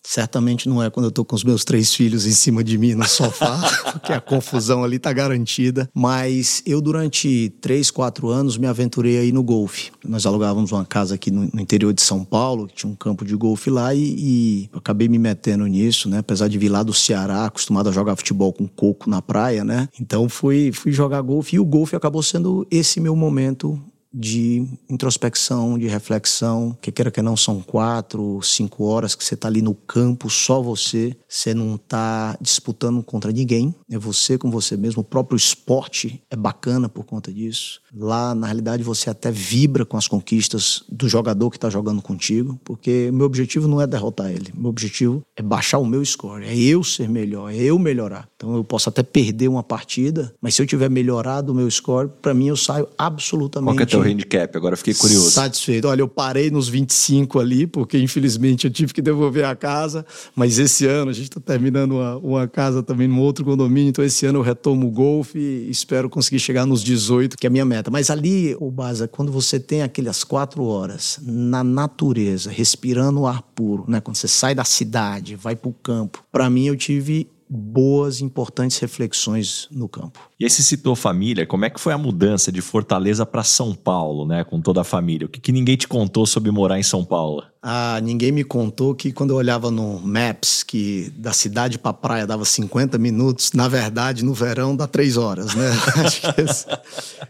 Certamente 0.05 0.69
não 0.69 0.83
é 0.83 0.91
quando 0.91 1.07
eu 1.07 1.11
tô 1.11 1.25
com 1.25 1.35
os 1.35 1.43
meus 1.43 1.65
três 1.65 1.95
filhos 1.95 2.27
em 2.27 2.33
cima 2.33 2.63
de 2.63 2.77
mim 2.77 2.95
no 2.95 3.09
sofá, 3.09 3.59
porque 3.91 4.13
a 4.13 4.21
confusão 4.21 4.85
ali 4.85 4.99
tá 4.99 5.13
garantida. 5.13 5.89
Mas 5.95 6.63
eu, 6.67 6.81
durante 6.81 7.49
três, 7.61 7.91
quatro 7.91 8.29
anos, 8.29 8.59
me 8.59 8.67
aventurei 8.67 9.19
aí 9.19 9.33
no 9.33 9.43
golfe. 9.43 9.91
Nós 10.07 10.27
alugávamos 10.27 10.73
uma 10.73 10.85
casa 10.85 11.15
aqui 11.15 11.31
no, 11.31 11.45
interior 11.59 11.93
de 11.93 12.03
São 12.03 12.23
Paulo, 12.23 12.67
que 12.67 12.75
tinha 12.75 12.93
um 12.93 12.95
campo 12.95 13.25
de 13.25 13.35
golfe 13.35 13.71
lá, 13.71 13.95
e, 13.95 14.15
e 14.19 14.71
acabei 14.75 15.09
me 15.09 15.19
metendo 15.19 15.67
nisso, 15.67 16.09
né? 16.09 16.19
Apesar 16.19 16.49
de 16.49 16.59
vir 16.59 16.69
lá 16.69 16.83
do 16.83 16.93
Ceará, 16.93 17.47
acostumado 17.47 17.89
a 17.89 17.93
jogar 17.93 18.15
futebol 18.17 18.53
com 18.53 18.69
coco 18.69 19.09
na 19.09 19.23
praia, 19.23 19.65
né? 19.65 19.89
Então 19.99 20.29
fui, 20.29 20.71
fui 20.71 20.93
jogar 20.93 21.23
golfe 21.23 21.57
e 21.57 21.59
o 21.59 21.65
golfe 21.65 21.97
acabou 21.97 22.23
sendo 22.23 22.67
esse 22.71 23.01
meu 23.01 23.17
momento 23.17 23.83
de 24.15 24.65
introspecção, 24.89 25.77
de 25.77 25.89
reflexão, 25.89 26.77
que 26.81 26.93
queira 26.93 27.11
que 27.11 27.21
não 27.21 27.37
são 27.37 27.61
quatro, 27.61 28.41
cinco 28.43 28.85
horas 28.85 29.17
que 29.17 29.25
você 29.25 29.35
está 29.35 29.49
ali 29.49 29.61
no 29.61 29.75
campo, 29.75 30.31
só 30.31 30.63
você, 30.63 31.17
você 31.29 31.53
não 31.53 31.75
está 31.75 32.37
disputando 32.41 33.03
contra 33.03 33.33
ninguém, 33.33 33.75
é 33.91 33.99
você 33.99 34.39
com 34.39 34.51
você 34.51 34.77
mesmo. 34.77 35.01
O 35.01 35.05
próprio 35.05 35.37
esporte 35.37 36.23
é 36.31 36.37
bacana 36.37 36.89
por 36.89 37.05
conta 37.05 37.33
disso. 37.33 37.81
Lá, 37.93 38.35
na 38.35 38.47
realidade, 38.47 38.83
você 38.83 39.11
até 39.11 39.31
vibra 39.31 39.85
com 39.85 39.97
as 39.97 40.07
conquistas 40.07 40.85
do 40.89 41.09
jogador 41.09 41.51
que 41.51 41.57
está 41.57 41.69
jogando 41.69 42.01
contigo, 42.01 42.59
porque 42.65 43.11
meu 43.13 43.27
objetivo 43.27 43.67
não 43.67 43.81
é 43.81 43.87
derrotar 43.87 44.31
ele, 44.31 44.53
meu 44.55 44.71
objetivo 44.71 45.23
é 45.37 45.43
baixar 45.43 45.79
o 45.79 45.87
meu 45.87 46.05
score, 46.05 46.45
é 46.45 46.57
eu 46.57 46.85
ser 46.85 47.09
melhor, 47.09 47.53
é 47.53 47.57
eu 47.57 47.79
melhorar. 47.79 48.29
Então 48.37 48.55
eu 48.55 48.63
posso 48.63 48.89
até 48.89 49.03
perder 49.03 49.49
uma 49.49 49.63
partida, 49.63 50.33
mas 50.41 50.55
se 50.55 50.63
eu 50.63 50.67
tiver 50.67 50.89
melhorado 50.89 51.53
o 51.53 51.55
meu 51.55 51.71
score, 51.71 52.09
para 52.21 52.35
mim 52.35 52.47
eu 52.47 52.57
saio 52.57 52.89
absolutamente 52.97 53.75
é 53.83 54.04
handicap? 54.07 54.57
Agora 54.57 54.77
fiquei 54.77 54.95
curioso. 54.95 55.31
Satisfeito. 55.31 55.89
Olha, 55.89 56.01
eu 56.01 56.09
parei 56.09 56.51
nos 56.51 56.69
25 56.69 57.39
ali, 57.39 57.67
porque 57.67 57.99
infelizmente 57.99 58.67
eu 58.67 58.71
tive 58.71 58.93
que 58.93 59.03
devolver 59.03 59.45
a 59.45 59.55
casa, 59.55 60.05
mas 60.35 60.59
esse 60.59 60.87
ano 60.87 61.11
a 61.11 61.15
gente 61.15 61.29
está 61.29 61.41
terminando 61.41 61.93
uma, 61.93 62.17
uma, 62.17 62.49
casa 62.49 62.83
também 62.83 63.09
num 63.09 63.21
outro 63.21 63.45
condomínio, 63.45 63.89
então 63.89 64.05
esse 64.05 64.27
ano 64.27 64.39
eu 64.39 64.43
retomo 64.43 64.87
o 64.87 64.91
golfe 64.91 65.39
e 65.39 65.71
espero 65.71 66.09
conseguir 66.09 66.39
chegar 66.39 66.67
nos 66.67 66.83
18, 66.83 67.37
que 67.37 67.47
é 67.47 67.49
a 67.49 67.51
minha 67.51 67.65
meta. 67.65 67.91
Mas 67.91 68.11
ali, 68.11 68.57
o 68.61 68.71
Baza, 68.71 69.09
quando 69.09 69.33
você 69.33 69.59
tem 69.59 69.83
aquelas 69.83 70.25
quatro 70.25 70.65
horas 70.65 71.19
na 71.23 71.65
natureza, 71.65 72.51
respirando 72.51 73.21
o 73.21 73.27
ar 73.27 73.43
puro, 73.55 73.85
né? 73.89 74.01
quando 74.01 74.17
você 74.17 74.29
sai 74.29 74.55
da 74.55 74.65
cidade, 74.65 75.37
vai 75.37 75.57
para 75.57 75.69
o 75.69 75.73
campo, 75.73 76.25
para 76.31 76.49
mim 76.51 76.67
eu 76.67 76.77
tive 76.77 77.29
boas, 77.49 78.21
importantes 78.21 78.79
reflexões 78.79 79.69
no 79.71 79.89
campo. 79.89 80.19
E 80.45 80.47
aí 80.47 80.51
você 80.51 80.63
citou 80.63 80.95
família, 80.95 81.47
como 81.47 81.65
é 81.65 81.71
que 81.71 81.81
foi 81.81 81.95
a 81.95 81.97
mudança 81.97 82.53
de 82.53 82.61
Fortaleza 82.61 83.25
para 83.25 83.43
São 83.43 83.75
Paulo, 83.75 84.27
né, 84.27 84.45
com 84.45 84.61
toda 84.61 84.83
a 84.83 84.85
família? 84.85 85.25
O 85.25 85.29
que, 85.31 85.41
que 85.41 85.51
ninguém 85.51 85.75
te 85.75 85.89
contou 85.89 86.27
sobre 86.27 86.51
morar 86.51 86.79
em 86.79 86.83
São 86.83 87.03
Paulo? 87.03 87.43
Ah, 87.63 87.99
ninguém 88.03 88.31
me 88.31 88.45
contou 88.45 88.95
que 88.95 89.11
quando 89.11 89.31
eu 89.31 89.37
olhava 89.37 89.71
no 89.71 89.99
Maps, 90.01 90.63
que 90.63 91.11
da 91.17 91.33
cidade 91.33 91.79
para 91.79 91.95
praia 91.95 92.27
dava 92.27 92.45
50 92.45 92.99
minutos, 92.99 93.55
na 93.55 93.69
verdade, 93.69 94.23
no 94.23 94.35
verão 94.35 94.77
dá 94.77 94.87
3 94.87 95.17
horas, 95.17 95.55
né? 95.55 95.71
Acho 96.05 96.21
que 96.35 96.41
essa, 96.43 96.83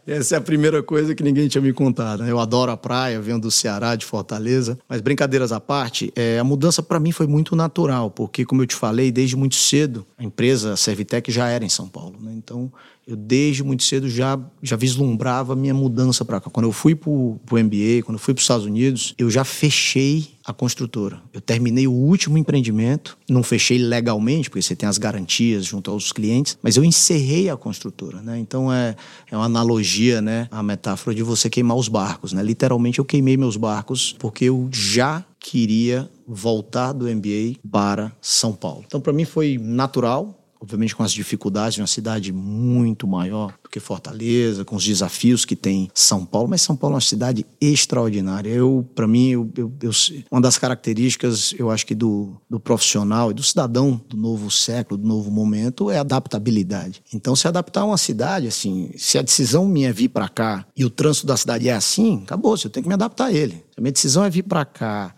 essa, 0.05 0.35
é 0.35 0.39
a 0.39 0.41
primeira 0.41 0.83
coisa 0.83 1.15
que 1.15 1.23
ninguém 1.23 1.47
tinha 1.47 1.63
me 1.63 1.73
contado. 1.73 2.25
Né? 2.25 2.33
Eu 2.33 2.41
adoro 2.41 2.73
a 2.73 2.77
praia, 2.77 3.21
venho 3.21 3.39
do 3.39 3.49
Ceará, 3.49 3.95
de 3.95 4.05
Fortaleza. 4.05 4.77
Mas 4.89 5.01
brincadeiras 5.01 5.53
à 5.53 5.61
parte, 5.61 6.13
é, 6.17 6.41
a 6.41 6.43
mudança 6.43 6.83
para 6.83 6.99
mim 6.99 7.13
foi 7.13 7.29
muito 7.29 7.55
natural, 7.55 8.11
porque, 8.11 8.45
como 8.45 8.61
eu 8.61 8.67
te 8.67 8.75
falei, 8.75 9.13
desde 9.13 9.37
muito 9.37 9.55
cedo, 9.55 10.05
a 10.19 10.25
empresa 10.25 10.73
a 10.73 10.77
Servitec 10.77 11.31
já 11.31 11.49
era 11.49 11.65
em 11.65 11.69
São 11.69 11.87
Paulo. 11.87 12.17
Né? 12.21 12.33
Então, 12.35 12.73
eu 13.07 13.17
desde 13.17 13.63
muito 13.63 13.83
cedo 13.83 14.09
já, 14.09 14.39
já 14.63 14.77
vislumbrava 14.77 15.53
a 15.53 15.57
minha 15.57 15.75
mudança 15.75 16.25
para 16.25 16.41
cá. 16.41 16.51
Quando 16.51 16.67
eu 16.67 16.73
fui 16.73 16.95
para 16.95 17.11
o 17.11 17.39
MBA, 17.51 18.03
quando 18.05 18.17
eu 18.17 18.19
fui 18.19 18.35
para 18.35 18.41
os 18.41 18.45
Estados 18.45 18.67
Unidos, 18.67 19.15
eu 19.19 19.31
já 19.31 19.45
fechei 19.45 20.35
a 20.45 20.53
construtora. 20.53 21.23
Eu 21.33 21.41
terminei 21.41 21.87
o 21.87 21.93
último 21.93 22.37
empreendimento, 22.37 23.17
não 23.29 23.43
fechei 23.43 23.79
legalmente, 23.79 24.51
porque 24.51 24.63
você 24.63 24.77
tem 24.77 24.89
as 24.89 24.99
garantias 24.99 25.65
junto 25.65 25.91
aos 25.91 26.13
clientes, 26.13 26.59
mas 26.63 26.77
eu 26.77 26.85
encerrei 26.85 27.49
a 27.49 27.57
construtora, 27.57 28.21
né? 28.21 28.39
Então 28.39 28.73
é, 28.73 28.95
é 29.31 29.37
uma 29.37 29.47
analogia, 29.47 30.21
né? 30.21 30.47
A 30.51 30.63
metáfora 30.63 31.15
de 31.15 31.23
você 31.23 31.49
queimar 31.49 31.77
os 31.77 31.89
barcos, 31.89 32.33
né? 32.33 32.43
Literalmente 32.43 32.99
eu 32.99 33.05
queimei 33.05 33.37
meus 33.37 33.57
barcos 33.57 34.15
porque 34.19 34.47
eu 34.47 34.69
já 34.71 35.25
queria 35.41 36.09
voltar 36.27 36.93
do 36.93 37.07
MBA 37.07 37.59
para 37.71 38.13
São 38.21 38.53
Paulo. 38.53 38.85
Então 38.87 39.01
para 39.01 39.13
mim 39.13 39.25
foi 39.25 39.59
natural, 39.59 40.44
obviamente 40.65 40.97
com 40.97 41.03
as 41.03 41.13
dificuldades 41.13 41.75
de 41.75 41.83
uma 41.83 41.87
cidade 41.87 42.33
muito 42.33 43.07
maior 43.07 43.55
do 43.63 43.69
que 43.69 43.79
Fortaleza, 43.79 44.65
com 44.65 44.77
os 44.77 44.85
desafios 44.85 45.45
que 45.45 45.55
tem 45.55 45.91
São 45.93 46.25
Paulo, 46.25 46.49
mas 46.49 46.63
São 46.63 46.75
Paulo 46.75 46.95
é 46.95 46.97
uma 46.97 47.01
cidade 47.03 47.47
extraordinária. 47.61 48.49
Eu, 48.49 48.89
para 48.95 49.07
mim, 49.07 49.29
eu, 49.29 49.51
eu, 49.57 49.73
eu, 49.83 49.91
uma 50.31 50.41
das 50.41 50.57
características, 50.57 51.55
eu 51.59 51.71
acho 51.71 51.85
que 51.85 51.95
do, 51.95 52.35
do 52.49 52.59
profissional 52.59 53.31
e 53.31 53.35
do 53.35 53.43
cidadão 53.43 54.01
do 54.09 54.17
novo 54.17 54.51
século, 54.51 54.97
do 54.97 55.07
novo 55.07 55.31
momento, 55.31 55.91
é 55.91 55.99
adaptabilidade. 55.99 57.03
Então, 57.13 57.37
se 57.37 57.47
adaptar 57.47 57.83
a 57.83 57.87
uma 57.87 57.99
cidade, 57.99 58.49
assim, 58.49 58.91
se 58.97 59.19
a 59.19 59.23
decisão 59.23 59.69
minha 59.69 59.91
é 59.91 59.93
vir 59.93 60.09
para 60.09 60.29
cá 60.31 60.67
e 60.75 60.85
o 60.85 60.91
trânsito 60.91 61.27
da 61.27 61.37
cidade 61.37 61.69
é 61.69 61.75
assim, 61.75 62.23
acabou, 62.25 62.57
você 62.57 62.71
tem 62.71 62.83
que 62.83 62.89
me 62.89 62.95
adaptar 62.95 63.27
a 63.27 63.33
ele. 63.33 63.53
Se 63.53 63.79
a 63.79 63.83
minha 63.83 63.93
decisão 63.93 64.25
é 64.25 64.31
vir 64.31 64.45
para 64.45 64.65
cá 64.65 65.15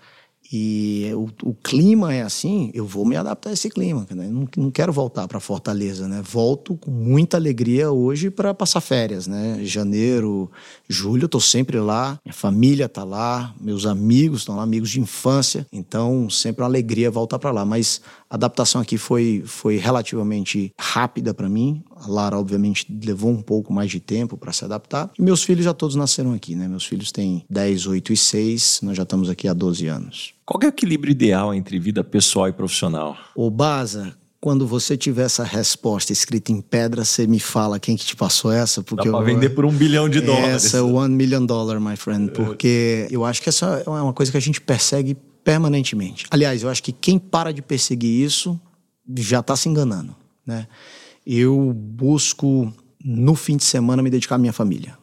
e 0.52 1.10
o, 1.14 1.28
o, 1.48 1.54
clima 1.54 2.14
é 2.14 2.22
assim, 2.22 2.70
eu 2.72 2.86
vou 2.86 3.04
me 3.04 3.16
adaptar 3.16 3.50
a 3.50 3.52
esse 3.52 3.68
clima. 3.68 4.06
Né? 4.10 4.28
Não, 4.28 4.46
não 4.56 4.70
quero 4.70 4.92
voltar 4.92 5.26
para 5.26 5.40
Fortaleza, 5.40 6.06
né? 6.06 6.22
Volto 6.22 6.76
com 6.76 6.90
muita 6.90 7.36
alegria 7.36 7.90
hoje 7.90 8.30
para 8.30 8.54
passar 8.54 8.80
férias, 8.80 9.26
né? 9.26 9.58
Janeiro, 9.62 10.50
julho, 10.88 11.26
estou 11.26 11.40
sempre 11.40 11.80
lá. 11.80 12.20
Minha 12.24 12.32
família 12.32 12.86
está 12.86 13.02
lá, 13.02 13.54
meus 13.60 13.86
amigos 13.86 14.40
estão 14.40 14.56
lá, 14.56 14.62
amigos 14.62 14.90
de 14.90 15.00
infância. 15.00 15.66
Então, 15.72 16.30
sempre 16.30 16.62
uma 16.62 16.68
alegria 16.68 17.10
voltar 17.10 17.38
para 17.38 17.50
lá. 17.50 17.64
Mas 17.64 18.00
A 18.28 18.34
adaptação 18.34 18.80
aqui 18.80 18.98
foi, 18.98 19.42
foi 19.46 19.76
relativamente 19.76 20.72
rápida 20.78 21.32
para 21.32 21.48
mim. 21.48 21.82
A 21.94 22.08
Lara, 22.08 22.38
obviamente, 22.38 22.86
levou 23.04 23.30
um 23.30 23.40
pouco 23.40 23.72
mais 23.72 23.90
de 23.90 24.00
tempo 24.00 24.36
para 24.36 24.52
se 24.52 24.64
adaptar. 24.64 25.10
E 25.18 25.22
meus 25.22 25.42
filhos 25.42 25.64
já 25.64 25.72
todos 25.72 25.94
nasceram 25.94 26.32
aqui, 26.32 26.54
né? 26.56 26.66
Meus 26.66 26.84
filhos 26.84 27.12
têm 27.12 27.44
10, 27.48 27.86
8 27.86 28.12
e 28.12 28.16
6. 28.16 28.80
Nós 28.82 28.96
já 28.96 29.04
estamos 29.04 29.30
aqui 29.30 29.46
há 29.46 29.54
12 29.54 29.86
anos. 29.86 30.34
Qual 30.44 30.60
é 30.62 30.66
o 30.66 30.68
equilíbrio 30.68 31.12
ideal 31.12 31.54
entre 31.54 31.78
vida 31.78 32.02
pessoal 32.02 32.48
e 32.48 32.52
profissional? 32.52 33.16
O 33.34 33.50
Baza, 33.50 34.12
quando 34.40 34.66
você 34.66 34.96
tiver 34.96 35.24
essa 35.24 35.44
resposta 35.44 36.12
escrita 36.12 36.52
em 36.52 36.60
pedra, 36.60 37.04
você 37.04 37.26
me 37.26 37.40
fala 37.40 37.78
quem 37.78 37.96
que 37.96 38.04
te 38.04 38.16
passou 38.16 38.52
essa, 38.52 38.82
porque 38.82 39.08
Dá 39.08 39.18
pra 39.18 39.20
eu, 39.20 39.34
vender 39.34 39.50
por 39.50 39.64
um 39.64 39.72
bilhão 39.72 40.08
de 40.08 40.20
dólares. 40.20 40.66
Essa 40.66 40.78
é 40.78 40.82
one 40.82 41.14
million 41.14 41.44
dollar, 41.44 41.80
my 41.80 41.96
friend, 41.96 42.32
porque 42.32 43.06
eu 43.10 43.24
acho 43.24 43.40
que 43.40 43.48
essa 43.48 43.82
é 43.84 43.90
uma 43.90 44.12
coisa 44.12 44.30
que 44.30 44.38
a 44.38 44.40
gente 44.40 44.60
persegue 44.60 45.16
permanentemente. 45.46 46.26
Aliás, 46.28 46.64
eu 46.64 46.68
acho 46.68 46.82
que 46.82 46.90
quem 46.90 47.20
para 47.20 47.52
de 47.52 47.62
perseguir 47.62 48.20
isso 48.26 48.60
já 49.16 49.38
está 49.38 49.54
se 49.54 49.68
enganando, 49.68 50.12
né? 50.44 50.66
Eu 51.24 51.72
busco 51.72 52.74
no 53.04 53.36
fim 53.36 53.56
de 53.56 53.62
semana 53.62 54.02
me 54.02 54.10
dedicar 54.10 54.34
à 54.34 54.38
minha 54.38 54.52
família. 54.52 54.98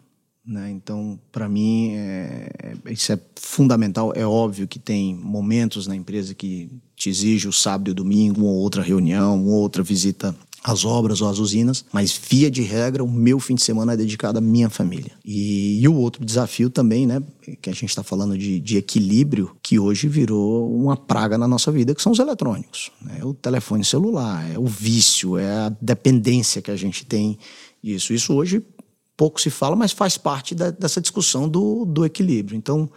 Né? 0.46 0.70
Então, 0.72 1.18
para 1.32 1.48
mim, 1.48 1.94
é, 1.96 2.76
isso 2.90 3.14
é 3.14 3.20
fundamental. 3.40 4.12
É 4.14 4.28
óbvio 4.28 4.68
que 4.68 4.78
tem 4.78 5.16
momentos 5.16 5.88
na 5.88 5.96
empresa 5.96 6.34
que 6.34 6.70
te 6.94 7.10
exige 7.10 7.48
o 7.48 7.54
sábado 7.54 7.88
e 7.88 7.92
o 7.92 7.96
domingo, 7.96 8.42
uma 8.42 8.52
outra 8.52 8.82
reunião, 8.82 9.42
uma 9.42 9.56
outra 9.56 9.82
visita 9.82 10.36
às 10.64 10.86
obras 10.86 11.22
ou 11.22 11.30
às 11.30 11.40
usinas, 11.40 11.84
mas 11.92 12.18
via 12.30 12.50
de 12.50 12.62
regra, 12.62 13.04
o 13.04 13.12
meu 13.12 13.40
fim 13.40 13.54
de 13.56 13.62
semana 13.62 13.94
é 13.94 13.98
dedicado 13.98 14.38
à 14.38 14.42
minha 14.42 14.70
família. 14.70 15.12
E, 15.26 15.82
e 15.82 15.88
o 15.88 15.96
outro 15.96 16.24
desafio 16.24 16.70
também, 16.70 17.06
né, 17.06 17.22
que 17.62 17.70
a 17.70 17.74
gente 17.74 17.90
está 17.90 18.02
falando 18.02 18.38
de, 18.38 18.60
de, 18.60 18.78
equilíbrio, 18.78 19.56
que 19.62 19.78
hoje 19.78 20.08
virou 20.08 20.74
uma 20.74 20.96
praga 20.96 21.38
na 21.38 21.48
nossa 21.48 21.72
vida, 21.72 21.94
que 21.94 22.02
são 22.02 22.14
os 22.14 22.20
eletrônicos. 22.20 22.92
Né? 23.02 23.18
É 23.20 23.26
o 23.26 23.34
telefone 23.34 23.84
celular, 23.84 24.50
é 24.50 24.58
o 24.58 24.66
vício, 24.66 25.38
é 25.38 25.66
a 25.66 25.70
dependência 25.82 26.62
que 26.62 26.72
a 26.72 26.78
gente 26.78 27.06
tem 27.06 27.38
disso. 27.84 28.14
Isso 28.14 28.34
hoje 28.34 28.64
pouco 29.18 29.40
se 29.40 29.50
fala, 29.50 29.76
mas 29.76 29.92
faz 29.92 30.18
parte 30.18 30.56
da, 30.56 30.72
dessa 30.72 31.02
discussão 31.02 31.48
do, 31.48 31.86
do 31.86 32.06
equilíbrio. 32.06 32.58
Então, 32.58 32.90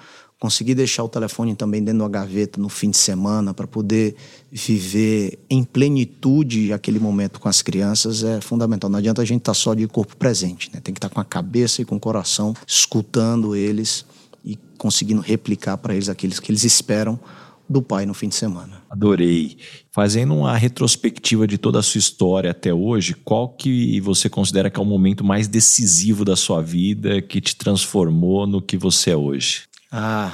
conseguir 0.47 0.77
deixar 0.77 1.03
o 1.03 1.09
telefone 1.09 1.57
também 1.57 1.83
dentro 1.83 1.99
da 1.99 2.09
gaveta 2.09 2.61
no 2.61 2.69
fim 2.69 2.91
de 2.91 2.97
semana 2.97 3.53
para 3.53 3.67
poder 3.67 4.15
viver 4.49 5.41
em 5.51 5.65
plenitude 5.65 6.73
aquele 6.73 7.01
momento 7.01 7.41
com 7.41 7.49
as 7.49 7.63
crianças 7.63 8.23
é 8.23 8.41
fundamental. 8.41 8.89
Não 8.89 9.01
adianta 9.01 9.23
a 9.23 9.25
gente 9.25 9.41
estar 9.41 9.51
tá 9.51 9.55
só 9.55 9.75
de 9.75 9.89
corpo 9.89 10.17
presente, 10.17 10.71
né? 10.73 10.81
Tem 10.81 10.95
que 10.95 10.99
estar 10.99 11.09
tá 11.09 11.15
com 11.17 11.21
a 11.21 11.25
cabeça 11.25 11.83
e 11.83 11.85
com 11.85 11.97
o 11.97 12.01
coração 12.01 12.55
escutando 12.65 13.57
eles 13.57 14.07
e 14.45 14.57
conseguindo 14.79 15.21
replicar 15.21 15.77
para 15.79 15.95
eles 15.95 16.09
aqueles 16.09 16.39
que 16.39 16.53
eles 16.53 16.63
esperam 16.63 17.19
do 17.69 17.83
pai 17.83 18.07
no 18.07 18.15
fim 18.15 18.29
de 18.29 18.37
semana. 18.37 18.81
Adorei. 18.89 19.57
Fazendo 19.91 20.33
uma 20.33 20.57
retrospectiva 20.57 21.45
de 21.45 21.59
toda 21.59 21.81
a 21.81 21.83
sua 21.83 21.99
história 21.99 22.53
até 22.53 22.73
hoje, 22.73 23.15
qual 23.25 23.49
que 23.49 24.01
você 24.01 24.29
considera 24.29 24.71
que 24.71 24.79
é 24.79 24.83
o 24.83 24.87
momento 24.87 25.25
mais 25.25 25.49
decisivo 25.49 26.25
da 26.25 26.37
sua 26.37 26.63
vida 26.63 27.21
que 27.21 27.41
te 27.41 27.57
transformou 27.57 28.47
no 28.47 28.63
que 28.63 28.77
você 28.77 29.11
é 29.11 29.17
hoje? 29.17 29.63
Ah, 29.99 30.31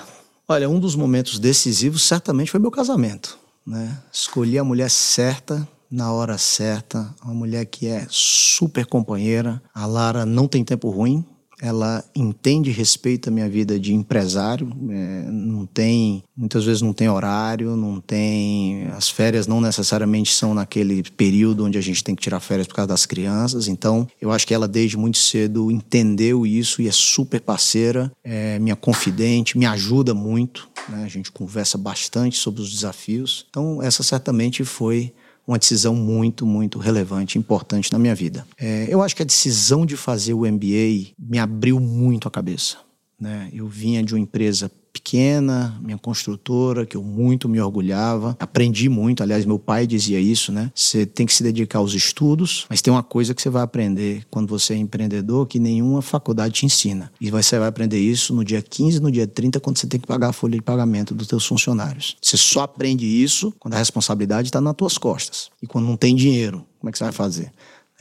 olha, 0.49 0.69
um 0.69 0.81
dos 0.81 0.97
momentos 0.97 1.39
decisivos 1.39 2.03
certamente 2.03 2.51
foi 2.51 2.59
meu 2.59 2.71
casamento. 2.71 3.39
Né? 3.65 3.97
Escolhi 4.13 4.59
a 4.59 4.65
mulher 4.65 4.91
certa 4.91 5.69
na 5.89 6.11
hora 6.11 6.37
certa, 6.37 7.15
uma 7.23 7.33
mulher 7.33 7.67
que 7.67 7.87
é 7.87 8.05
super 8.09 8.87
companheira. 8.87 9.63
A 9.73 9.87
Lara 9.87 10.27
não 10.27 10.49
tem 10.49 10.65
tempo 10.65 10.91
ruim, 10.91 11.25
ela 11.63 12.05
entende 12.13 12.71
e 12.71 12.73
respeita 12.73 13.31
a 13.31 13.33
minha 13.33 13.49
vida 13.49 13.79
de 13.79 13.95
empresário, 13.95 14.69
é, 14.91 15.31
não 15.31 15.65
tem, 15.65 16.25
muitas 16.37 16.65
vezes 16.65 16.83
não 16.83 16.93
tem 16.93 17.09
horário, 17.09 17.77
não 17.77 18.01
tem, 18.01 18.89
as 18.89 19.09
férias 19.09 19.47
não 19.47 19.61
necessariamente 19.61 20.35
são 20.35 20.55
naquele 20.55 21.05
período 21.17 21.65
onde 21.65 21.79
a 21.79 21.81
gente 21.81 22.03
tem 22.03 22.17
que 22.17 22.23
tirar 22.23 22.41
férias 22.41 22.67
por 22.67 22.75
causa 22.75 22.89
das 22.89 23.07
crianças, 23.07 23.69
então 23.69 24.09
eu 24.21 24.33
acho 24.33 24.45
que 24.45 24.53
ela 24.53 24.67
desde 24.67 24.97
muito 24.97 25.19
cedo 25.19 25.71
entendeu 25.71 26.45
isso 26.45 26.83
e 26.83 26.89
é 26.89 26.93
super 26.93 27.41
parceira, 27.41 28.11
é 28.25 28.59
minha 28.59 28.75
confidente, 28.75 29.57
me 29.57 29.65
ajuda 29.65 30.13
muito, 30.13 30.69
né? 30.89 31.05
a 31.05 31.09
gente 31.09 31.31
conversa 31.31 31.79
bastante 31.79 32.39
sobre 32.39 32.61
os 32.61 32.73
desafios, 32.73 33.47
então 33.49 33.81
essa 33.81 34.03
certamente 34.03 34.65
foi 34.65 35.13
uma 35.47 35.59
decisão 35.59 35.95
muito, 35.95 36.47
muito 36.47 36.79
relevante, 36.79 37.39
importante 37.39 37.93
na 37.93 37.99
minha 37.99 38.15
vida. 38.15 38.47
É, 38.59 38.87
eu 38.89 39.03
acho 39.03 39.17
que 39.17 39.23
a 39.23 39.27
decisão 39.27 39.85
de 39.85 39.97
fazer 39.97 40.35
o 40.35 40.41
MBA 40.41 41.15
me 41.19 41.39
abriu 41.39 41.81
muito 41.81 42.29
a 42.29 42.31
cabeça. 42.31 42.79
Né? 43.19 43.51
Eu 43.53 43.69
vinha 43.69 44.03
de 44.03 44.15
uma 44.15 44.21
empresa 44.21 44.71
pequena, 44.93 45.79
minha 45.83 45.99
construtora, 45.99 46.85
que 46.85 46.97
eu 46.97 47.03
muito 47.03 47.49
me 47.49 47.61
orgulhava. 47.61 48.37
Aprendi 48.39 48.89
muito, 48.89 49.23
aliás, 49.23 49.45
meu 49.45 49.59
pai 49.59 49.87
dizia 49.87 50.21
isso, 50.21 50.53
né? 50.53 50.71
Você 50.75 51.07
tem 51.07 51.27
que 51.27 51.35
se 51.35 51.43
dedicar 51.43 51.79
aos 51.79 51.95
estudos, 51.95 52.67
mas 52.69 52.83
tem 52.83 52.93
uma 52.93 53.03
coisa 53.03 53.35
que 53.35 53.41
você 53.41 53.49
vai 53.49 53.63
aprender 53.63 54.25
quando 54.31 54.49
você 54.49 54.75
é 54.75 54.77
empreendedor 54.77 55.47
que 55.47 55.59
nenhuma 55.59 56.03
faculdade 56.03 56.55
te 56.55 56.67
ensina. 56.67 57.11
E 57.21 57.31
você 57.31 57.59
vai 57.59 57.69
aprender 57.69 57.99
isso 57.99 58.35
no 58.35 58.45
dia 58.45 58.61
15, 58.61 59.01
no 59.01 59.11
dia 59.11 59.27
30, 59.27 59.61
quando 59.61 59.79
você 59.79 59.87
tem 59.87 59.99
que 59.99 60.07
pagar 60.07 60.29
a 60.29 60.33
folha 60.33 60.57
de 60.57 60.63
pagamento 60.63 61.15
dos 61.15 61.27
seus 61.27 61.47
funcionários. 61.47 62.17
Você 62.21 62.37
só 62.37 62.63
aprende 62.63 63.07
isso 63.07 63.53
quando 63.59 63.75
a 63.75 63.79
responsabilidade 63.79 64.49
está 64.49 64.61
nas 64.61 64.75
tuas 64.75 64.99
costas. 64.99 65.51
E 65.63 65.67
quando 65.67 65.87
não 65.87 65.97
tem 65.97 66.15
dinheiro, 66.15 66.65
como 66.79 66.89
é 66.89 66.93
que 66.93 66.99
você 66.99 67.05
vai 67.05 67.13
fazer? 67.13 67.53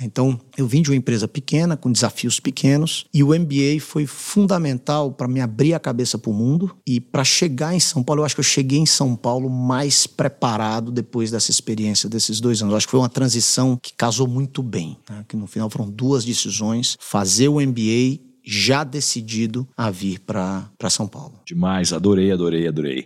Então, 0.02 0.40
eu 0.58 0.68
vim 0.68 0.82
de 0.82 0.90
uma 0.90 0.96
empresa 0.96 1.28
pequena, 1.28 1.78
com 1.78 1.92
desafios 1.92 2.40
pequenos, 2.40 3.06
e 3.14 3.24
o 3.24 3.28
MBA 3.28 3.80
foi 3.80 4.06
fundamental 4.06 5.12
para 5.12 5.28
me 5.28 5.42
abrir 5.42 5.74
a 5.74 5.80
cabeça 5.80 6.18
para 6.18 6.32
o 6.32 6.34
mundo 6.34 6.76
e 6.86 7.00
para 7.00 7.24
chegar 7.24 7.74
em 7.74 7.80
São 7.80 8.04
Paulo. 8.04 8.22
Eu 8.22 8.26
acho 8.26 8.36
que 8.36 8.40
eu 8.40 8.46
cheguei 8.46 8.80
em 8.80 8.86
São 8.86 9.16
Paulo 9.16 9.50
mais 9.50 10.08
preparado 10.08 10.92
depois 10.92 11.32
dessa 11.32 11.52
experiência 11.52 12.10
desses 12.10 12.40
dois 12.40 12.62
anos. 12.62 12.72
Eu 12.72 12.78
acho 12.78 12.88
que 12.88 12.92
foi 12.92 13.00
uma 13.00 13.10
transição 13.10 13.78
que 13.82 13.94
casou 13.94 14.28
muito 14.28 14.62
bem, 14.64 14.98
né? 15.10 15.24
que 15.28 15.36
no 15.36 15.48
final 15.48 15.70
foram 15.70 15.90
duas 15.90 16.26
decisões: 16.26 16.98
fazer 17.00 17.48
o 17.48 17.60
MBA 17.60 18.20
já 18.44 18.84
decidido 18.84 19.68
a 19.78 19.92
vir 19.92 20.20
para 20.20 20.90
São 20.90 21.08
Paulo. 21.08 21.40
Demais, 21.46 21.94
adorei, 21.94 22.32
adorei, 22.32 22.68
adorei. 22.68 23.06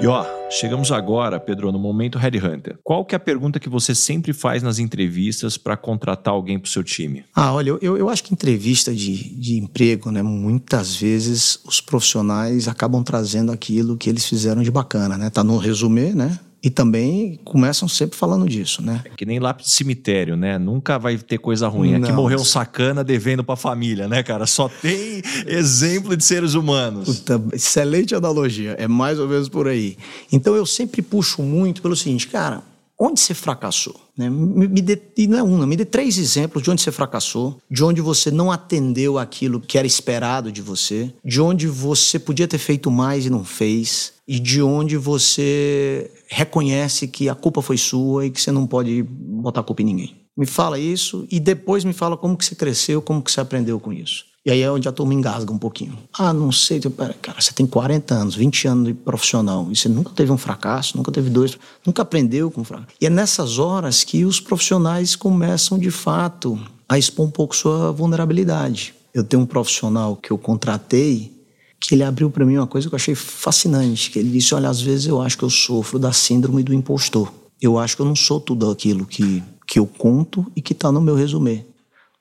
E 0.00 0.06
ó, 0.06 0.41
chegamos 0.52 0.92
agora, 0.92 1.40
Pedro, 1.40 1.72
no 1.72 1.78
momento 1.78 2.18
Headhunter. 2.18 2.78
Qual 2.82 3.04
que 3.04 3.14
é 3.14 3.16
a 3.16 3.20
pergunta 3.20 3.58
que 3.58 3.68
você 3.68 3.94
sempre 3.94 4.32
faz 4.32 4.62
nas 4.62 4.78
entrevistas 4.78 5.56
para 5.56 5.76
contratar 5.76 6.34
alguém 6.34 6.58
para 6.58 6.66
o 6.66 6.70
seu 6.70 6.84
time? 6.84 7.24
Ah, 7.34 7.52
olha, 7.52 7.70
eu, 7.80 7.96
eu 7.96 8.08
acho 8.08 8.22
que 8.24 8.32
entrevista 8.32 8.94
de, 8.94 9.34
de 9.34 9.58
emprego, 9.58 10.10
né, 10.10 10.22
muitas 10.22 10.94
vezes 10.94 11.58
os 11.64 11.80
profissionais 11.80 12.68
acabam 12.68 13.02
trazendo 13.02 13.50
aquilo 13.52 13.96
que 13.96 14.08
eles 14.08 14.26
fizeram 14.26 14.62
de 14.62 14.70
bacana, 14.70 15.16
né? 15.16 15.30
Tá 15.30 15.42
no 15.42 15.56
resumê, 15.56 16.12
né? 16.14 16.38
E 16.62 16.70
também 16.70 17.40
começam 17.44 17.88
sempre 17.88 18.16
falando 18.16 18.48
disso, 18.48 18.82
né? 18.82 19.02
É 19.04 19.08
que 19.08 19.26
nem 19.26 19.40
lápis 19.40 19.66
de 19.66 19.72
cemitério, 19.72 20.36
né? 20.36 20.58
Nunca 20.58 20.96
vai 20.96 21.18
ter 21.18 21.38
coisa 21.38 21.66
ruim. 21.66 21.94
Aqui 21.96 22.12
morreu 22.12 22.38
um 22.38 22.44
sacana 22.44 23.02
devendo 23.02 23.42
pra 23.42 23.56
família, 23.56 24.06
né, 24.06 24.22
cara? 24.22 24.46
Só 24.46 24.68
tem 24.68 25.22
exemplo 25.46 26.16
de 26.16 26.24
seres 26.24 26.54
humanos. 26.54 27.18
Puta, 27.18 27.42
excelente 27.52 28.14
analogia. 28.14 28.76
É 28.78 28.86
mais 28.86 29.18
ou 29.18 29.26
menos 29.26 29.48
por 29.48 29.66
aí. 29.66 29.96
Então 30.30 30.54
eu 30.54 30.64
sempre 30.64 31.02
puxo 31.02 31.42
muito 31.42 31.82
pelo 31.82 31.96
seguinte, 31.96 32.28
cara, 32.28 32.62
onde 32.96 33.18
você 33.18 33.34
fracassou? 33.34 34.00
Né? 34.16 34.30
Me, 34.30 34.68
me 34.68 34.80
dê, 34.80 35.00
e 35.16 35.26
não 35.26 35.38
é 35.38 35.42
uma, 35.42 35.66
me 35.66 35.76
dê 35.76 35.84
três 35.84 36.18
exemplos 36.18 36.62
de 36.62 36.70
onde 36.70 36.82
você 36.82 36.92
fracassou, 36.92 37.58
de 37.68 37.82
onde 37.82 38.00
você 38.00 38.30
não 38.30 38.52
atendeu 38.52 39.18
aquilo 39.18 39.60
que 39.60 39.76
era 39.76 39.86
esperado 39.86 40.52
de 40.52 40.62
você, 40.62 41.12
de 41.24 41.40
onde 41.40 41.66
você 41.66 42.18
podia 42.18 42.46
ter 42.46 42.58
feito 42.58 42.90
mais 42.90 43.26
e 43.26 43.30
não 43.30 43.44
fez, 43.44 44.12
e 44.32 44.40
de 44.40 44.62
onde 44.62 44.96
você 44.96 46.10
reconhece 46.26 47.06
que 47.06 47.28
a 47.28 47.34
culpa 47.34 47.60
foi 47.60 47.76
sua 47.76 48.24
e 48.24 48.30
que 48.30 48.40
você 48.40 48.50
não 48.50 48.66
pode 48.66 49.02
botar 49.02 49.60
a 49.60 49.62
culpa 49.62 49.82
em 49.82 49.84
ninguém. 49.84 50.16
Me 50.34 50.46
fala 50.46 50.78
isso 50.78 51.26
e 51.30 51.38
depois 51.38 51.84
me 51.84 51.92
fala 51.92 52.16
como 52.16 52.34
que 52.34 52.46
você 52.46 52.54
cresceu, 52.54 53.02
como 53.02 53.20
que 53.20 53.30
você 53.30 53.42
aprendeu 53.42 53.78
com 53.78 53.92
isso. 53.92 54.24
E 54.46 54.50
aí 54.50 54.62
é 54.62 54.70
onde 54.70 54.88
a 54.88 54.92
turma 54.92 55.12
engasga 55.12 55.52
um 55.52 55.58
pouquinho. 55.58 55.98
Ah, 56.14 56.32
não 56.32 56.50
sei. 56.50 56.80
Cara, 57.20 57.38
você 57.38 57.52
tem 57.52 57.66
40 57.66 58.14
anos, 58.14 58.34
20 58.34 58.68
anos 58.68 58.86
de 58.86 58.94
profissional 58.94 59.68
e 59.70 59.76
você 59.76 59.86
nunca 59.86 60.08
teve 60.14 60.32
um 60.32 60.38
fracasso, 60.38 60.96
nunca 60.96 61.12
teve 61.12 61.28
dois, 61.28 61.58
nunca 61.84 62.00
aprendeu 62.00 62.50
com 62.50 62.64
fracasso. 62.64 62.96
E 62.98 63.04
é 63.04 63.10
nessas 63.10 63.58
horas 63.58 64.02
que 64.02 64.24
os 64.24 64.40
profissionais 64.40 65.14
começam, 65.14 65.78
de 65.78 65.90
fato, 65.90 66.58
a 66.88 66.96
expor 66.96 67.26
um 67.26 67.30
pouco 67.30 67.54
sua 67.54 67.92
vulnerabilidade. 67.92 68.94
Eu 69.12 69.24
tenho 69.24 69.42
um 69.42 69.46
profissional 69.46 70.16
que 70.16 70.30
eu 70.30 70.38
contratei 70.38 71.41
que 71.88 71.94
ele 71.94 72.04
abriu 72.04 72.30
para 72.30 72.46
mim 72.46 72.56
uma 72.56 72.66
coisa 72.66 72.88
que 72.88 72.94
eu 72.94 72.96
achei 72.96 73.14
fascinante, 73.14 74.10
que 74.10 74.18
ele 74.18 74.30
disse, 74.30 74.54
olha, 74.54 74.68
às 74.68 74.80
vezes 74.80 75.06
eu 75.06 75.20
acho 75.20 75.36
que 75.36 75.42
eu 75.42 75.50
sofro 75.50 75.98
da 75.98 76.12
síndrome 76.12 76.62
do 76.62 76.72
impostor. 76.72 77.32
Eu 77.60 77.78
acho 77.78 77.96
que 77.96 78.02
eu 78.02 78.06
não 78.06 78.14
sou 78.16 78.40
tudo 78.40 78.70
aquilo 78.70 79.04
que, 79.04 79.42
que 79.66 79.78
eu 79.78 79.86
conto 79.86 80.50
e 80.54 80.62
que 80.62 80.72
está 80.72 80.92
no 80.92 81.00
meu 81.00 81.14
resumê. 81.14 81.64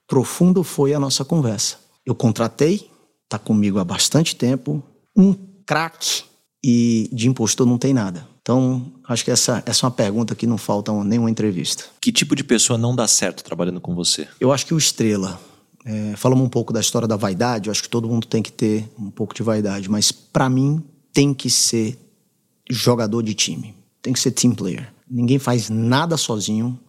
Profundo 0.07 0.63
foi 0.63 0.93
a 0.93 0.99
nossa 0.99 1.23
conversa. 1.23 1.77
Eu 2.05 2.15
contratei, 2.15 2.89
está 3.23 3.37
comigo 3.37 3.77
há 3.79 3.85
bastante 3.85 4.35
tempo, 4.35 4.83
um 5.15 5.33
craque 5.65 6.23
e 6.63 7.09
de 7.13 7.27
impostor 7.27 7.65
não 7.65 7.77
tem 7.77 7.93
nada. 7.93 8.27
Então, 8.41 8.91
acho 9.07 9.23
que 9.23 9.29
essa, 9.29 9.61
essa 9.65 9.85
é 9.85 9.87
uma 9.87 9.91
pergunta 9.91 10.33
que 10.33 10.47
não 10.47 10.57
falta 10.57 10.91
nenhuma 11.03 11.29
entrevista. 11.29 11.85
Que 12.01 12.11
tipo 12.11 12.35
de 12.35 12.43
pessoa 12.43 12.77
não 12.77 12.95
dá 12.95 13.07
certo 13.07 13.43
trabalhando 13.43 13.79
com 13.79 13.93
você? 13.93 14.27
Eu 14.39 14.51
acho 14.51 14.65
que 14.65 14.73
o 14.73 14.77
estrela. 14.77 15.39
É, 15.85 16.15
falamos 16.15 16.45
um 16.45 16.49
pouco 16.49 16.71
da 16.71 16.79
história 16.79 17.07
da 17.07 17.15
vaidade, 17.15 17.67
eu 17.67 17.71
acho 17.71 17.81
que 17.81 17.89
todo 17.89 18.07
mundo 18.07 18.27
tem 18.27 18.43
que 18.43 18.51
ter 18.51 18.87
um 18.99 19.09
pouco 19.09 19.33
de 19.33 19.41
vaidade, 19.41 19.89
mas 19.89 20.11
para 20.11 20.49
mim 20.49 20.83
tem 21.11 21.33
que 21.33 21.49
ser 21.49 21.97
jogador 22.69 23.21
de 23.23 23.33
time. 23.33 23.75
Tem 24.01 24.13
que 24.13 24.19
ser 24.19 24.31
team 24.31 24.53
player. 24.53 24.91
Ninguém 25.09 25.39
faz 25.39 25.69
nada 25.69 26.17
sozinho. 26.17 26.79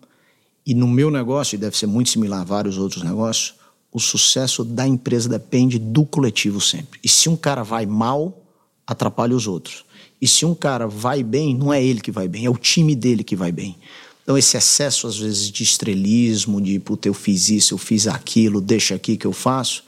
E 0.64 0.74
no 0.74 0.86
meu 0.86 1.10
negócio, 1.10 1.56
e 1.56 1.58
deve 1.58 1.76
ser 1.76 1.86
muito 1.86 2.10
similar 2.10 2.40
a 2.40 2.44
vários 2.44 2.78
outros 2.78 3.02
negócios, 3.02 3.54
o 3.92 3.98
sucesso 3.98 4.64
da 4.64 4.86
empresa 4.86 5.28
depende 5.28 5.78
do 5.78 6.06
coletivo 6.06 6.60
sempre. 6.60 7.00
E 7.02 7.08
se 7.08 7.28
um 7.28 7.36
cara 7.36 7.62
vai 7.62 7.84
mal, 7.84 8.42
atrapalha 8.86 9.34
os 9.34 9.46
outros. 9.46 9.84
E 10.20 10.28
se 10.28 10.46
um 10.46 10.54
cara 10.54 10.86
vai 10.86 11.22
bem, 11.22 11.54
não 11.54 11.72
é 11.72 11.82
ele 11.82 12.00
que 12.00 12.12
vai 12.12 12.28
bem, 12.28 12.46
é 12.46 12.50
o 12.50 12.56
time 12.56 12.94
dele 12.94 13.24
que 13.24 13.34
vai 13.34 13.50
bem. 13.50 13.76
Então, 14.22 14.38
esse 14.38 14.56
excesso, 14.56 15.06
às 15.06 15.18
vezes, 15.18 15.50
de 15.50 15.62
estrelismo, 15.62 16.60
de, 16.60 16.78
puta, 16.78 17.08
eu 17.08 17.14
fiz 17.14 17.48
isso, 17.48 17.74
eu 17.74 17.78
fiz 17.78 18.06
aquilo, 18.06 18.60
deixa 18.60 18.94
aqui 18.94 19.16
que 19.16 19.26
eu 19.26 19.32
faço, 19.32 19.84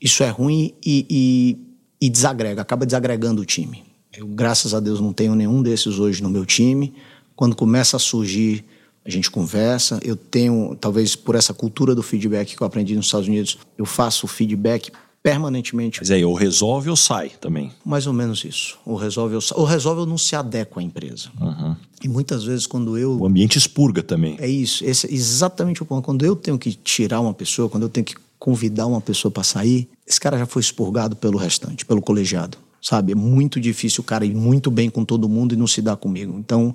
isso 0.00 0.22
é 0.22 0.28
ruim 0.28 0.74
e, 0.84 1.06
e, 1.10 2.06
e 2.06 2.10
desagrega, 2.10 2.62
acaba 2.62 2.86
desagregando 2.86 3.42
o 3.42 3.44
time. 3.44 3.84
Eu, 4.12 4.26
graças 4.26 4.74
a 4.74 4.80
Deus, 4.80 5.00
não 5.00 5.12
tenho 5.12 5.34
nenhum 5.34 5.62
desses 5.62 5.98
hoje 5.98 6.22
no 6.22 6.28
meu 6.28 6.44
time. 6.44 6.92
Quando 7.34 7.56
começa 7.56 7.96
a 7.96 8.00
surgir, 8.00 8.64
a 9.04 9.10
gente 9.10 9.30
conversa. 9.30 9.98
Eu 10.02 10.16
tenho, 10.16 10.76
talvez 10.80 11.16
por 11.16 11.34
essa 11.34 11.54
cultura 11.54 11.94
do 11.94 12.02
feedback 12.02 12.54
que 12.54 12.62
eu 12.62 12.66
aprendi 12.66 12.94
nos 12.94 13.06
Estados 13.06 13.26
Unidos, 13.26 13.58
eu 13.78 13.86
faço 13.86 14.26
feedback 14.26 14.92
permanentemente. 15.22 16.00
Mas 16.00 16.10
aí, 16.10 16.24
ou 16.24 16.34
resolve 16.34 16.90
ou 16.90 16.96
sai 16.96 17.30
também. 17.40 17.72
Mais 17.84 18.06
ou 18.06 18.12
menos 18.12 18.44
isso. 18.44 18.78
Ou 18.84 18.96
resolve 18.96 19.36
ou 19.36 19.40
sai. 19.40 19.58
Ou 19.58 19.64
resolve 19.64 20.00
ou 20.00 20.06
não 20.06 20.18
se 20.18 20.34
adequa 20.34 20.80
à 20.80 20.82
empresa. 20.82 21.28
Uhum. 21.40 21.76
E 22.02 22.08
muitas 22.08 22.44
vezes 22.44 22.66
quando 22.66 22.98
eu... 22.98 23.18
O 23.18 23.26
ambiente 23.26 23.56
expurga 23.56 24.02
também. 24.02 24.36
É 24.40 24.48
isso. 24.48 24.84
Esse 24.84 25.06
é 25.06 25.14
exatamente 25.14 25.82
o 25.82 25.86
ponto. 25.86 26.04
Quando 26.04 26.24
eu 26.24 26.34
tenho 26.34 26.58
que 26.58 26.72
tirar 26.72 27.20
uma 27.20 27.32
pessoa, 27.32 27.68
quando 27.68 27.84
eu 27.84 27.88
tenho 27.88 28.04
que 28.04 28.16
convidar 28.38 28.86
uma 28.86 29.00
pessoa 29.00 29.30
para 29.30 29.44
sair, 29.44 29.88
esse 30.04 30.18
cara 30.18 30.36
já 30.36 30.46
foi 30.46 30.60
expurgado 30.60 31.14
pelo 31.14 31.38
restante, 31.38 31.86
pelo 31.86 32.02
colegiado. 32.02 32.58
Sabe? 32.80 33.12
É 33.12 33.14
muito 33.14 33.60
difícil 33.60 34.00
o 34.00 34.04
cara 34.04 34.26
ir 34.26 34.34
muito 34.34 34.68
bem 34.68 34.90
com 34.90 35.04
todo 35.04 35.28
mundo 35.28 35.54
e 35.54 35.56
não 35.56 35.68
se 35.68 35.80
dar 35.80 35.94
comigo. 35.96 36.36
Então 36.36 36.74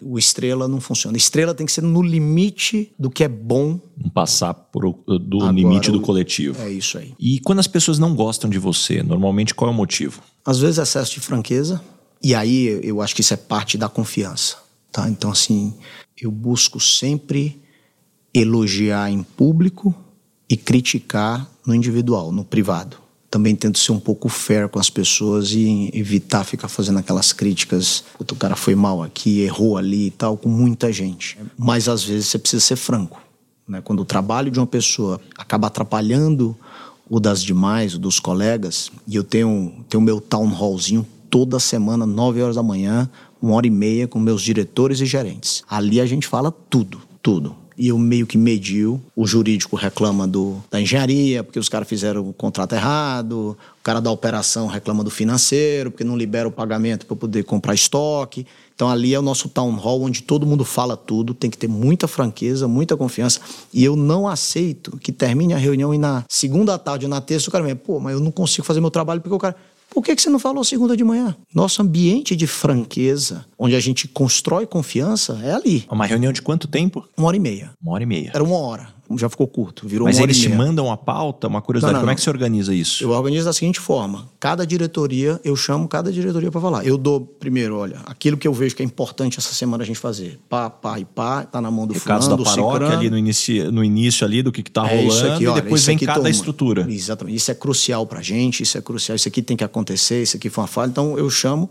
o 0.00 0.18
estrela 0.18 0.68
não 0.68 0.80
funciona. 0.80 1.16
Estrela 1.16 1.54
tem 1.54 1.66
que 1.66 1.72
ser 1.72 1.82
no 1.82 2.02
limite 2.02 2.92
do 2.98 3.10
que 3.10 3.24
é 3.24 3.28
bom. 3.28 3.80
Não 3.96 4.10
passar 4.10 4.54
por, 4.54 4.92
do 5.06 5.38
Agora, 5.38 5.52
limite 5.52 5.90
do 5.90 6.00
coletivo. 6.00 6.60
É 6.62 6.70
isso 6.70 6.98
aí. 6.98 7.14
E 7.18 7.40
quando 7.40 7.58
as 7.58 7.66
pessoas 7.66 7.98
não 7.98 8.14
gostam 8.14 8.48
de 8.48 8.58
você, 8.58 9.02
normalmente 9.02 9.54
qual 9.54 9.70
é 9.70 9.74
o 9.74 9.76
motivo? 9.76 10.22
Às 10.44 10.58
vezes 10.60 10.78
excesso 10.78 11.14
de 11.14 11.20
franqueza. 11.20 11.80
E 12.22 12.34
aí 12.34 12.80
eu 12.82 13.00
acho 13.00 13.14
que 13.14 13.20
isso 13.20 13.34
é 13.34 13.36
parte 13.36 13.78
da 13.78 13.88
confiança. 13.88 14.56
Tá? 14.90 15.08
Então, 15.08 15.30
assim, 15.30 15.74
eu 16.20 16.30
busco 16.30 16.80
sempre 16.80 17.60
elogiar 18.32 19.10
em 19.10 19.22
público 19.22 19.94
e 20.48 20.56
criticar 20.56 21.48
no 21.66 21.74
individual, 21.74 22.32
no 22.32 22.44
privado 22.44 23.07
também 23.30 23.54
tento 23.54 23.78
ser 23.78 23.92
um 23.92 24.00
pouco 24.00 24.28
fair 24.28 24.68
com 24.68 24.78
as 24.78 24.88
pessoas 24.88 25.52
e 25.52 25.90
evitar 25.92 26.44
ficar 26.44 26.68
fazendo 26.68 26.98
aquelas 26.98 27.32
críticas. 27.32 28.04
O 28.18 28.34
cara 28.34 28.56
foi 28.56 28.74
mal 28.74 29.02
aqui, 29.02 29.40
errou 29.40 29.76
ali 29.76 30.06
e 30.06 30.10
tal, 30.10 30.36
com 30.36 30.48
muita 30.48 30.92
gente. 30.92 31.38
Mas 31.56 31.88
às 31.88 32.02
vezes 32.02 32.26
você 32.26 32.38
precisa 32.38 32.64
ser 32.64 32.76
franco. 32.76 33.20
Né? 33.66 33.82
Quando 33.82 34.00
o 34.00 34.04
trabalho 34.04 34.50
de 34.50 34.58
uma 34.58 34.66
pessoa 34.66 35.20
acaba 35.36 35.66
atrapalhando 35.66 36.56
o 37.08 37.20
das 37.20 37.42
demais, 37.42 37.94
o 37.94 37.98
dos 37.98 38.18
colegas, 38.18 38.90
e 39.06 39.16
eu 39.16 39.24
tenho, 39.24 39.84
tenho 39.88 40.02
meu 40.02 40.20
town 40.20 40.48
hallzinho 40.48 41.06
toda 41.30 41.58
semana, 41.58 42.06
9 42.06 42.42
horas 42.42 42.56
da 42.56 42.62
manhã, 42.62 43.08
uma 43.40 43.54
hora 43.54 43.66
e 43.66 43.70
meia 43.70 44.08
com 44.08 44.18
meus 44.18 44.42
diretores 44.42 45.00
e 45.00 45.06
gerentes. 45.06 45.62
Ali 45.68 46.00
a 46.00 46.06
gente 46.06 46.26
fala 46.26 46.50
tudo, 46.50 47.00
tudo 47.22 47.54
e 47.78 47.88
eu 47.88 47.98
meio 47.98 48.26
que 48.26 48.36
mediu. 48.36 49.00
O 49.14 49.26
jurídico 49.26 49.76
reclama 49.76 50.26
do, 50.26 50.56
da 50.70 50.80
engenharia, 50.80 51.44
porque 51.44 51.58
os 51.58 51.68
caras 51.68 51.88
fizeram 51.88 52.28
o 52.28 52.32
contrato 52.32 52.74
errado, 52.74 53.56
o 53.80 53.82
cara 53.82 54.00
da 54.00 54.10
operação 54.10 54.66
reclama 54.66 55.04
do 55.04 55.10
financeiro, 55.10 55.92
porque 55.92 56.02
não 56.02 56.16
libera 56.16 56.48
o 56.48 56.50
pagamento 56.50 57.06
para 57.06 57.14
poder 57.16 57.44
comprar 57.44 57.74
estoque. 57.74 58.44
Então 58.74 58.88
ali 58.88 59.14
é 59.14 59.18
o 59.18 59.22
nosso 59.22 59.48
town 59.48 59.74
hall, 59.76 60.02
onde 60.02 60.22
todo 60.22 60.44
mundo 60.44 60.64
fala 60.64 60.96
tudo, 60.96 61.34
tem 61.34 61.48
que 61.48 61.58
ter 61.58 61.68
muita 61.68 62.08
franqueza, 62.08 62.66
muita 62.66 62.96
confiança. 62.96 63.40
E 63.72 63.84
eu 63.84 63.94
não 63.94 64.26
aceito 64.26 64.96
que 64.98 65.12
termine 65.12 65.54
a 65.54 65.58
reunião 65.58 65.94
e 65.94 65.98
na 65.98 66.24
segunda 66.28 66.76
tarde 66.78 67.06
ou 67.06 67.10
na 67.10 67.20
terça 67.20 67.48
o 67.48 67.52
cara 67.52 67.64
me 67.64 67.74
pô, 67.74 68.00
mas 68.00 68.14
eu 68.14 68.20
não 68.20 68.32
consigo 68.32 68.66
fazer 68.66 68.80
meu 68.80 68.90
trabalho 68.90 69.20
porque 69.20 69.34
o 69.34 69.38
cara. 69.38 69.56
Por 69.90 70.02
que, 70.02 70.14
que 70.14 70.22
você 70.22 70.30
não 70.30 70.38
falou 70.38 70.62
segunda 70.62 70.96
de 70.96 71.02
manhã? 71.02 71.36
Nosso 71.54 71.82
ambiente 71.82 72.36
de 72.36 72.46
franqueza, 72.46 73.44
onde 73.58 73.74
a 73.74 73.80
gente 73.80 74.06
constrói 74.06 74.66
confiança, 74.66 75.40
é 75.42 75.52
ali. 75.52 75.84
Uma 75.90 76.06
reunião 76.06 76.32
de 76.32 76.42
quanto 76.42 76.68
tempo? 76.68 77.06
Uma 77.16 77.28
hora 77.28 77.36
e 77.36 77.40
meia. 77.40 77.70
Uma 77.82 77.92
hora 77.92 78.02
e 78.02 78.06
meia. 78.06 78.30
Era 78.34 78.44
uma 78.44 78.56
hora 78.56 78.97
já 79.16 79.28
ficou 79.28 79.46
curto, 79.46 79.88
virou 79.88 80.06
Mas 80.06 80.18
eles 80.18 80.38
te 80.38 80.48
mandam 80.48 80.90
a 80.90 80.96
pauta, 80.96 81.46
uma 81.46 81.62
curiosidade, 81.62 81.94
não, 81.94 82.00
não, 82.00 82.04
como 82.04 82.12
é 82.12 82.14
que 82.14 82.20
você 82.20 82.28
organiza 82.28 82.74
isso? 82.74 83.02
Eu 83.02 83.10
organizo 83.10 83.46
da 83.46 83.52
seguinte 83.52 83.80
forma: 83.80 84.28
cada 84.38 84.66
diretoria, 84.66 85.40
eu 85.44 85.56
chamo 85.56 85.88
cada 85.88 86.12
diretoria 86.12 86.50
para 86.50 86.60
falar. 86.60 86.86
Eu 86.86 86.98
dou 86.98 87.20
primeiro, 87.20 87.78
olha, 87.78 88.00
aquilo 88.06 88.36
que 88.36 88.46
eu 88.46 88.52
vejo 88.52 88.76
que 88.76 88.82
é 88.82 88.84
importante 88.84 89.38
essa 89.38 89.54
semana 89.54 89.82
a 89.82 89.86
gente 89.86 89.98
fazer. 89.98 90.38
Pá, 90.48 90.68
pá 90.68 90.98
e 90.98 91.04
pá, 91.04 91.44
tá 91.44 91.60
na 91.60 91.70
mão 91.70 91.86
do 91.86 91.94
Recados 91.94 92.26
fulano, 92.26 92.44
da 92.44 92.50
paróquia 92.50 92.98
ali 92.98 93.08
no 93.08 93.16
início, 93.16 93.72
no 93.72 93.82
início 93.82 94.26
ali 94.26 94.42
do 94.42 94.52
que, 94.52 94.62
que 94.62 94.70
tá 94.70 94.86
é 94.90 95.02
rolando 95.02 95.32
aqui, 95.32 95.46
olha, 95.46 95.58
e 95.58 95.62
depois 95.62 95.84
vem 95.84 95.98
cada 95.98 96.14
toma. 96.14 96.30
estrutura. 96.30 96.86
Exatamente. 96.88 97.36
Isso 97.36 97.50
é 97.50 97.54
crucial 97.54 98.06
pra 98.06 98.20
gente, 98.20 98.62
isso 98.62 98.76
é 98.76 98.80
crucial, 98.80 99.16
isso 99.16 99.28
aqui 99.28 99.42
tem 99.42 99.56
que 99.56 99.64
acontecer, 99.64 100.22
isso 100.22 100.36
aqui 100.36 100.50
foi 100.50 100.62
uma 100.62 100.68
falha. 100.68 100.90
Então 100.90 101.18
eu 101.18 101.30
chamo 101.30 101.70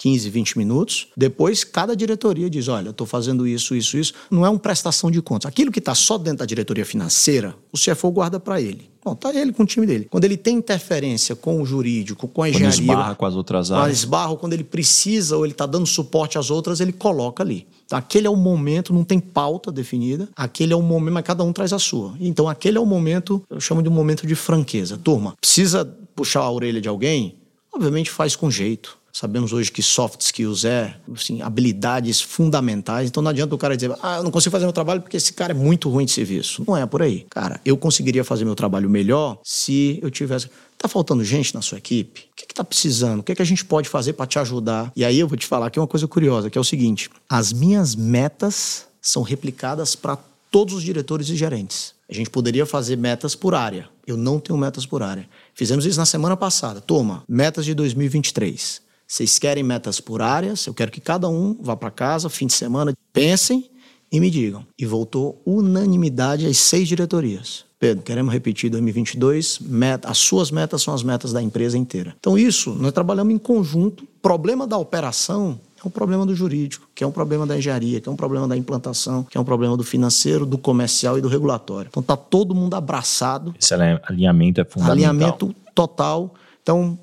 15, 0.00 0.30
20 0.30 0.56
minutos. 0.56 1.08
Depois, 1.14 1.62
cada 1.62 1.94
diretoria 1.94 2.48
diz: 2.48 2.68
olha, 2.68 2.86
eu 2.86 2.90
estou 2.90 3.06
fazendo 3.06 3.46
isso, 3.46 3.74
isso, 3.74 3.98
isso. 3.98 4.14
Não 4.30 4.46
é 4.46 4.48
uma 4.48 4.58
prestação 4.58 5.10
de 5.10 5.20
contas. 5.20 5.46
Aquilo 5.46 5.70
que 5.70 5.78
está 5.78 5.94
só 5.94 6.16
dentro 6.16 6.38
da 6.38 6.46
diretoria 6.46 6.86
financeira, 6.86 7.54
o 7.70 7.76
CFO 7.76 8.10
guarda 8.10 8.40
para 8.40 8.58
ele. 8.58 8.88
Bom, 9.04 9.14
tá 9.14 9.34
ele 9.34 9.52
com 9.52 9.62
o 9.62 9.66
time 9.66 9.86
dele. 9.86 10.06
Quando 10.10 10.24
ele 10.24 10.38
tem 10.38 10.56
interferência 10.56 11.36
com 11.36 11.60
o 11.60 11.66
jurídico, 11.66 12.26
com 12.26 12.42
a 12.42 12.48
engenharia. 12.48 12.78
Quando 12.78 12.88
esbarra 12.88 13.14
com 13.14 13.26
as 13.26 13.34
outras 13.34 13.70
áreas. 13.70 13.98
Esbarra, 13.98 14.36
quando 14.36 14.54
ele 14.54 14.64
precisa 14.64 15.36
ou 15.36 15.44
ele 15.44 15.52
está 15.52 15.66
dando 15.66 15.86
suporte 15.86 16.38
às 16.38 16.50
outras, 16.50 16.80
ele 16.80 16.92
coloca 16.92 17.42
ali. 17.42 17.66
Então, 17.84 17.98
aquele 17.98 18.26
é 18.26 18.30
o 18.30 18.36
momento, 18.36 18.94
não 18.94 19.04
tem 19.04 19.20
pauta 19.20 19.70
definida. 19.70 20.28
Aquele 20.34 20.72
é 20.72 20.76
o 20.76 20.82
momento, 20.82 21.14
mas 21.14 21.24
cada 21.24 21.44
um 21.44 21.52
traz 21.52 21.72
a 21.74 21.78
sua. 21.78 22.14
Então, 22.20 22.48
aquele 22.48 22.78
é 22.78 22.80
o 22.80 22.86
momento, 22.86 23.42
eu 23.50 23.60
chamo 23.60 23.82
de 23.82 23.88
um 23.88 23.92
momento 23.92 24.26
de 24.26 24.34
franqueza. 24.34 24.96
Turma, 24.96 25.34
precisa 25.40 25.84
puxar 26.14 26.40
a 26.40 26.50
orelha 26.50 26.80
de 26.80 26.88
alguém? 26.88 27.36
Obviamente 27.72 28.10
faz 28.10 28.34
com 28.34 28.50
jeito. 28.50 28.99
Sabemos 29.12 29.52
hoje 29.52 29.70
que 29.72 29.82
soft 29.82 30.20
skills 30.20 30.64
é 30.64 30.96
assim, 31.14 31.42
habilidades 31.42 32.20
fundamentais. 32.20 33.08
Então 33.08 33.22
não 33.22 33.30
adianta 33.30 33.54
o 33.54 33.58
cara 33.58 33.76
dizer, 33.76 33.94
ah, 34.02 34.18
eu 34.18 34.22
não 34.22 34.30
consigo 34.30 34.52
fazer 34.52 34.64
meu 34.64 34.72
trabalho 34.72 35.00
porque 35.00 35.16
esse 35.16 35.32
cara 35.32 35.52
é 35.52 35.54
muito 35.54 35.88
ruim 35.88 36.04
de 36.04 36.12
serviço. 36.12 36.64
Não 36.66 36.76
é 36.76 36.86
por 36.86 37.02
aí. 37.02 37.26
Cara, 37.30 37.60
eu 37.64 37.76
conseguiria 37.76 38.24
fazer 38.24 38.44
meu 38.44 38.54
trabalho 38.54 38.88
melhor 38.88 39.38
se 39.44 39.98
eu 40.02 40.10
tivesse. 40.10 40.48
Tá 40.78 40.88
faltando 40.88 41.22
gente 41.22 41.54
na 41.54 41.60
sua 41.60 41.78
equipe? 41.78 42.28
O 42.32 42.36
que, 42.36 42.46
que 42.46 42.54
tá 42.54 42.64
precisando? 42.64 43.20
O 43.20 43.22
que, 43.22 43.34
que 43.34 43.42
a 43.42 43.46
gente 43.46 43.64
pode 43.64 43.88
fazer 43.88 44.14
para 44.14 44.26
te 44.26 44.38
ajudar? 44.38 44.90
E 44.96 45.04
aí 45.04 45.18
eu 45.18 45.28
vou 45.28 45.36
te 45.36 45.46
falar 45.46 45.70
é 45.74 45.80
uma 45.80 45.86
coisa 45.86 46.08
curiosa, 46.08 46.48
que 46.48 46.56
é 46.56 46.60
o 46.60 46.64
seguinte: 46.64 47.10
as 47.28 47.52
minhas 47.52 47.94
metas 47.94 48.86
são 49.00 49.22
replicadas 49.22 49.94
para 49.94 50.18
todos 50.50 50.74
os 50.74 50.82
diretores 50.82 51.28
e 51.28 51.36
gerentes. 51.36 51.94
A 52.10 52.14
gente 52.14 52.28
poderia 52.28 52.66
fazer 52.66 52.96
metas 52.96 53.34
por 53.34 53.54
área. 53.54 53.88
Eu 54.06 54.16
não 54.16 54.40
tenho 54.40 54.58
metas 54.58 54.84
por 54.84 55.02
área. 55.02 55.28
Fizemos 55.54 55.86
isso 55.86 55.98
na 55.98 56.06
semana 56.06 56.36
passada. 56.36 56.80
Toma, 56.80 57.22
metas 57.28 57.64
de 57.64 57.72
2023. 57.72 58.82
Vocês 59.10 59.40
querem 59.40 59.64
metas 59.64 60.00
por 60.00 60.22
áreas? 60.22 60.64
Eu 60.68 60.72
quero 60.72 60.92
que 60.92 61.00
cada 61.00 61.28
um 61.28 61.56
vá 61.60 61.74
para 61.74 61.90
casa, 61.90 62.28
fim 62.28 62.46
de 62.46 62.52
semana, 62.52 62.94
pensem 63.12 63.68
e 64.10 64.20
me 64.20 64.30
digam. 64.30 64.64
E 64.78 64.86
voltou 64.86 65.42
unanimidade 65.44 66.46
às 66.46 66.58
seis 66.58 66.86
diretorias. 66.86 67.64
Pedro, 67.80 68.04
queremos 68.04 68.32
repetir 68.32 68.70
2022, 68.70 69.58
meta, 69.62 70.08
as 70.08 70.18
suas 70.18 70.52
metas 70.52 70.82
são 70.82 70.94
as 70.94 71.02
metas 71.02 71.32
da 71.32 71.42
empresa 71.42 71.76
inteira. 71.76 72.14
Então, 72.20 72.38
isso, 72.38 72.70
nós 72.74 72.92
trabalhamos 72.92 73.34
em 73.34 73.38
conjunto. 73.38 74.06
Problema 74.22 74.64
da 74.64 74.78
operação 74.78 75.58
é 75.84 75.88
um 75.88 75.90
problema 75.90 76.24
do 76.24 76.36
jurídico, 76.36 76.88
que 76.94 77.02
é 77.02 77.06
um 77.06 77.10
problema 77.10 77.44
da 77.44 77.58
engenharia, 77.58 78.00
que 78.00 78.08
é 78.08 78.12
um 78.12 78.16
problema 78.16 78.46
da 78.46 78.56
implantação, 78.56 79.24
que 79.24 79.36
é 79.36 79.40
um 79.40 79.44
problema 79.44 79.76
do 79.76 79.82
financeiro, 79.82 80.46
do 80.46 80.56
comercial 80.56 81.18
e 81.18 81.20
do 81.20 81.26
regulatório. 81.26 81.88
Então, 81.88 82.00
está 82.00 82.16
todo 82.16 82.54
mundo 82.54 82.74
abraçado. 82.74 83.56
Esse 83.58 83.74
alinhamento 83.74 84.60
é 84.60 84.64
fundamental. 84.64 84.92
Alinhamento 84.92 85.56
total. 85.74 86.32
Então, 86.62 86.96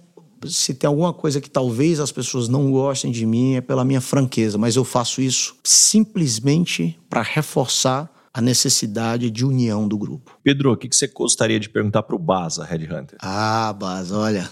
se 0.46 0.74
tem 0.74 0.88
alguma 0.88 1.14
coisa 1.14 1.42
que 1.42 1.50
talvez 1.50 2.00
as 2.00 2.12
pessoas 2.12 2.48
não 2.48 2.72
gostem 2.72 3.12
de 3.12 3.26
mim 3.26 3.56
é 3.56 3.62
pela 3.62 3.84
minha 3.84 4.02
franqueza, 4.02 4.58
mas 4.58 4.76
eu 4.76 4.84
faço 4.84 5.22
isso 5.22 5.56
simplesmente 5.64 6.98
para 7.10 7.22
reforçar 7.22 8.12
a 8.34 8.42
necessidade 8.42 9.32
de 9.32 9.44
união 9.44 9.88
do 9.88 9.98
grupo. 9.98 10.38
Pedro, 10.44 10.72
o 10.72 10.78
que 10.78 10.88
você 10.96 11.08
gostaria 11.08 11.60
de 11.60 11.68
perguntar 11.68 12.04
para 12.04 12.16
o 12.16 12.20
Baza, 12.20 12.64
Red 12.64 12.86
Hunter? 12.86 13.18
Ah, 13.20 13.74
Baza, 13.74 14.16
olha, 14.16 14.48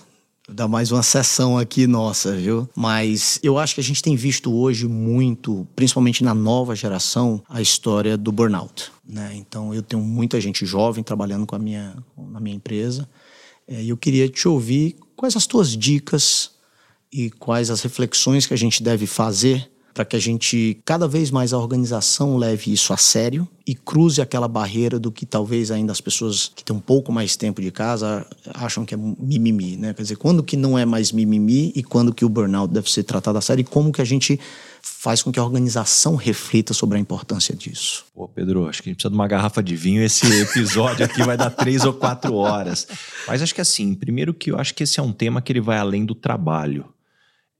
dá 0.49 0.67
mais 0.67 0.91
uma 0.91 1.03
sessão 1.03 1.57
aqui 1.57 1.85
nossa, 1.85 2.35
viu? 2.35 2.67
Mas 2.75 3.39
eu 3.43 3.57
acho 3.57 3.75
que 3.75 3.81
a 3.81 3.83
gente 3.83 4.01
tem 4.01 4.15
visto 4.15 4.53
hoje 4.53 4.87
muito, 4.87 5.67
principalmente 5.75 6.23
na 6.23 6.33
nova 6.33 6.75
geração, 6.75 7.43
a 7.47 7.61
história 7.61 8.17
do 8.17 8.31
burnout. 8.31 8.91
Né? 9.07 9.33
Então 9.35 9.73
eu 9.73 9.83
tenho 9.83 10.01
muita 10.01 10.41
gente 10.41 10.65
jovem 10.65 11.03
trabalhando 11.03 11.45
com 11.45 11.55
a 11.55 11.59
minha, 11.59 11.95
na 12.17 12.39
minha 12.39 12.55
empresa. 12.55 13.07
É, 13.67 13.81
e 13.81 13.89
eu 13.89 13.97
queria 13.97 14.29
te 14.29 14.47
ouvir 14.47 14.95
quais 15.15 15.35
as 15.35 15.47
tuas 15.47 15.75
dicas 15.75 16.51
e 17.11 17.29
quais 17.31 17.69
as 17.69 17.81
reflexões 17.81 18.45
que 18.45 18.53
a 18.53 18.57
gente 18.57 18.83
deve 18.83 19.07
fazer 19.07 19.71
para 19.95 20.03
que 20.03 20.17
a 20.17 20.19
gente, 20.19 20.77
cada 20.83 21.07
vez 21.07 21.31
mais 21.31 21.53
a 21.53 21.57
organização 21.57 22.35
leve 22.35 22.73
isso 22.73 22.91
a 22.91 22.97
sério 22.97 23.47
e 23.65 23.73
cruze 23.73 24.21
aquela 24.21 24.45
barreira 24.45 24.99
do 24.99 25.09
que 25.09 25.25
talvez 25.25 25.71
ainda 25.71 25.93
as 25.93 26.01
pessoas 26.01 26.51
que 26.53 26.65
têm 26.65 26.75
um 26.75 26.81
pouco 26.81 27.13
mais 27.13 27.37
tempo 27.37 27.61
de 27.61 27.71
casa 27.71 28.27
acham 28.53 28.83
que 28.83 28.93
é 28.93 28.97
mimimi, 28.97 29.77
né? 29.77 29.93
Quer 29.93 30.01
dizer, 30.01 30.17
quando 30.17 30.43
que 30.43 30.57
não 30.57 30.77
é 30.77 30.85
mais 30.85 31.13
mimimi 31.13 31.71
e 31.73 31.81
quando 31.81 32.13
que 32.13 32.25
o 32.25 32.29
burnout 32.29 32.73
deve 32.73 32.91
ser 32.91 33.03
tratado 33.03 33.37
a 33.37 33.41
sério 33.41 33.61
e 33.61 33.63
como 33.63 33.93
que 33.93 34.01
a 34.01 34.05
gente 34.05 34.37
faz 34.81 35.23
com 35.23 35.31
que 35.31 35.39
a 35.39 35.43
organização 35.43 36.17
reflita 36.17 36.73
sobre 36.73 36.97
a 36.97 37.01
importância 37.01 37.55
disso. 37.55 38.05
Pô, 38.13 38.27
Pedro, 38.27 38.67
acho 38.67 38.83
que 38.83 38.89
a 38.89 38.91
gente 38.91 38.97
precisa 38.97 39.09
de 39.09 39.15
uma 39.15 39.29
garrafa 39.29 39.63
de 39.63 39.77
vinho. 39.77 40.03
Esse 40.03 40.27
episódio 40.41 41.05
aqui 41.05 41.23
vai 41.23 41.37
dar 41.37 41.51
três 41.51 41.85
ou 41.85 41.93
quatro 41.93 42.35
horas. 42.35 42.85
Mas 43.25 43.41
acho 43.41 43.55
que 43.55 43.61
assim, 43.61 43.95
primeiro 43.95 44.33
que 44.33 44.51
eu 44.51 44.59
acho 44.59 44.75
que 44.75 44.83
esse 44.83 44.99
é 44.99 45.03
um 45.03 45.13
tema 45.13 45.41
que 45.41 45.53
ele 45.53 45.61
vai 45.61 45.77
além 45.77 46.05
do 46.05 46.13
trabalho. 46.13 46.85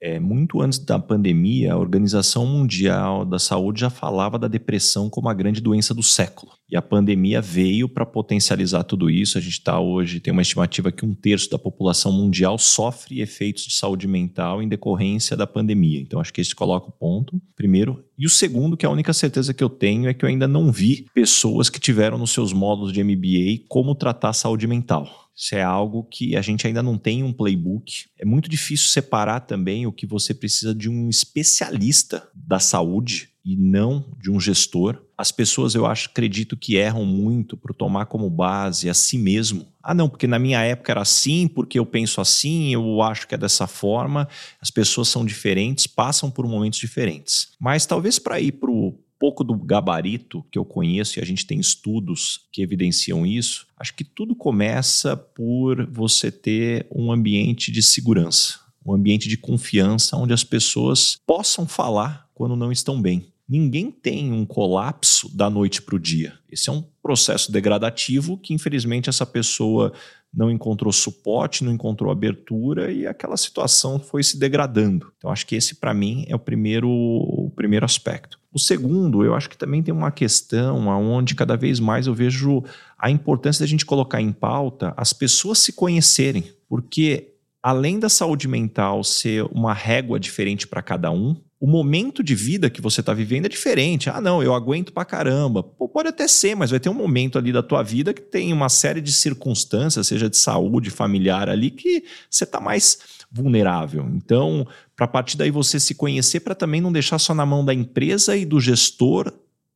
É, 0.05 0.19
muito 0.19 0.61
antes 0.61 0.77
da 0.77 0.99
pandemia, 0.99 1.73
a 1.73 1.77
Organização 1.79 2.45
Mundial 2.45 3.25
da 3.25 3.39
Saúde 3.39 3.81
já 3.81 3.89
falava 3.89 4.37
da 4.37 4.47
depressão 4.47 5.09
como 5.09 5.27
a 5.27 5.33
grande 5.33 5.59
doença 5.59 5.95
do 5.95 6.03
século. 6.03 6.51
E 6.69 6.77
a 6.77 6.81
pandemia 6.81 7.41
veio 7.41 7.89
para 7.89 8.05
potencializar 8.05 8.83
tudo 8.83 9.09
isso. 9.09 9.35
A 9.35 9.41
gente 9.41 9.53
está 9.53 9.79
hoje, 9.79 10.19
tem 10.19 10.31
uma 10.31 10.43
estimativa 10.43 10.91
que 10.91 11.03
um 11.03 11.15
terço 11.15 11.49
da 11.49 11.57
população 11.57 12.11
mundial 12.11 12.59
sofre 12.59 13.19
efeitos 13.19 13.63
de 13.63 13.73
saúde 13.73 14.07
mental 14.07 14.61
em 14.61 14.67
decorrência 14.67 15.35
da 15.35 15.47
pandemia. 15.47 16.01
Então, 16.01 16.19
acho 16.19 16.31
que 16.31 16.41
esse 16.41 16.53
coloca 16.53 16.87
o 16.87 16.91
ponto, 16.91 17.41
primeiro. 17.55 18.05
E 18.15 18.27
o 18.27 18.29
segundo, 18.29 18.77
que 18.77 18.85
é 18.85 18.89
a 18.89 18.91
única 18.91 19.11
certeza 19.11 19.55
que 19.55 19.63
eu 19.63 19.69
tenho, 19.69 20.07
é 20.07 20.13
que 20.13 20.23
eu 20.23 20.29
ainda 20.29 20.47
não 20.47 20.71
vi 20.71 21.07
pessoas 21.15 21.67
que 21.67 21.79
tiveram 21.79 22.19
nos 22.19 22.29
seus 22.29 22.53
módulos 22.53 22.93
de 22.93 23.03
MBA 23.03 23.65
como 23.67 23.95
tratar 23.95 24.33
saúde 24.33 24.67
mental. 24.67 25.24
Isso 25.36 25.53
é 25.53 25.61
algo 25.61 26.03
que 26.03 26.36
a 26.36 26.41
gente 26.41 26.65
ainda 26.65 26.81
não 26.81 26.97
tem 26.97 27.21
um 27.21 27.33
playbook. 27.33 28.05
É 28.17 28.23
muito 28.23 28.49
difícil 28.49 28.88
separar 28.88 29.41
também 29.41 29.86
o 29.86 29.91
que 29.91 30.05
você 30.05 30.33
precisa 30.33 30.73
de 30.73 30.89
um 30.89 31.09
especialista 31.09 32.27
da 32.33 32.57
saúde 32.57 33.29
e 33.43 33.55
não 33.55 34.03
de 34.17 34.31
um 34.31 34.39
gestor. 34.39 35.03
As 35.17 35.31
pessoas, 35.31 35.75
eu 35.75 35.86
acho, 35.86 36.09
acredito 36.09 36.57
que 36.57 36.77
erram 36.77 37.05
muito 37.05 37.55
por 37.55 37.73
tomar 37.73 38.07
como 38.07 38.29
base 38.29 38.89
a 38.89 38.93
si 38.93 39.17
mesmo. 39.17 39.67
Ah, 39.83 39.93
não, 39.93 40.09
porque 40.09 40.25
na 40.25 40.39
minha 40.39 40.61
época 40.61 40.91
era 40.91 41.01
assim, 41.01 41.47
porque 41.47 41.77
eu 41.77 41.86
penso 41.86 42.19
assim, 42.19 42.73
eu 42.73 43.01
acho 43.03 43.27
que 43.27 43.36
é 43.36 43.38
dessa 43.38 43.67
forma. 43.67 44.27
As 44.59 44.71
pessoas 44.71 45.09
são 45.09 45.23
diferentes, 45.23 45.86
passam 45.86 46.31
por 46.31 46.47
momentos 46.47 46.79
diferentes. 46.79 47.49
Mas 47.59 47.86
talvez 47.86 48.17
para 48.17 48.39
ir 48.39 48.53
para 48.53 48.71
o 48.71 48.97
pouco 49.20 49.43
do 49.43 49.55
gabarito 49.55 50.45
que 50.51 50.57
eu 50.57 50.66
conheço 50.66 51.20
e 51.20 51.22
a 51.22 51.26
gente 51.26 51.45
tem 51.45 51.59
estudos 51.59 52.41
que 52.51 52.61
evidenciam 52.61 53.26
isso, 53.26 53.68
acho 53.78 53.95
que 53.95 54.03
tudo 54.03 54.36
começa 54.36 55.16
por 55.16 55.86
você 55.89 56.32
ter 56.32 56.88
um 56.93 57.11
ambiente 57.11 57.72
de 57.72 57.82
segurança, 57.82 58.59
um 58.86 58.93
ambiente 58.93 59.28
de 59.28 59.38
confiança 59.38 60.18
onde 60.18 60.34
as 60.34 60.43
pessoas 60.43 61.18
possam 61.26 61.68
falar 61.68 62.30
quando 62.34 62.55
não 62.55 62.72
estão 62.72 63.01
bem. 63.01 63.28
Ninguém 63.47 63.91
tem 63.91 64.32
um 64.32 64.43
colapso 64.43 65.30
da 65.36 65.49
noite 65.49 65.82
para 65.82 65.95
o 65.95 65.99
dia. 65.99 66.34
Esse 66.49 66.70
é 66.70 66.74
um 66.74 66.84
processo 67.01 67.51
degradativo 67.51 68.38
que, 68.38 68.55
infelizmente, 68.55 69.07
essa 69.07 69.26
pessoa 69.26 69.93
não 70.36 70.51
encontrou 70.51 70.91
suporte, 70.91 71.63
não 71.63 71.71
encontrou 71.71 72.11
abertura 72.11 72.91
e 72.91 73.07
aquela 73.07 73.38
situação 73.38 73.97
foi 73.99 74.21
se 74.21 74.38
degradando. 74.38 75.11
Então, 75.17 75.31
acho 75.31 75.47
que 75.47 75.55
esse, 75.55 75.75
para 75.75 75.93
mim, 75.93 76.25
é 76.27 76.36
o 76.36 76.39
primeiro, 76.39 76.89
o 76.89 77.51
primeiro 77.55 77.86
aspecto. 77.86 78.38
O 78.51 78.59
segundo, 78.59 79.23
eu 79.23 79.33
acho 79.33 79.49
que 79.49 79.57
também 79.57 79.81
tem 79.81 79.93
uma 79.93 80.11
questão 80.11 80.88
onde 80.88 81.36
cada 81.36 81.55
vez 81.55 81.79
mais 81.79 82.07
eu 82.07 82.13
vejo 82.13 82.63
a 82.97 83.09
importância 83.09 83.63
da 83.63 83.67
gente 83.67 83.86
colocar 83.86 84.21
em 84.21 84.31
pauta 84.31 84.93
as 84.97 85.13
pessoas 85.13 85.59
se 85.59 85.73
conhecerem, 85.73 86.43
porque 86.67 87.33
além 87.61 87.99
da 87.99 88.09
saúde 88.09 88.47
mental 88.47 89.03
ser 89.03 89.43
uma 89.51 89.73
régua 89.73 90.19
diferente 90.19 90.67
para 90.67 90.81
cada 90.81 91.11
um, 91.11 91.36
o 91.59 91.67
momento 91.67 92.21
de 92.21 92.35
vida 92.35 92.69
que 92.69 92.81
você 92.81 92.99
está 92.99 93.13
vivendo 93.13 93.45
é 93.45 93.49
diferente. 93.49 94.09
Ah, 94.09 94.19
não, 94.19 94.43
eu 94.43 94.53
aguento 94.53 94.91
pra 94.91 95.05
caramba. 95.05 95.63
Pô, 95.63 95.87
pode 95.87 96.09
até 96.09 96.27
ser, 96.27 96.55
mas 96.55 96.71
vai 96.71 96.79
ter 96.79 96.89
um 96.89 96.93
momento 96.93 97.37
ali 97.37 97.51
da 97.51 97.63
tua 97.63 97.81
vida 97.81 98.13
que 98.13 98.21
tem 98.21 98.51
uma 98.51 98.69
série 98.69 98.99
de 98.99 99.11
circunstâncias, 99.11 100.07
seja 100.07 100.29
de 100.29 100.37
saúde 100.37 100.89
familiar 100.89 101.49
ali, 101.49 101.71
que 101.71 102.03
você 102.29 102.43
está 102.43 102.59
mais 102.59 102.99
vulnerável. 103.31 104.05
Então, 104.13 104.67
para 104.95 105.07
partir 105.07 105.37
daí 105.37 105.49
você 105.49 105.79
se 105.79 105.95
conhecer, 105.95 106.41
para 106.41 106.55
também 106.55 106.81
não 106.81 106.91
deixar 106.91 107.19
só 107.19 107.33
na 107.33 107.45
mão 107.45 107.63
da 107.63 107.73
empresa 107.73 108.35
e 108.35 108.45
do 108.45 108.59
gestor 108.59 109.31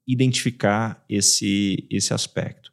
identificar 0.05 1.03
esse, 1.07 1.87
esse 1.89 2.13
aspecto. 2.13 2.68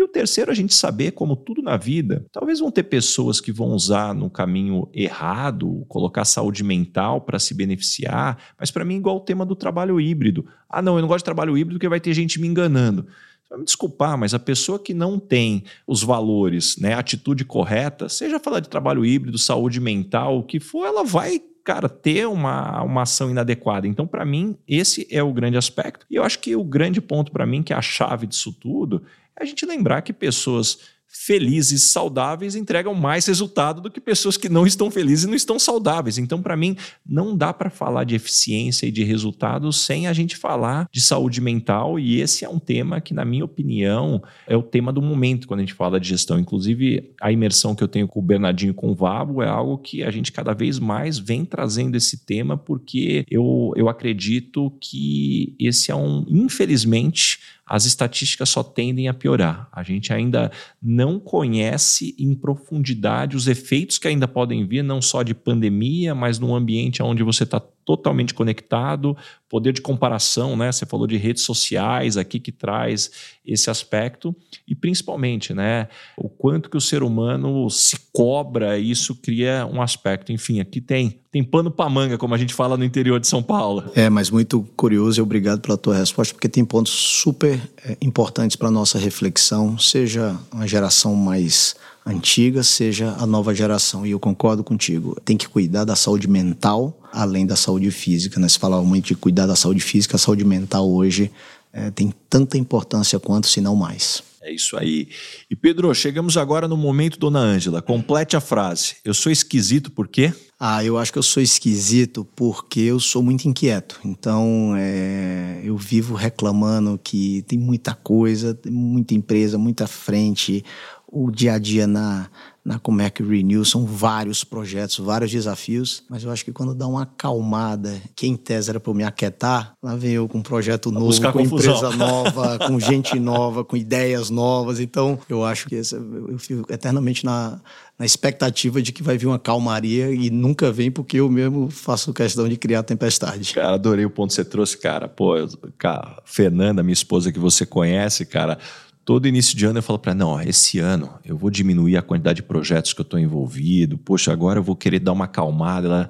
E 0.00 0.02
o 0.02 0.08
terceiro, 0.08 0.50
a 0.50 0.54
gente 0.54 0.72
saber, 0.72 1.10
como 1.10 1.36
tudo 1.36 1.60
na 1.60 1.76
vida, 1.76 2.24
talvez 2.32 2.58
vão 2.58 2.70
ter 2.70 2.84
pessoas 2.84 3.38
que 3.38 3.52
vão 3.52 3.72
usar 3.72 4.14
no 4.14 4.30
caminho 4.30 4.88
errado, 4.94 5.84
colocar 5.88 6.24
saúde 6.24 6.64
mental 6.64 7.20
para 7.20 7.38
se 7.38 7.52
beneficiar, 7.52 8.38
mas 8.58 8.70
para 8.70 8.82
mim, 8.82 8.96
igual 8.96 9.18
o 9.18 9.20
tema 9.20 9.44
do 9.44 9.54
trabalho 9.54 10.00
híbrido. 10.00 10.46
Ah, 10.70 10.80
não, 10.80 10.96
eu 10.96 11.02
não 11.02 11.08
gosto 11.08 11.18
de 11.18 11.26
trabalho 11.26 11.54
híbrido 11.54 11.78
porque 11.78 11.86
vai 11.86 12.00
ter 12.00 12.14
gente 12.14 12.40
me 12.40 12.48
enganando. 12.48 13.06
Vai 13.50 13.58
me 13.58 13.64
desculpar, 13.66 14.16
mas 14.16 14.32
a 14.32 14.38
pessoa 14.38 14.78
que 14.78 14.94
não 14.94 15.18
tem 15.18 15.64
os 15.86 16.02
valores, 16.02 16.78
né, 16.78 16.94
a 16.94 17.00
atitude 17.00 17.44
correta, 17.44 18.08
seja 18.08 18.40
falar 18.40 18.60
de 18.60 18.70
trabalho 18.70 19.04
híbrido, 19.04 19.36
saúde 19.36 19.80
mental, 19.80 20.38
o 20.38 20.44
que 20.44 20.58
for, 20.58 20.86
ela 20.86 21.04
vai 21.04 21.42
cara, 21.62 21.88
ter 21.88 22.26
uma, 22.26 22.82
uma 22.82 23.02
ação 23.02 23.30
inadequada. 23.30 23.86
Então, 23.86 24.06
para 24.06 24.24
mim, 24.24 24.56
esse 24.66 25.06
é 25.10 25.22
o 25.22 25.32
grande 25.32 25.56
aspecto. 25.56 26.06
E 26.10 26.16
eu 26.16 26.24
acho 26.24 26.38
que 26.38 26.56
o 26.56 26.64
grande 26.64 27.00
ponto 27.00 27.30
para 27.30 27.46
mim, 27.46 27.62
que 27.62 27.72
é 27.72 27.76
a 27.76 27.82
chave 27.82 28.26
disso 28.26 28.52
tudo, 28.52 29.02
a 29.42 29.46
gente 29.46 29.66
lembrar 29.66 30.02
que 30.02 30.12
pessoas 30.12 30.78
felizes, 31.12 31.82
saudáveis, 31.82 32.54
entregam 32.54 32.94
mais 32.94 33.26
resultado 33.26 33.80
do 33.80 33.90
que 33.90 34.00
pessoas 34.00 34.36
que 34.36 34.48
não 34.48 34.64
estão 34.64 34.92
felizes 34.92 35.24
e 35.24 35.26
não 35.26 35.34
estão 35.34 35.58
saudáveis. 35.58 36.18
Então, 36.18 36.40
para 36.40 36.56
mim, 36.56 36.76
não 37.04 37.36
dá 37.36 37.52
para 37.52 37.68
falar 37.68 38.04
de 38.04 38.14
eficiência 38.14 38.86
e 38.86 38.92
de 38.92 39.02
resultados 39.02 39.84
sem 39.84 40.06
a 40.06 40.12
gente 40.12 40.36
falar 40.36 40.88
de 40.92 41.00
saúde 41.00 41.40
mental. 41.40 41.98
E 41.98 42.20
esse 42.20 42.44
é 42.44 42.48
um 42.48 42.60
tema 42.60 43.00
que, 43.00 43.12
na 43.12 43.24
minha 43.24 43.44
opinião, 43.44 44.22
é 44.46 44.56
o 44.56 44.62
tema 44.62 44.92
do 44.92 45.02
momento 45.02 45.48
quando 45.48 45.60
a 45.60 45.62
gente 45.64 45.74
fala 45.74 45.98
de 45.98 46.08
gestão. 46.08 46.38
Inclusive, 46.38 47.12
a 47.20 47.32
imersão 47.32 47.74
que 47.74 47.82
eu 47.82 47.88
tenho 47.88 48.06
com 48.06 48.20
o 48.20 48.22
Bernardinho 48.22 48.72
com 48.72 48.90
o 48.90 48.94
Vabo 48.94 49.42
é 49.42 49.48
algo 49.48 49.78
que 49.78 50.04
a 50.04 50.10
gente 50.12 50.30
cada 50.30 50.54
vez 50.54 50.78
mais 50.78 51.18
vem 51.18 51.44
trazendo 51.44 51.96
esse 51.96 52.24
tema, 52.24 52.56
porque 52.56 53.24
eu, 53.28 53.72
eu 53.74 53.88
acredito 53.88 54.72
que 54.80 55.56
esse 55.58 55.90
é 55.90 55.94
um, 55.94 56.24
infelizmente, 56.28 57.40
as 57.70 57.86
estatísticas 57.86 58.48
só 58.48 58.64
tendem 58.64 59.06
a 59.06 59.14
piorar. 59.14 59.68
A 59.70 59.84
gente 59.84 60.12
ainda 60.12 60.50
não 60.82 61.20
conhece 61.20 62.16
em 62.18 62.34
profundidade 62.34 63.36
os 63.36 63.46
efeitos 63.46 63.96
que 63.96 64.08
ainda 64.08 64.26
podem 64.26 64.66
vir, 64.66 64.82
não 64.82 65.00
só 65.00 65.22
de 65.22 65.34
pandemia, 65.34 66.12
mas 66.12 66.40
num 66.40 66.52
ambiente 66.52 67.00
onde 67.00 67.22
você 67.22 67.44
está 67.44 67.62
totalmente 67.90 68.32
conectado, 68.32 69.16
poder 69.48 69.72
de 69.72 69.80
comparação, 69.80 70.56
né? 70.56 70.70
Você 70.70 70.86
falou 70.86 71.08
de 71.08 71.16
redes 71.16 71.42
sociais 71.42 72.16
aqui 72.16 72.38
que 72.38 72.52
traz 72.52 73.10
esse 73.44 73.68
aspecto 73.68 74.34
e 74.66 74.76
principalmente, 74.76 75.52
né, 75.52 75.88
o 76.16 76.28
quanto 76.28 76.70
que 76.70 76.76
o 76.76 76.80
ser 76.80 77.02
humano 77.02 77.68
se 77.68 77.98
cobra, 78.12 78.78
isso 78.78 79.16
cria 79.16 79.66
um 79.66 79.82
aspecto. 79.82 80.30
Enfim, 80.30 80.60
aqui 80.60 80.80
tem 80.80 81.18
tem 81.32 81.42
pano 81.44 81.70
para 81.70 81.88
manga, 81.88 82.18
como 82.18 82.34
a 82.34 82.38
gente 82.38 82.54
fala 82.54 82.76
no 82.76 82.84
interior 82.84 83.18
de 83.18 83.26
São 83.26 83.42
Paulo. 83.42 83.84
É, 83.94 84.08
mas 84.08 84.30
muito 84.30 84.62
curioso 84.76 85.20
e 85.20 85.22
obrigado 85.22 85.60
pela 85.60 85.76
tua 85.76 85.96
resposta, 85.96 86.34
porque 86.34 86.48
tem 86.48 86.64
pontos 86.64 86.92
super 86.92 87.60
é, 87.84 87.96
importantes 88.00 88.56
para 88.56 88.70
nossa 88.70 88.98
reflexão, 88.98 89.78
seja 89.78 90.36
uma 90.52 90.66
geração 90.66 91.14
mais 91.14 91.76
antiga, 92.10 92.62
seja 92.62 93.14
a 93.18 93.26
nova 93.26 93.54
geração. 93.54 94.06
E 94.06 94.10
eu 94.10 94.20
concordo 94.20 94.62
contigo. 94.62 95.16
Tem 95.24 95.36
que 95.36 95.48
cuidar 95.48 95.84
da 95.84 95.96
saúde 95.96 96.28
mental 96.28 97.00
além 97.12 97.46
da 97.46 97.56
saúde 97.56 97.90
física. 97.90 98.38
Né? 98.38 98.48
Se 98.48 98.58
falava 98.58 98.82
muito 98.82 99.06
de 99.06 99.14
cuidar 99.14 99.46
da 99.46 99.56
saúde 99.56 99.80
física, 99.80 100.16
a 100.16 100.18
saúde 100.18 100.44
mental 100.44 100.90
hoje 100.90 101.30
é, 101.72 101.90
tem 101.90 102.12
tanta 102.28 102.58
importância 102.58 103.18
quanto, 103.18 103.46
se 103.46 103.60
não 103.60 103.74
mais. 103.74 104.22
É 104.42 104.50
isso 104.50 104.76
aí. 104.76 105.08
E 105.50 105.54
Pedro, 105.54 105.94
chegamos 105.94 106.38
agora 106.38 106.66
no 106.66 106.76
momento, 106.76 107.18
dona 107.18 107.40
Ângela. 107.40 107.82
Complete 107.82 108.36
a 108.36 108.40
frase. 108.40 108.96
Eu 109.04 109.12
sou 109.12 109.30
esquisito 109.30 109.90
por 109.90 110.08
quê? 110.08 110.32
Ah, 110.58 110.82
eu 110.82 110.98
acho 110.98 111.12
que 111.12 111.18
eu 111.18 111.22
sou 111.22 111.42
esquisito 111.42 112.26
porque 112.36 112.80
eu 112.80 112.98
sou 112.98 113.22
muito 113.22 113.46
inquieto. 113.46 114.00
Então, 114.04 114.74
é, 114.76 115.60
eu 115.62 115.76
vivo 115.76 116.14
reclamando 116.14 116.98
que 117.02 117.42
tem 117.42 117.58
muita 117.58 117.94
coisa, 117.94 118.58
muita 118.66 119.14
empresa, 119.14 119.58
muita 119.58 119.86
frente. 119.86 120.64
O 121.12 121.30
dia 121.30 121.54
a 121.54 121.58
dia 121.58 121.88
na, 121.88 122.28
na 122.64 122.78
Comec 122.78 123.20
Renew 123.20 123.64
são 123.64 123.84
vários 123.84 124.44
projetos, 124.44 124.98
vários 124.98 125.30
desafios, 125.30 126.04
mas 126.08 126.22
eu 126.22 126.30
acho 126.30 126.44
que 126.44 126.52
quando 126.52 126.72
dá 126.72 126.86
uma 126.86 127.02
acalmada, 127.02 128.00
que 128.14 128.28
em 128.28 128.36
tese 128.36 128.70
era 128.70 128.78
para 128.78 128.90
eu 128.90 128.94
me 128.94 129.02
aquietar, 129.02 129.72
lá 129.82 129.96
vem 129.96 130.12
eu 130.12 130.28
com 130.28 130.38
um 130.38 130.42
projeto 130.42 130.92
novo, 130.92 131.20
com 131.20 131.32
confusão. 131.32 131.74
empresa 131.74 131.90
nova, 131.98 132.58
com 132.58 132.78
gente 132.78 133.18
nova, 133.18 133.64
com 133.64 133.76
ideias 133.76 134.30
novas. 134.30 134.78
Então, 134.78 135.18
eu 135.28 135.44
acho 135.44 135.68
que 135.68 135.74
esse, 135.74 135.96
eu 135.96 136.38
fico 136.38 136.72
eternamente 136.72 137.24
na, 137.24 137.60
na 137.98 138.06
expectativa 138.06 138.80
de 138.80 138.92
que 138.92 139.02
vai 139.02 139.18
vir 139.18 139.26
uma 139.26 139.38
calmaria 139.38 140.12
e 140.12 140.30
nunca 140.30 140.70
vem 140.70 140.92
porque 140.92 141.18
eu 141.18 141.28
mesmo 141.28 141.70
faço 141.70 142.12
questão 142.12 142.48
de 142.48 142.56
criar 142.56 142.84
tempestade. 142.84 143.52
Cara, 143.52 143.74
adorei 143.74 144.04
o 144.04 144.10
ponto 144.10 144.28
que 144.28 144.34
você 144.34 144.44
trouxe, 144.44 144.78
cara. 144.78 145.08
Pô, 145.08 145.34
cara, 145.76 146.22
Fernanda, 146.24 146.84
minha 146.84 146.92
esposa 146.92 147.32
que 147.32 147.38
você 147.38 147.66
conhece, 147.66 148.24
cara 148.24 148.58
todo 149.04 149.26
início 149.28 149.56
de 149.56 149.66
ano 149.66 149.78
eu 149.78 149.82
falo 149.82 149.98
para 149.98 150.12
ela, 150.12 150.18
não, 150.18 150.28
ó, 150.30 150.40
esse 150.40 150.78
ano 150.78 151.10
eu 151.24 151.36
vou 151.36 151.50
diminuir 151.50 151.96
a 151.96 152.02
quantidade 152.02 152.36
de 152.36 152.42
projetos 152.42 152.92
que 152.92 153.00
eu 153.00 153.04
estou 153.04 153.18
envolvido, 153.18 153.98
poxa, 153.98 154.32
agora 154.32 154.58
eu 154.58 154.62
vou 154.62 154.76
querer 154.76 155.00
dar 155.00 155.12
uma 155.12 155.24
acalmada. 155.24 155.86
Ela, 155.86 156.08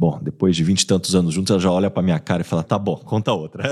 Bom, 0.00 0.18
depois 0.22 0.56
de 0.56 0.64
vinte 0.64 0.80
e 0.80 0.86
tantos 0.86 1.14
anos 1.14 1.34
juntos, 1.34 1.50
ela 1.50 1.60
já 1.60 1.70
olha 1.70 1.90
para 1.90 2.02
minha 2.02 2.18
cara 2.18 2.40
e 2.40 2.44
fala: 2.44 2.62
tá 2.62 2.78
bom, 2.78 2.96
conta 2.96 3.34
outra. 3.34 3.70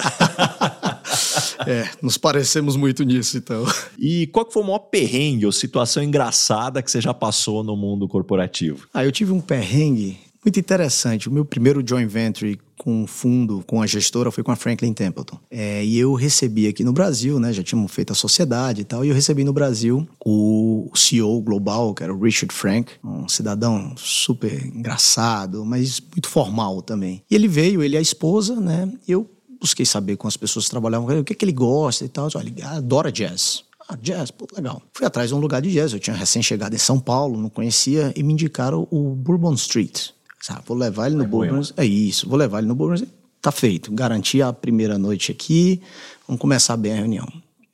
é, 1.66 1.88
nos 2.02 2.18
parecemos 2.18 2.76
muito 2.76 3.02
nisso, 3.02 3.38
então. 3.38 3.64
E 3.98 4.26
qual 4.26 4.44
que 4.44 4.52
foi 4.52 4.62
o 4.62 4.66
maior 4.66 4.78
perrengue 4.80 5.46
ou 5.46 5.52
situação 5.52 6.02
engraçada 6.02 6.82
que 6.82 6.90
você 6.90 7.00
já 7.00 7.14
passou 7.14 7.64
no 7.64 7.74
mundo 7.74 8.06
corporativo? 8.06 8.86
Ah, 8.92 9.06
eu 9.06 9.10
tive 9.10 9.32
um 9.32 9.40
perrengue 9.40 10.18
muito 10.44 10.60
interessante. 10.60 11.30
O 11.30 11.32
meu 11.32 11.46
primeiro 11.46 11.82
joint 11.82 12.06
venture 12.06 12.58
com 12.79 13.03
um 13.03 13.07
fundo, 13.07 13.62
com 13.66 13.83
a 13.83 13.87
gestora, 13.87 14.31
foi 14.31 14.43
com 14.45 14.53
a 14.53 14.57
Franklin 14.57 14.93
Templeton. 14.93 15.39
É, 15.51 15.85
e 15.85 15.99
eu 15.99 16.14
recebi 16.14 16.66
aqui 16.68 16.85
no 16.85 16.93
Brasil, 16.93 17.39
né? 17.39 17.53
Já 17.53 17.62
tínhamos 17.62 17.93
feito 17.93 18.12
a 18.12 18.16
sociedade 18.16 18.83
e 18.83 18.85
tal, 18.85 19.05
e 19.05 19.09
eu 19.09 19.14
recebi 19.14 19.45
no 19.45 19.53
Brasil 19.53 20.09
o 20.24 20.91
CEO 20.95 21.41
global, 21.43 21.93
que 21.93 22.03
era 22.03 22.14
o 22.14 22.20
Richard 22.20 22.55
Frank, 22.55 22.93
um 23.05 23.29
cidadão 23.29 23.95
super 23.97 24.64
engraçado, 24.66 25.64
mas 25.64 26.01
muito 26.01 26.29
formal 26.29 26.81
também. 26.81 27.22
E 27.31 27.35
ele 27.35 27.49
veio, 27.49 27.83
ele 27.83 27.97
e 27.97 27.99
a 27.99 28.01
esposa, 28.01 28.57
né? 28.61 28.91
E 29.07 29.12
eu 29.12 29.29
busquei 29.61 29.85
saber 29.85 30.16
com 30.16 30.29
as 30.29 30.37
pessoas 30.37 30.66
que 30.66 30.70
trabalhavam 30.70 31.18
o 31.18 31.24
que, 31.24 31.33
é 31.33 31.37
que 31.37 31.45
ele 31.45 31.53
gosta 31.53 32.05
e 32.05 32.09
tal. 32.09 32.29
Olha, 32.35 32.49
ele 32.49 32.62
adora 32.62 33.11
jazz. 33.11 33.64
Ah, 33.89 33.97
jazz, 33.97 34.31
pô, 34.31 34.47
legal. 34.55 34.83
Fui 34.93 35.07
atrás 35.07 35.31
de 35.31 35.35
um 35.35 35.39
lugar 35.39 35.62
de 35.62 35.72
jazz. 35.72 35.93
Eu 35.93 35.99
tinha 35.99 36.14
recém-chegado 36.14 36.74
em 36.74 36.79
São 36.79 37.01
Paulo, 37.01 37.41
não 37.41 37.49
conhecia, 37.49 38.12
e 38.14 38.22
me 38.22 38.35
indicaram 38.35 38.87
o 38.91 39.14
Bourbon 39.14 39.55
Street. 39.55 40.11
Ah, 40.49 40.62
vou 40.66 40.76
levar 40.76 41.07
ele 41.07 41.16
no 41.16 41.24
é 41.24 41.26
Bourbon. 41.26 41.61
É 41.76 41.84
isso, 41.84 42.28
vou 42.28 42.39
levar 42.39 42.59
ele 42.59 42.68
no 42.68 42.74
Bourbon. 42.74 43.05
Tá 43.41 43.53
feito. 43.53 43.93
Garanti 43.93 44.43
a 44.43 44.53
primeira 44.53 44.99
noite 44.99 45.30
aqui. 45.30 45.80
Vamos 46.26 46.41
começar 46.41 46.76
bem 46.76 46.93
a 46.93 46.97
reunião. 46.97 47.26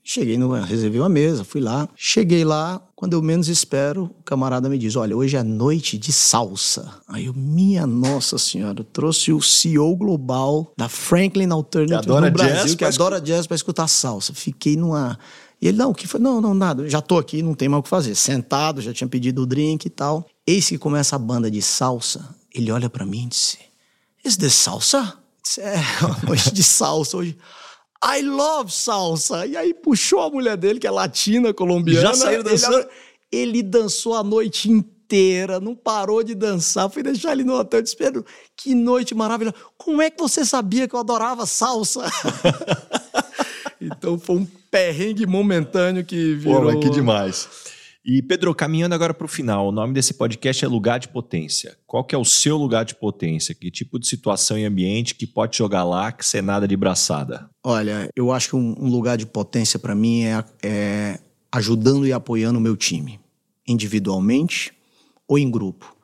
Cheguei 0.06 0.36
no. 0.36 0.52
Reservei 0.52 1.00
uma 1.00 1.08
mesa, 1.08 1.44
fui 1.44 1.62
lá. 1.62 1.88
Cheguei 1.96 2.44
lá, 2.44 2.78
quando 2.94 3.14
eu 3.14 3.22
menos 3.22 3.48
espero, 3.48 4.04
o 4.18 4.22
camarada 4.22 4.68
me 4.68 4.76
diz: 4.76 4.96
Olha, 4.96 5.16
hoje 5.16 5.34
é 5.34 5.42
noite 5.42 5.96
de 5.96 6.12
salsa. 6.12 6.90
Aí 7.08 7.24
eu, 7.24 7.32
minha 7.32 7.86
Nossa 7.86 8.36
Senhora, 8.36 8.80
eu 8.80 8.84
trouxe 8.84 9.32
o 9.32 9.40
CEO 9.40 9.96
global 9.96 10.70
da 10.76 10.90
Franklin 10.90 11.48
Alternative 11.50 12.06
no 12.06 12.30
Brasil, 12.30 12.54
jazz, 12.54 12.74
que 12.74 12.84
adora 12.84 13.18
jazz 13.18 13.46
para 13.46 13.54
escutar 13.54 13.88
salsa. 13.88 14.34
Fiquei 14.34 14.76
numa. 14.76 15.18
E 15.60 15.68
ele, 15.68 15.78
não, 15.78 15.90
o 15.90 15.94
que 15.94 16.06
foi? 16.06 16.20
Não, 16.20 16.38
não, 16.38 16.52
nada. 16.52 16.86
Já 16.86 17.00
tô 17.00 17.16
aqui, 17.16 17.42
não 17.42 17.54
tem 17.54 17.68
mais 17.70 17.80
o 17.80 17.82
que 17.82 17.88
fazer. 17.88 18.14
Sentado, 18.14 18.82
já 18.82 18.92
tinha 18.92 19.08
pedido 19.08 19.42
o 19.42 19.46
drink 19.46 19.86
e 19.86 19.90
tal. 19.90 20.26
Eis 20.46 20.68
que 20.68 20.76
começa 20.76 21.16
a 21.16 21.18
banda 21.18 21.50
de 21.50 21.62
salsa. 21.62 22.28
Ele 22.54 22.70
olha 22.70 22.88
para 22.88 23.04
mim 23.04 23.24
e 23.24 23.28
disse: 23.28 23.58
Is 24.24 24.36
this 24.36 24.54
salsa? 24.54 25.18
Disse, 25.42 25.60
é, 25.60 25.76
hoje 26.30 26.52
de 26.52 26.62
salsa, 26.62 27.16
hoje. 27.16 27.36
I 28.02 28.22
love 28.22 28.70
salsa. 28.70 29.46
E 29.46 29.56
aí 29.56 29.74
puxou 29.74 30.20
a 30.20 30.30
mulher 30.30 30.56
dele, 30.56 30.78
que 30.78 30.86
é 30.86 30.90
latina, 30.90 31.52
colombiana. 31.52 32.08
Já 32.08 32.14
saíram 32.14 32.44
dançando? 32.44 32.76
Ele, 32.76 32.88
ele 33.32 33.62
dançou 33.62 34.14
a 34.14 34.22
noite 34.22 34.70
inteira, 34.70 35.58
não 35.58 35.74
parou 35.74 36.22
de 36.22 36.34
dançar. 36.34 36.88
Fui 36.90 37.02
deixar 37.02 37.32
ele 37.32 37.44
no 37.44 37.54
hotel, 37.54 37.82
disse, 37.82 37.96
Pedro, 37.96 38.24
que 38.56 38.74
noite 38.74 39.14
maravilhosa. 39.14 39.56
Como 39.76 40.02
é 40.02 40.10
que 40.10 40.20
você 40.20 40.44
sabia 40.44 40.86
que 40.86 40.94
eu 40.94 41.00
adorava 41.00 41.46
salsa? 41.46 42.04
então 43.80 44.18
foi 44.18 44.36
um 44.36 44.46
perrengue 44.70 45.26
momentâneo 45.26 46.04
que 46.04 46.34
virou... 46.34 46.72
Pô, 46.72 46.80
que 46.80 46.90
demais. 46.90 47.48
E 48.04 48.20
Pedro, 48.20 48.54
caminhando 48.54 48.94
agora 48.94 49.14
para 49.14 49.24
o 49.24 49.28
final, 49.28 49.68
o 49.68 49.72
nome 49.72 49.94
desse 49.94 50.12
podcast 50.12 50.62
é 50.62 50.68
Lugar 50.68 51.00
de 51.00 51.08
Potência. 51.08 51.74
Qual 51.86 52.04
que 52.04 52.14
é 52.14 52.18
o 52.18 52.24
seu 52.24 52.54
lugar 52.58 52.84
de 52.84 52.94
potência? 52.94 53.54
Que 53.54 53.70
tipo 53.70 53.98
de 53.98 54.06
situação 54.06 54.58
e 54.58 54.64
ambiente 54.66 55.14
que 55.14 55.26
pode 55.26 55.56
jogar 55.56 55.84
lá 55.84 56.12
que 56.12 56.26
ser 56.26 56.42
nada 56.42 56.68
de 56.68 56.76
braçada? 56.76 57.48
Olha, 57.64 58.10
eu 58.14 58.30
acho 58.30 58.50
que 58.50 58.56
um, 58.56 58.74
um 58.78 58.90
lugar 58.90 59.16
de 59.16 59.24
potência 59.24 59.78
para 59.78 59.94
mim 59.94 60.24
é, 60.24 60.44
é 60.62 61.20
ajudando 61.50 62.06
e 62.06 62.12
apoiando 62.12 62.58
o 62.58 62.62
meu 62.62 62.76
time, 62.76 63.18
individualmente 63.66 64.74
ou 65.26 65.38
em 65.38 65.50
grupo. 65.50 65.96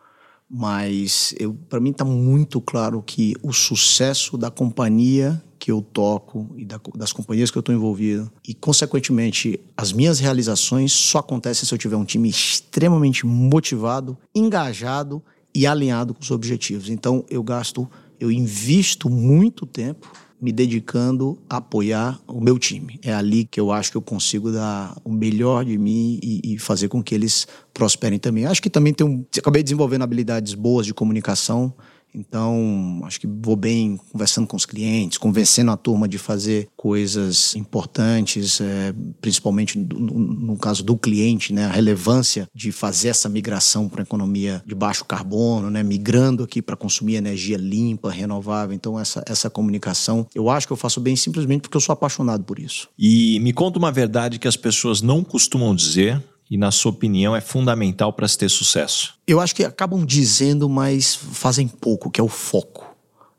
Mas 0.49 1.35
para 1.69 1.81
mim 1.81 1.91
está 1.91 2.05
muito 2.05 2.63
claro 2.63 3.03
que 3.03 3.35
o 3.43 3.53
sucesso 3.53 4.39
da 4.39 4.51
companhia 4.51 5.41
que 5.61 5.71
eu 5.71 5.83
toco 5.83 6.51
e 6.57 6.65
da, 6.65 6.81
das 6.97 7.13
companhias 7.13 7.51
que 7.51 7.59
eu 7.59 7.61
estou 7.61 7.75
envolvido. 7.75 8.33
E, 8.49 8.55
consequentemente, 8.55 9.61
as 9.77 9.93
minhas 9.93 10.19
realizações 10.19 10.91
só 10.93 11.19
acontecem 11.19 11.69
se 11.69 11.75
eu 11.75 11.79
tiver 11.79 11.97
um 11.97 12.05
time 12.05 12.31
extremamente 12.31 13.27
motivado, 13.27 14.17
engajado 14.35 15.23
e 15.55 15.67
alinhado 15.67 16.15
com 16.15 16.23
os 16.23 16.31
objetivos. 16.31 16.89
Então, 16.89 17.25
eu 17.29 17.43
gasto, 17.43 17.89
eu 18.19 18.33
invisto 18.33 19.11
muito 19.11 19.67
tempo 19.67 20.11
me 20.41 20.51
dedicando 20.51 21.39
a 21.51 21.59
apoiar 21.59 22.19
o 22.27 22.41
meu 22.41 22.59
time. 22.59 22.99
É 23.03 23.13
ali 23.13 23.45
que 23.45 23.61
eu 23.61 23.71
acho 23.71 23.91
que 23.91 23.97
eu 23.99 24.03
consigo 24.03 24.51
dar 24.51 24.97
o 25.05 25.13
melhor 25.13 25.67
de 25.67 25.77
mim 25.77 26.19
e, 26.23 26.55
e 26.55 26.59
fazer 26.59 26.89
com 26.89 27.03
que 27.03 27.15
eles 27.15 27.47
prosperem 27.75 28.19
também. 28.19 28.47
Acho 28.47 28.63
que 28.63 28.71
também 28.71 28.95
tem 28.95 29.07
um, 29.07 29.23
acabei 29.37 29.63
desenvolvendo 29.63 30.03
habilidades 30.03 30.55
boas 30.55 30.87
de 30.87 30.95
comunicação 30.95 31.75
então, 32.15 33.01
acho 33.05 33.21
que 33.21 33.27
vou 33.27 33.57
bem 33.57 33.99
conversando 34.11 34.47
com 34.47 34.57
os 34.57 34.67
clientes, 34.67 35.19
convencendo 35.19 35.71
a 35.71 35.77
turma 35.77 36.09
de 36.09 36.19
fazer 36.19 36.69
coisas 36.77 37.55
importantes, 37.55 38.61
é, 38.61 38.93
principalmente 39.21 39.79
no, 39.79 40.19
no, 40.19 40.57
caso 40.57 40.83
do 40.83 40.97
cliente, 40.97 41.53
né, 41.53 41.67
a 41.67 41.71
relevância 41.71 42.49
de 42.55 42.73
fazer 42.73 43.09
essa 43.09 43.29
migração 43.29 43.89
para 43.89 44.03
a 44.03 44.05
economia 44.05 44.63
de 44.67 44.75
baixo 44.75 45.05
carbono, 45.05 45.71
né, 45.71 45.83
migrando 45.83 46.43
aqui 46.43 46.61
para 46.61 46.77
consumir 46.77 47.15
energia 47.15 47.57
limpa, 47.57 48.11
renovável. 48.11 48.75
Então, 48.75 48.99
essa, 48.99 49.23
essa 49.27 49.49
comunicação, 49.49 50.27
eu 50.35 50.51
acho 50.51 50.67
que 50.67 50.73
eu 50.73 50.77
faço 50.77 51.01
bem 51.01 51.15
simplesmente 51.17 51.63
porque 51.63 51.77
eu 51.77 51.81
sou 51.81 51.93
apaixonado 51.93 52.45
por 52.45 52.59
isso. 52.59 52.89
E 52.99 53.39
me 53.41 53.53
conta 53.53 53.79
uma 53.79 53.93
verdade 53.93 54.39
que 54.39 54.49
as 54.49 54.57
pessoas 54.57 55.01
não 55.01 55.23
costumam 55.23 55.75
dizer 55.75 56.23
e, 56.51 56.57
na 56.57 56.73
sua 56.73 56.91
opinião, 56.91 57.37
é 57.37 57.41
fundamental 57.41 58.13
para 58.13 58.27
se 58.27 58.37
ter 58.37 58.49
sucesso? 58.49 59.15
Eu 59.25 59.39
acho 59.39 59.55
que 59.55 59.63
acabam 59.63 60.05
dizendo, 60.05 60.69
mas 60.69 61.15
fazem 61.15 61.69
pouco, 61.69 62.11
que 62.11 62.21
é 62.21 62.25
o 62.25 62.29
foco. 62.29 62.91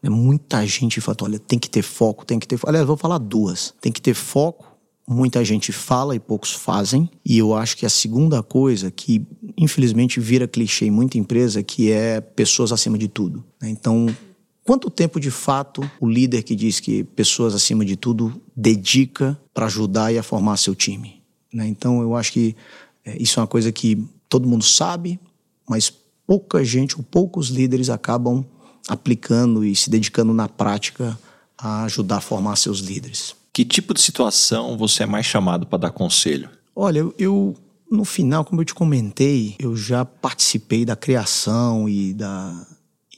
É 0.02 0.10
muita 0.10 0.66
gente 0.66 1.02
fala, 1.02 1.18
olha, 1.24 1.40
tem 1.40 1.60
que 1.60 1.70
ter 1.70 1.82
foco, 1.82 2.26
tem 2.26 2.40
que 2.40 2.48
ter. 2.48 2.58
Aliás, 2.66 2.88
vou 2.88 2.96
falar 2.96 3.18
duas. 3.18 3.74
Tem 3.82 3.92
que 3.92 4.02
ter 4.02 4.14
foco. 4.14 4.66
Muita 5.06 5.44
gente 5.44 5.74
fala 5.74 6.16
e 6.16 6.20
poucos 6.20 6.54
fazem. 6.54 7.10
E 7.26 7.38
eu 7.38 7.54
acho 7.54 7.76
que 7.76 7.86
a 7.86 7.90
segunda 7.90 8.42
coisa 8.42 8.90
que, 8.90 9.28
infelizmente, 9.58 10.20
vira 10.20 10.48
clichê 10.48 10.86
em 10.86 10.92
muita 10.92 11.18
empresa, 11.18 11.62
que 11.62 11.92
é 11.92 12.22
pessoas 12.22 12.72
acima 12.72 12.98
de 12.98 13.10
tudo. 13.10 13.44
Né? 13.62 13.70
Então, 13.70 14.08
quanto 14.64 14.90
tempo 14.90 15.20
de 15.20 15.30
fato 15.30 15.88
o 16.00 16.08
líder 16.08 16.44
que 16.44 16.56
diz 16.56 16.80
que 16.80 17.04
pessoas 17.04 17.54
acima 17.54 17.84
de 17.84 17.98
tudo 17.98 18.42
dedica 18.56 19.38
para 19.54 19.66
ajudar 19.66 20.14
e 20.14 20.18
a 20.18 20.24
formar 20.24 20.56
seu 20.56 20.74
time? 20.74 21.22
Né? 21.54 21.68
Então, 21.68 22.02
eu 22.02 22.16
acho 22.16 22.32
que 22.32 22.56
é, 23.06 23.22
isso 23.22 23.40
é 23.40 23.42
uma 23.42 23.48
coisa 23.48 23.72
que 23.72 24.08
todo 24.30 24.48
mundo 24.48 24.64
sabe, 24.64 25.20
mas 25.68 25.92
pouca 26.26 26.64
gente, 26.64 26.96
ou 26.96 27.04
poucos 27.04 27.50
líderes 27.50 27.90
acabam 27.90 28.46
aplicando 28.88 29.64
e 29.64 29.76
se 29.76 29.90
dedicando 29.90 30.34
na 30.34 30.48
prática 30.48 31.18
a 31.58 31.84
ajudar 31.84 32.18
a 32.18 32.22
formar 32.22 32.56
seus 32.56 32.80
líderes. 32.80 33.36
Que 33.54 33.66
tipo 33.66 33.94
de 33.94 34.02
situação 34.02 34.78
você 34.78 35.04
é 35.04 35.06
mais 35.06 35.26
chamado 35.26 35.68
para 35.68 35.80
dar 35.80 35.92
conselho? 35.92 36.50
Olha, 36.76 37.06
eu 37.18 37.56
no 37.92 38.06
final, 38.06 38.46
como 38.46 38.62
eu 38.62 38.66
te 38.66 38.74
comentei, 38.74 39.56
eu 39.60 39.76
já 39.76 40.06
participei 40.06 40.86
da 40.86 40.96
criação 40.96 41.90
e 41.90 42.14
da 42.14 42.66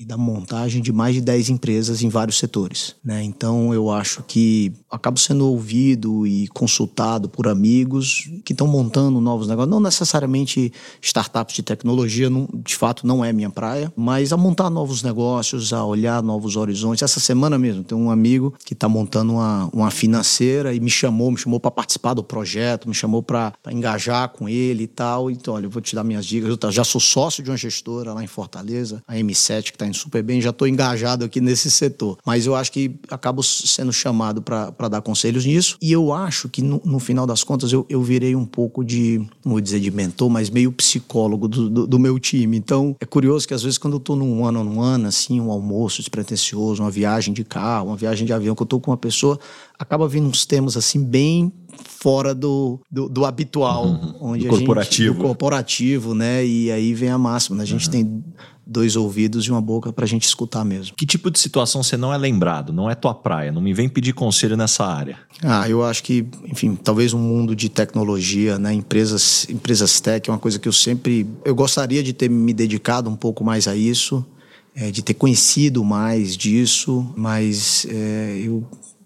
e 0.03 0.05
da 0.05 0.17
montagem 0.17 0.81
de 0.81 0.91
mais 0.91 1.15
de 1.15 1.21
10 1.21 1.49
empresas 1.49 2.03
em 2.03 2.09
vários 2.09 2.37
setores. 2.37 2.95
Né? 3.03 3.23
Então 3.23 3.73
eu 3.73 3.89
acho 3.89 4.21
que 4.23 4.71
acabo 4.91 5.17
sendo 5.17 5.47
ouvido 5.47 6.27
e 6.27 6.47
consultado 6.49 7.29
por 7.29 7.47
amigos 7.47 8.29
que 8.43 8.53
estão 8.53 8.67
montando 8.67 9.19
novos 9.21 9.47
negócios, 9.47 9.71
não 9.71 9.79
necessariamente 9.79 10.71
startups 11.01 11.55
de 11.55 11.63
tecnologia, 11.63 12.29
não, 12.29 12.47
de 12.53 12.75
fato 12.75 13.07
não 13.07 13.23
é 13.23 13.31
minha 13.31 13.49
praia, 13.49 13.91
mas 13.95 14.33
a 14.33 14.37
montar 14.37 14.69
novos 14.69 15.01
negócios, 15.01 15.71
a 15.71 15.83
olhar 15.83 16.21
novos 16.21 16.55
horizontes. 16.55 17.01
Essa 17.01 17.19
semana 17.19 17.57
mesmo 17.57 17.83
tem 17.83 17.97
um 17.97 18.11
amigo 18.11 18.53
que 18.65 18.73
está 18.73 18.89
montando 18.89 19.33
uma, 19.33 19.69
uma 19.73 19.91
financeira 19.91 20.73
e 20.73 20.79
me 20.79 20.89
chamou, 20.89 21.31
me 21.31 21.37
chamou 21.37 21.59
para 21.59 21.71
participar 21.71 22.13
do 22.13 22.23
projeto, 22.23 22.89
me 22.89 22.93
chamou 22.93 23.23
para 23.23 23.53
engajar 23.71 24.29
com 24.29 24.49
ele 24.49 24.83
e 24.83 24.87
tal. 24.87 25.31
Então, 25.31 25.53
olha, 25.53 25.65
eu 25.65 25.69
vou 25.69 25.81
te 25.81 25.95
dar 25.95 26.03
minhas 26.03 26.25
dicas. 26.25 26.49
Eu 26.49 26.71
já 26.71 26.83
sou 26.83 26.99
sócio 26.99 27.41
de 27.41 27.49
uma 27.49 27.57
gestora 27.57 28.13
lá 28.13 28.23
em 28.23 28.27
Fortaleza, 28.27 29.01
a 29.07 29.15
M7, 29.15 29.63
que 29.63 29.71
está 29.71 29.87
indo 29.93 29.97
super 29.97 30.23
bem, 30.23 30.41
já 30.41 30.49
estou 30.49 30.67
engajado 30.67 31.23
aqui 31.23 31.39
nesse 31.39 31.69
setor. 31.69 32.17
Mas 32.25 32.45
eu 32.45 32.55
acho 32.55 32.71
que 32.71 32.95
acabo 33.09 33.43
sendo 33.43 33.93
chamado 33.93 34.41
para 34.41 34.89
dar 34.89 35.01
conselhos 35.01 35.45
nisso. 35.45 35.77
E 35.81 35.91
eu 35.91 36.11
acho 36.11 36.49
que 36.49 36.61
no, 36.61 36.81
no 36.83 36.99
final 36.99 37.25
das 37.25 37.43
contas 37.43 37.71
eu, 37.71 37.85
eu, 37.87 38.01
virei 38.01 38.35
um 38.35 38.45
pouco 38.45 38.83
de, 38.83 39.19
não 39.45 39.53
vou 39.53 39.61
dizer 39.61 39.79
de 39.79 39.91
mentor, 39.91 40.29
mas 40.29 40.49
meio 40.49 40.71
psicólogo 40.71 41.47
do, 41.47 41.69
do, 41.69 41.87
do 41.87 41.99
meu 41.99 42.19
time. 42.19 42.57
Então 42.57 42.95
é 42.99 43.05
curioso 43.05 43.47
que 43.47 43.53
às 43.53 43.63
vezes 43.63 43.77
quando 43.77 43.93
eu 43.93 43.99
estou 43.99 44.15
num 44.15 44.45
ano 44.45 44.59
on 44.59 44.81
ano, 44.81 45.07
assim, 45.07 45.39
um 45.39 45.51
almoço 45.51 46.01
despretensioso, 46.01 46.81
uma 46.81 46.91
viagem 46.91 47.33
de 47.33 47.43
carro, 47.43 47.87
uma 47.87 47.97
viagem 47.97 48.25
de 48.25 48.33
avião, 48.33 48.55
que 48.55 48.61
eu 48.61 48.65
estou 48.65 48.79
com 48.79 48.91
uma 48.91 48.97
pessoa, 48.97 49.39
acaba 49.77 50.07
vindo 50.07 50.27
uns 50.27 50.45
temas 50.45 50.75
assim 50.75 51.03
bem 51.03 51.51
fora 51.83 52.33
do, 52.35 52.79
do, 52.91 53.07
do 53.09 53.25
habitual. 53.25 53.85
Uhum. 53.85 54.15
Onde 54.21 54.45
do 54.45 54.49
corporativo. 54.49 55.13
Gente, 55.13 55.17
do 55.17 55.27
corporativo, 55.27 56.13
né? 56.13 56.45
E 56.45 56.71
aí 56.71 56.93
vem 56.93 57.09
a 57.09 57.17
máxima. 57.17 57.57
Né? 57.57 57.63
A 57.63 57.67
gente 57.67 57.85
uhum. 57.85 57.91
tem 57.91 58.23
dois 58.73 58.95
ouvidos 58.95 59.45
e 59.45 59.51
uma 59.51 59.61
boca 59.61 59.93
para 59.93 60.03
a 60.03 60.07
gente 60.07 60.25
escutar 60.25 60.65
mesmo. 60.65 60.95
Que 60.97 61.05
tipo 61.05 61.29
de 61.31 61.39
situação 61.39 61.83
você 61.83 61.95
não 61.95 62.13
é 62.13 62.17
lembrado? 62.17 62.73
Não 62.73 62.89
é 62.89 62.95
tua 62.95 63.13
praia? 63.13 63.51
Não 63.51 63.61
me 63.61 63.73
vem 63.73 63.87
pedir 63.87 64.13
conselho 64.13 64.57
nessa 64.57 64.83
área. 64.85 65.17
Ah, 65.41 65.69
eu 65.69 65.85
acho 65.85 66.03
que, 66.03 66.25
enfim, 66.45 66.75
talvez 66.75 67.13
um 67.13 67.19
mundo 67.19 67.55
de 67.55 67.69
tecnologia, 67.69 68.57
né? 68.57 68.73
Empresas, 68.73 69.47
empresas 69.49 70.01
tech 70.01 70.29
é 70.29 70.33
uma 70.33 70.39
coisa 70.39 70.57
que 70.57 70.67
eu 70.67 70.73
sempre, 70.73 71.25
eu 71.45 71.53
gostaria 71.53 72.01
de 72.03 72.11
ter 72.11 72.29
me 72.29 72.53
dedicado 72.53 73.09
um 73.09 73.15
pouco 73.15 73.43
mais 73.43 73.67
a 73.67 73.75
isso. 73.75 74.25
é, 74.75 74.91
de 74.91 75.01
ter 75.01 75.13
conhecido 75.13 75.83
mais 75.83 76.35
disso, 76.35 77.05
mas 77.15 77.85
é, 77.89 78.41
eu 78.43 78.65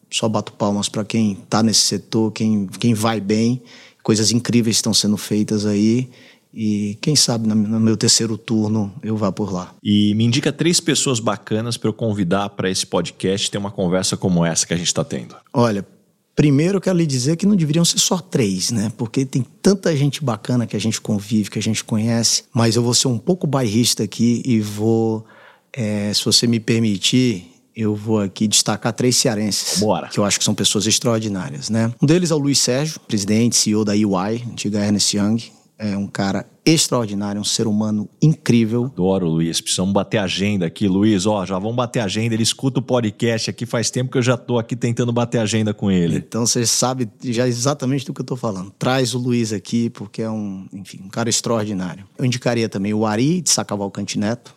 só 0.10 0.28
bato 0.30 0.54
palmas 0.54 0.88
para 0.88 1.04
quem 1.04 1.34
está 1.34 1.62
nesse 1.62 1.82
setor, 1.82 2.32
quem, 2.32 2.68
quem 2.68 2.94
vai 2.94 3.20
bem. 3.20 3.62
Coisas 4.02 4.32
incríveis 4.32 4.78
estão 4.78 4.94
sendo 4.94 5.18
feitas 5.18 5.66
aí. 5.66 6.10
E 6.60 6.98
quem 7.02 7.16
sabe 7.16 7.48
no 7.48 7.80
meu 7.80 7.96
terceiro 7.96 8.36
turno 8.36 8.92
eu 9.04 9.16
vá 9.16 9.32
por 9.32 9.54
lá. 9.54 9.76
E 9.84 10.16
me 10.16 10.26
indica 10.26 10.52
três 10.52 10.80
pessoas 10.80 11.20
bacanas 11.20 11.78
para 11.78 11.88
eu 11.88 11.94
convidar 11.94 12.50
para 12.50 12.68
esse 12.68 12.84
podcast 12.84 13.52
ter 13.52 13.60
uma 13.60 13.70
conversa 13.70 14.18
como 14.18 14.44
essa 14.44 14.66
que 14.66 14.74
a 14.74 14.78
gente 14.78 14.88
está 14.88 15.04
tendo. 15.04 15.36
Olha, 15.54 15.86
primeiro 16.36 16.78
eu 16.78 16.82
quero 16.82 16.98
lhe 16.98 17.06
dizer 17.06 17.36
que 17.36 17.46
não 17.46 17.56
deveriam 17.56 17.86
ser 17.86 18.00
só 18.00 18.18
três, 18.18 18.72
né? 18.72 18.92
Porque 18.98 19.24
tem 19.24 19.46
tanta 19.62 19.96
gente 19.96 20.24
bacana 20.24 20.66
que 20.66 20.76
a 20.76 20.80
gente 20.80 21.00
convive, 21.00 21.52
que 21.52 21.60
a 21.60 21.62
gente 21.62 21.84
conhece. 21.84 22.46
Mas 22.52 22.76
eu 22.76 22.82
vou 22.82 22.96
ser 22.96 23.08
um 23.08 23.20
pouco 23.20 23.46
bairrista 23.46 24.02
aqui 24.02 24.42
e 24.44 24.60
vou, 24.60 25.24
é, 25.72 26.12
se 26.12 26.26
você 26.26 26.48
me 26.48 26.60
permitir, 26.60 27.52
eu 27.76 27.96
vou 27.96 28.20
aqui 28.20 28.48
destacar 28.48 28.94
três 28.94 29.16
cearenses. 29.16 29.80
Bora. 29.80 30.08
Que 30.08 30.20
eu 30.20 30.26
acho 30.26 30.40
que 30.40 30.44
são 30.44 30.56
pessoas 30.56 30.88
extraordinárias, 30.88 31.70
né? 31.70 31.94
Um 32.02 32.08
deles 32.08 32.32
é 32.32 32.34
o 32.34 32.40
Luiz 32.40 32.58
Sérgio, 32.58 33.00
presidente, 33.02 33.56
CEO 33.56 33.86
da 33.86 33.96
EY, 33.96 34.44
antiga 34.52 34.84
Ernest 34.84 35.16
Young. 35.16 35.57
É 35.80 35.96
um 35.96 36.08
cara 36.08 36.50
extraordinário, 36.66 37.40
um 37.40 37.44
ser 37.44 37.68
humano 37.68 38.10
incrível. 38.20 38.86
Adoro, 38.86 39.28
Luiz. 39.28 39.62
Precisamos 39.62 39.94
bater 39.94 40.18
agenda 40.18 40.66
aqui, 40.66 40.88
Luiz. 40.88 41.28
Ó, 41.28 41.46
já 41.46 41.60
vamos 41.60 41.76
bater 41.76 42.00
agenda. 42.00 42.34
Ele 42.34 42.42
escuta 42.42 42.80
o 42.80 42.82
podcast 42.82 43.52
aqui 43.52 43.64
faz 43.64 43.92
tempo 43.92 44.12
que 44.12 44.18
eu 44.18 44.24
já 44.24 44.34
estou 44.34 44.58
aqui 44.58 44.76
tentando 44.76 45.14
bater 45.14 45.38
agenda 45.38 45.76
com 45.76 45.92
ele. 45.92 46.18
Então 46.18 46.48
você 46.48 46.66
sabe 46.66 47.08
já 47.24 47.48
exatamente 47.48 48.06
do 48.08 48.14
que 48.14 48.22
eu 48.22 48.24
estou 48.24 48.36
falando. 48.36 48.74
Traz 48.80 49.14
o 49.14 49.20
Luiz 49.20 49.54
aqui 49.54 49.92
porque 49.92 50.24
é 50.24 50.30
um, 50.30 50.68
enfim, 50.74 51.00
um 51.04 51.10
cara 51.10 51.30
extraordinário. 51.30 52.06
Eu 52.18 52.26
indicaria 52.26 52.68
também 52.68 52.94
o 52.96 53.06
Ari 53.06 53.42
de 53.42 53.52
Sacavalcante 53.52 54.18
Neto. 54.18 54.56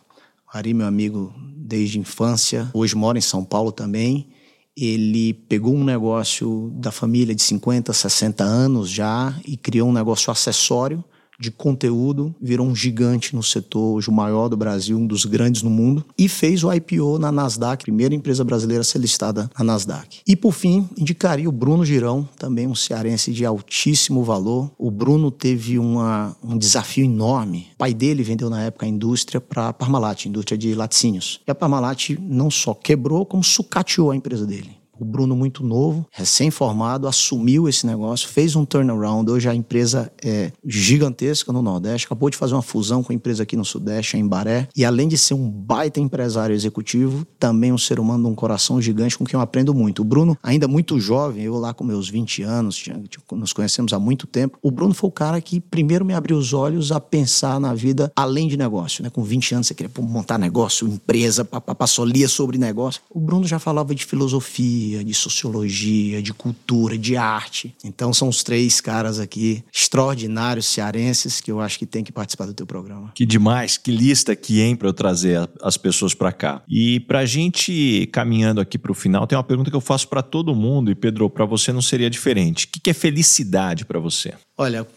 O 0.51 0.57
Ari, 0.57 0.73
meu 0.73 0.87
amigo 0.87 1.31
desde 1.55 1.99
infância, 1.99 2.67
hoje 2.73 2.95
mora 2.95 3.19
em 3.19 3.21
São 3.21 3.43
Paulo 3.45 3.71
também. 3.71 4.27
Ele 4.75 5.33
pegou 5.33 5.75
um 5.75 5.83
negócio 5.83 6.71
da 6.75 6.91
família 6.91 7.35
de 7.35 7.43
50, 7.43 7.93
60 7.93 8.43
anos 8.43 8.89
já 8.89 9.39
e 9.45 9.55
criou 9.55 9.87
um 9.87 9.93
negócio 9.93 10.31
acessório 10.31 11.03
de 11.41 11.51
conteúdo, 11.51 12.33
virou 12.39 12.67
um 12.67 12.75
gigante 12.75 13.35
no 13.35 13.41
setor, 13.41 13.95
hoje 13.95 14.09
o 14.09 14.13
maior 14.13 14.47
do 14.47 14.55
Brasil, 14.55 14.97
um 14.97 15.07
dos 15.07 15.25
grandes 15.25 15.63
no 15.63 15.69
mundo, 15.69 16.05
e 16.17 16.29
fez 16.29 16.63
o 16.63 16.71
IPO 16.71 17.17
na 17.17 17.31
Nasdaq, 17.31 17.83
primeira 17.83 18.13
empresa 18.13 18.43
brasileira 18.43 18.81
a 18.81 18.85
ser 18.85 18.99
listada 18.99 19.49
na 19.57 19.65
Nasdaq. 19.65 20.19
E 20.27 20.35
por 20.35 20.53
fim, 20.53 20.87
indicaria 20.97 21.49
o 21.49 21.51
Bruno 21.51 21.83
Girão, 21.83 22.27
também 22.37 22.67
um 22.67 22.75
cearense 22.75 23.31
de 23.31 23.45
altíssimo 23.45 24.23
valor. 24.23 24.71
O 24.77 24.91
Bruno 24.91 25.31
teve 25.31 25.79
uma, 25.79 26.35
um 26.43 26.57
desafio 26.57 27.05
enorme. 27.05 27.67
O 27.73 27.77
pai 27.77 27.93
dele 27.93 28.23
vendeu 28.23 28.49
na 28.49 28.61
época 28.61 28.85
a 28.85 28.89
indústria 28.89 29.41
para 29.41 29.69
a 29.69 29.73
Parmalat, 29.73 30.25
indústria 30.25 30.57
de 30.57 30.75
laticínios. 30.75 31.41
E 31.47 31.51
a 31.51 31.55
Parmalat 31.55 32.11
não 32.19 32.51
só 32.51 32.73
quebrou, 32.73 33.25
como 33.25 33.43
sucateou 33.43 34.11
a 34.11 34.15
empresa 34.15 34.45
dele 34.45 34.80
o 35.01 35.05
Bruno 35.05 35.35
muito 35.35 35.63
novo, 35.63 36.05
recém-formado, 36.11 37.07
assumiu 37.07 37.67
esse 37.67 37.87
negócio, 37.87 38.29
fez 38.29 38.55
um 38.55 38.63
turnaround. 38.63 39.31
Hoje 39.31 39.49
a 39.49 39.55
empresa 39.55 40.11
é 40.23 40.51
gigantesca 40.63 41.51
no 41.51 41.61
Nordeste, 41.61 42.05
acabou 42.05 42.29
de 42.29 42.37
fazer 42.37 42.53
uma 42.53 42.61
fusão 42.61 43.01
com 43.01 43.11
a 43.11 43.15
empresa 43.15 43.41
aqui 43.41 43.57
no 43.57 43.65
Sudeste, 43.65 44.15
a 44.15 44.19
Embaré. 44.19 44.67
E 44.75 44.85
além 44.85 45.07
de 45.07 45.17
ser 45.17 45.33
um 45.33 45.49
baita 45.49 45.99
empresário 45.99 46.53
executivo, 46.53 47.25
também 47.39 47.73
um 47.73 47.79
ser 47.79 47.99
humano 47.99 48.25
de 48.25 48.29
um 48.29 48.35
coração 48.35 48.79
gigante 48.79 49.17
com 49.17 49.25
quem 49.25 49.35
eu 49.35 49.41
aprendo 49.41 49.73
muito. 49.73 50.03
O 50.03 50.05
Bruno, 50.05 50.37
ainda 50.43 50.67
muito 50.67 50.99
jovem, 50.99 51.43
eu 51.43 51.57
lá 51.57 51.73
com 51.73 51.83
meus 51.83 52.07
20 52.07 52.43
anos, 52.43 52.83
nos 53.31 53.53
conhecemos 53.53 53.93
há 53.93 53.99
muito 53.99 54.27
tempo. 54.27 54.59
O 54.61 54.69
Bruno 54.69 54.93
foi 54.93 55.07
o 55.07 55.11
cara 55.11 55.41
que 55.41 55.59
primeiro 55.59 56.05
me 56.05 56.13
abriu 56.13 56.37
os 56.37 56.53
olhos 56.53 56.91
a 56.91 56.99
pensar 56.99 57.59
na 57.59 57.73
vida 57.73 58.11
além 58.15 58.47
de 58.47 58.55
negócio. 58.55 59.03
Né? 59.03 59.09
Com 59.09 59.23
20 59.23 59.55
anos 59.55 59.67
você 59.67 59.73
queria 59.73 59.91
montar 59.99 60.37
negócio, 60.37 60.87
empresa, 60.87 61.43
passolia 61.43 62.27
sobre 62.27 62.59
negócio. 62.59 63.01
O 63.09 63.19
Bruno 63.19 63.47
já 63.47 63.57
falava 63.57 63.95
de 63.95 64.05
filosofia 64.05 64.90
de 65.03 65.13
sociologia, 65.13 66.21
de 66.21 66.33
cultura, 66.33 66.97
de 66.97 67.15
arte. 67.15 67.75
Então 67.83 68.13
são 68.13 68.27
os 68.27 68.43
três 68.43 68.81
caras 68.81 69.19
aqui 69.19 69.63
extraordinários 69.73 70.65
cearenses 70.65 71.39
que 71.39 71.51
eu 71.51 71.59
acho 71.59 71.79
que 71.79 71.85
tem 71.85 72.03
que 72.03 72.11
participar 72.11 72.45
do 72.45 72.53
teu 72.53 72.65
programa. 72.65 73.11
Que 73.15 73.25
demais, 73.25 73.77
que 73.77 73.91
lista 73.91 74.33
aqui, 74.33 74.61
hein, 74.61 74.75
para 74.75 74.87
eu 74.87 74.93
trazer 74.93 75.49
as 75.61 75.77
pessoas 75.77 76.13
para 76.13 76.31
cá. 76.31 76.61
E 76.67 76.99
pra 77.01 77.25
gente 77.25 78.09
caminhando 78.11 78.61
aqui 78.61 78.77
para 78.77 78.91
o 78.91 78.95
final, 78.95 79.25
tem 79.25 79.37
uma 79.37 79.43
pergunta 79.43 79.69
que 79.69 79.75
eu 79.75 79.81
faço 79.81 80.07
para 80.07 80.21
todo 80.21 80.53
mundo 80.53 80.91
e 80.91 80.95
Pedro, 80.95 81.29
para 81.29 81.45
você 81.45 81.71
não 81.71 81.81
seria 81.81 82.09
diferente. 82.09 82.65
O 82.65 82.69
que 82.69 82.89
é 82.89 82.93
felicidade 82.93 83.85
para 83.85 83.99
você? 83.99 84.33
Olha, 84.57 84.87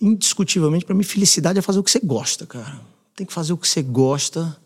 indiscutivelmente 0.00 0.84
para 0.84 0.94
mim 0.94 1.02
felicidade 1.02 1.58
é 1.58 1.62
fazer 1.62 1.78
o 1.78 1.82
que 1.82 1.90
você 1.90 2.00
gosta, 2.00 2.46
cara. 2.46 2.80
Tem 3.14 3.26
que 3.26 3.32
fazer 3.32 3.52
o 3.52 3.56
que 3.56 3.66
você 3.66 3.82
gosta 3.82 4.56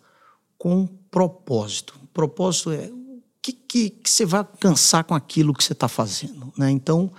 com 0.58 0.86
propósito. 1.10 1.94
O 2.02 2.06
propósito 2.08 2.70
é 2.70 2.90
que, 3.42 3.52
que, 3.52 3.94
você 4.04 4.24
vai 4.24 4.46
cansar 4.58 5.04
com 5.04 5.14
aquilo 5.14 5.54
que 5.54 5.64
você 5.64 5.72
está 5.72 5.88
fazendo. 5.88 6.52
Né? 6.56 6.70
Então, 6.70 7.10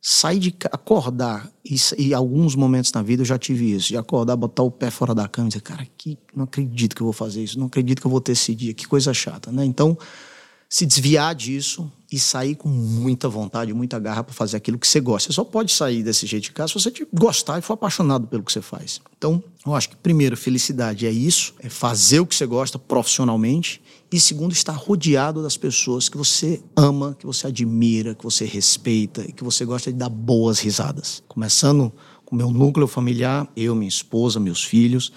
sair 0.00 0.38
de 0.38 0.54
acordar, 0.72 1.48
e, 1.64 1.76
e 1.98 2.12
alguns 2.12 2.56
momentos 2.56 2.92
na 2.92 3.02
vida 3.02 3.22
eu 3.22 3.26
já 3.26 3.38
tive 3.38 3.72
isso, 3.72 3.88
de 3.88 3.96
acordar, 3.96 4.36
botar 4.36 4.64
o 4.64 4.70
pé 4.70 4.90
fora 4.90 5.14
da 5.14 5.28
cama 5.28 5.46
e 5.46 5.50
dizer, 5.50 5.60
cara, 5.60 5.86
que, 5.96 6.18
não 6.34 6.44
acredito 6.44 6.96
que 6.96 7.02
eu 7.02 7.06
vou 7.06 7.12
fazer 7.12 7.42
isso, 7.42 7.58
não 7.58 7.66
acredito 7.66 8.00
que 8.00 8.06
eu 8.06 8.10
vou 8.10 8.20
ter 8.20 8.32
esse 8.32 8.54
dia, 8.54 8.74
que 8.74 8.86
coisa 8.86 9.14
chata. 9.14 9.52
Né? 9.52 9.64
Então, 9.64 9.96
se 10.68 10.86
desviar 10.86 11.34
disso 11.34 11.92
e 12.10 12.18
sair 12.18 12.56
com 12.56 12.68
muita 12.68 13.28
vontade, 13.28 13.72
muita 13.74 13.98
garra 13.98 14.24
para 14.24 14.34
fazer 14.34 14.56
aquilo 14.56 14.78
que 14.78 14.88
você 14.88 15.00
gosta. 15.00 15.28
Você 15.28 15.34
só 15.34 15.44
pode 15.44 15.70
sair 15.70 16.02
desse 16.02 16.26
jeito 16.26 16.44
de 16.44 16.52
casa 16.52 16.68
se 16.68 16.80
você 16.80 17.06
gostar 17.12 17.58
e 17.58 17.62
for 17.62 17.74
apaixonado 17.74 18.26
pelo 18.26 18.42
que 18.42 18.50
você 18.50 18.62
faz. 18.62 19.00
Então, 19.16 19.44
eu 19.66 19.74
acho 19.74 19.90
que 19.90 19.96
primeiro, 19.96 20.34
felicidade 20.34 21.06
é 21.06 21.10
isso, 21.10 21.54
é 21.60 21.68
fazer 21.68 22.20
o 22.20 22.26
que 22.26 22.34
você 22.34 22.46
gosta 22.46 22.78
profissionalmente 22.78 23.82
e 24.12 24.20
segundo, 24.20 24.52
estar 24.52 24.74
rodeado 24.74 25.42
das 25.42 25.56
pessoas 25.56 26.08
que 26.08 26.18
você 26.18 26.62
ama, 26.76 27.16
que 27.18 27.24
você 27.24 27.46
admira, 27.46 28.14
que 28.14 28.22
você 28.22 28.44
respeita 28.44 29.22
e 29.22 29.32
que 29.32 29.42
você 29.42 29.64
gosta 29.64 29.90
de 29.90 29.98
dar 29.98 30.10
boas 30.10 30.58
risadas. 30.58 31.22
Começando 31.26 31.90
com 32.24 32.36
meu 32.36 32.50
núcleo 32.50 32.86
familiar, 32.86 33.50
eu, 33.56 33.74
minha 33.74 33.88
esposa, 33.88 34.38
meus 34.38 34.62
filhos, 34.62 35.12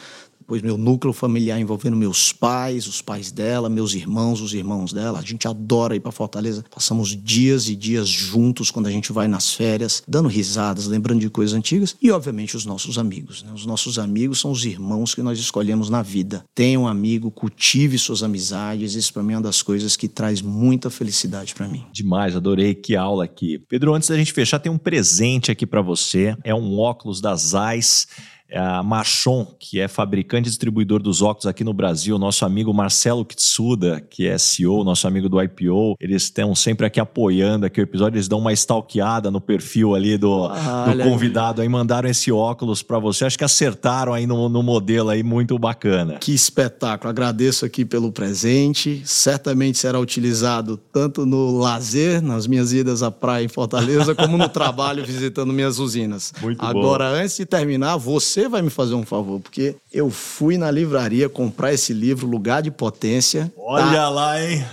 depois 0.46 0.62
meu 0.62 0.78
núcleo 0.78 1.12
familiar 1.12 1.60
envolvendo 1.60 1.98
meus 1.98 2.32
pais, 2.32 2.86
os 2.86 3.02
pais 3.02 3.32
dela, 3.32 3.68
meus 3.68 3.96
irmãos, 3.96 4.42
os 4.42 4.54
irmãos 4.54 4.94
dela. 4.94 5.18
A 5.18 5.22
gente 5.24 5.48
adora 5.48 5.96
ir 5.96 6.00
para 6.00 6.12
Fortaleza. 6.12 6.64
Passamos 6.70 7.18
dias 7.18 7.68
e 7.68 7.76
dias 7.76 8.08
juntos 8.08 8.70
quando 8.70 8.86
a 8.86 8.92
gente 8.92 9.12
vai 9.12 9.28
nas 9.28 9.56
férias, 9.56 10.04
dando 10.08 10.30
risadas, 10.30 10.86
lembrando 10.86 11.22
de 11.22 11.32
coisas 11.32 11.58
antigas 11.58 11.98
e 12.00 12.12
obviamente 12.12 12.56
os 12.56 12.64
nossos 12.64 13.00
amigos. 13.00 13.42
Né? 13.42 13.52
Os 13.56 13.66
nossos 13.66 13.98
amigos 13.98 14.40
são 14.40 14.52
os 14.52 14.64
irmãos 14.64 15.16
que 15.16 15.24
nós 15.24 15.40
escolhemos 15.40 15.90
na 15.90 16.04
vida. 16.04 16.46
Tenha 16.54 16.80
um 16.80 16.88
amigo, 16.88 17.32
cultive 17.32 17.98
suas 17.98 18.22
amizades. 18.22 18.94
Isso 18.94 19.12
para 19.12 19.24
mim 19.24 19.34
é 19.34 19.38
uma 19.38 19.42
das 19.42 19.64
coisas 19.64 19.96
que 19.98 20.08
traz 20.08 20.44
muita 20.44 20.92
felicidade 20.92 21.56
para 21.56 21.68
mim. 21.68 21.84
Demais, 21.92 22.36
adorei 22.36 22.76
que 22.76 22.96
aula 22.96 23.24
aqui. 23.24 23.58
Pedro, 23.68 23.96
antes 23.96 24.10
da 24.10 24.16
gente 24.16 24.32
fechar, 24.32 24.60
tem 24.60 24.72
um 24.72 24.78
presente 24.78 25.50
aqui 25.50 25.66
para 25.66 25.82
você. 25.82 26.38
É 26.44 26.54
um 26.54 26.78
óculos 26.78 27.20
da 27.20 27.36
Zeiss 27.36 28.06
é 28.08 28.35
a 28.54 28.84
Machon, 28.84 29.46
que 29.60 29.80
é 29.80 29.88
fabricante 29.88 30.48
e 30.48 30.52
distribuidor 30.52 31.02
dos 31.02 31.22
óculos 31.22 31.46
aqui 31.46 31.64
no 31.64 31.74
Brasil, 31.74 32.18
nosso 32.20 32.46
amigo 32.46 32.74
Marcelo 32.74 33.26
Kitsuda, 33.26 34.02
que 34.10 34.28
é 34.28 34.38
CEO, 34.38 34.84
nosso 34.84 35.08
amigo 35.08 35.28
do 35.28 35.42
IPO, 35.42 35.96
eles 36.00 36.24
estão 36.24 36.54
sempre 36.54 36.86
aqui 36.86 37.00
apoiando 37.00 37.66
aqui 37.66 37.82
o 37.82 37.84
episódio, 37.84 38.18
eles 38.18 38.28
dão 38.28 38.40
uma 38.40 38.54
stalkeada 38.54 39.32
no 39.32 39.42
perfil 39.42 39.96
ali 39.96 40.18
do, 40.18 40.48
do 40.48 41.04
convidado, 41.04 41.62
aí 41.62 41.70
mandaram 41.70 42.10
esse 42.10 42.32
óculos 42.32 42.84
para 42.84 43.00
você, 43.00 43.26
acho 43.26 43.38
que 43.38 43.44
acertaram 43.44 44.14
aí 44.14 44.28
no, 44.28 44.48
no 44.48 44.62
modelo 44.62 45.10
aí, 45.10 45.24
muito 45.24 45.58
bacana. 45.58 46.18
Que 46.20 46.34
espetáculo, 46.34 47.10
agradeço 47.10 47.66
aqui 47.66 47.84
pelo 47.84 48.12
presente, 48.12 49.02
certamente 49.06 49.78
será 49.78 50.00
utilizado 50.00 50.78
tanto 50.78 51.26
no 51.26 51.58
lazer, 51.58 52.22
nas 52.22 52.46
minhas 52.48 52.74
idas 52.74 53.02
à 53.02 53.10
praia 53.10 53.46
em 53.46 53.48
Fortaleza, 53.48 54.14
como 54.14 54.38
no 54.38 54.50
trabalho 54.50 55.04
visitando 55.04 55.52
minhas 55.52 55.80
usinas. 55.80 56.32
Muito 56.42 56.64
Agora, 56.64 57.10
bom. 57.10 57.16
antes 57.16 57.38
de 57.38 57.46
terminar, 57.46 57.98
você 57.98 58.35
você 58.36 58.50
vai 58.50 58.62
me 58.62 58.70
fazer 58.70 58.96
um 58.96 59.06
favor, 59.06 59.40
porque 59.40 59.78
eu 59.94 60.10
fui 60.10 60.58
na 60.58 60.70
livraria 60.70 61.30
comprar 61.30 61.74
esse 61.74 61.94
livro, 61.94 62.28
Lugar 62.28 62.62
de 62.62 62.70
Potência. 62.70 63.52
Olha 63.58 63.86
tá 63.86 64.10
lá, 64.10 64.44
hein? 64.44 64.66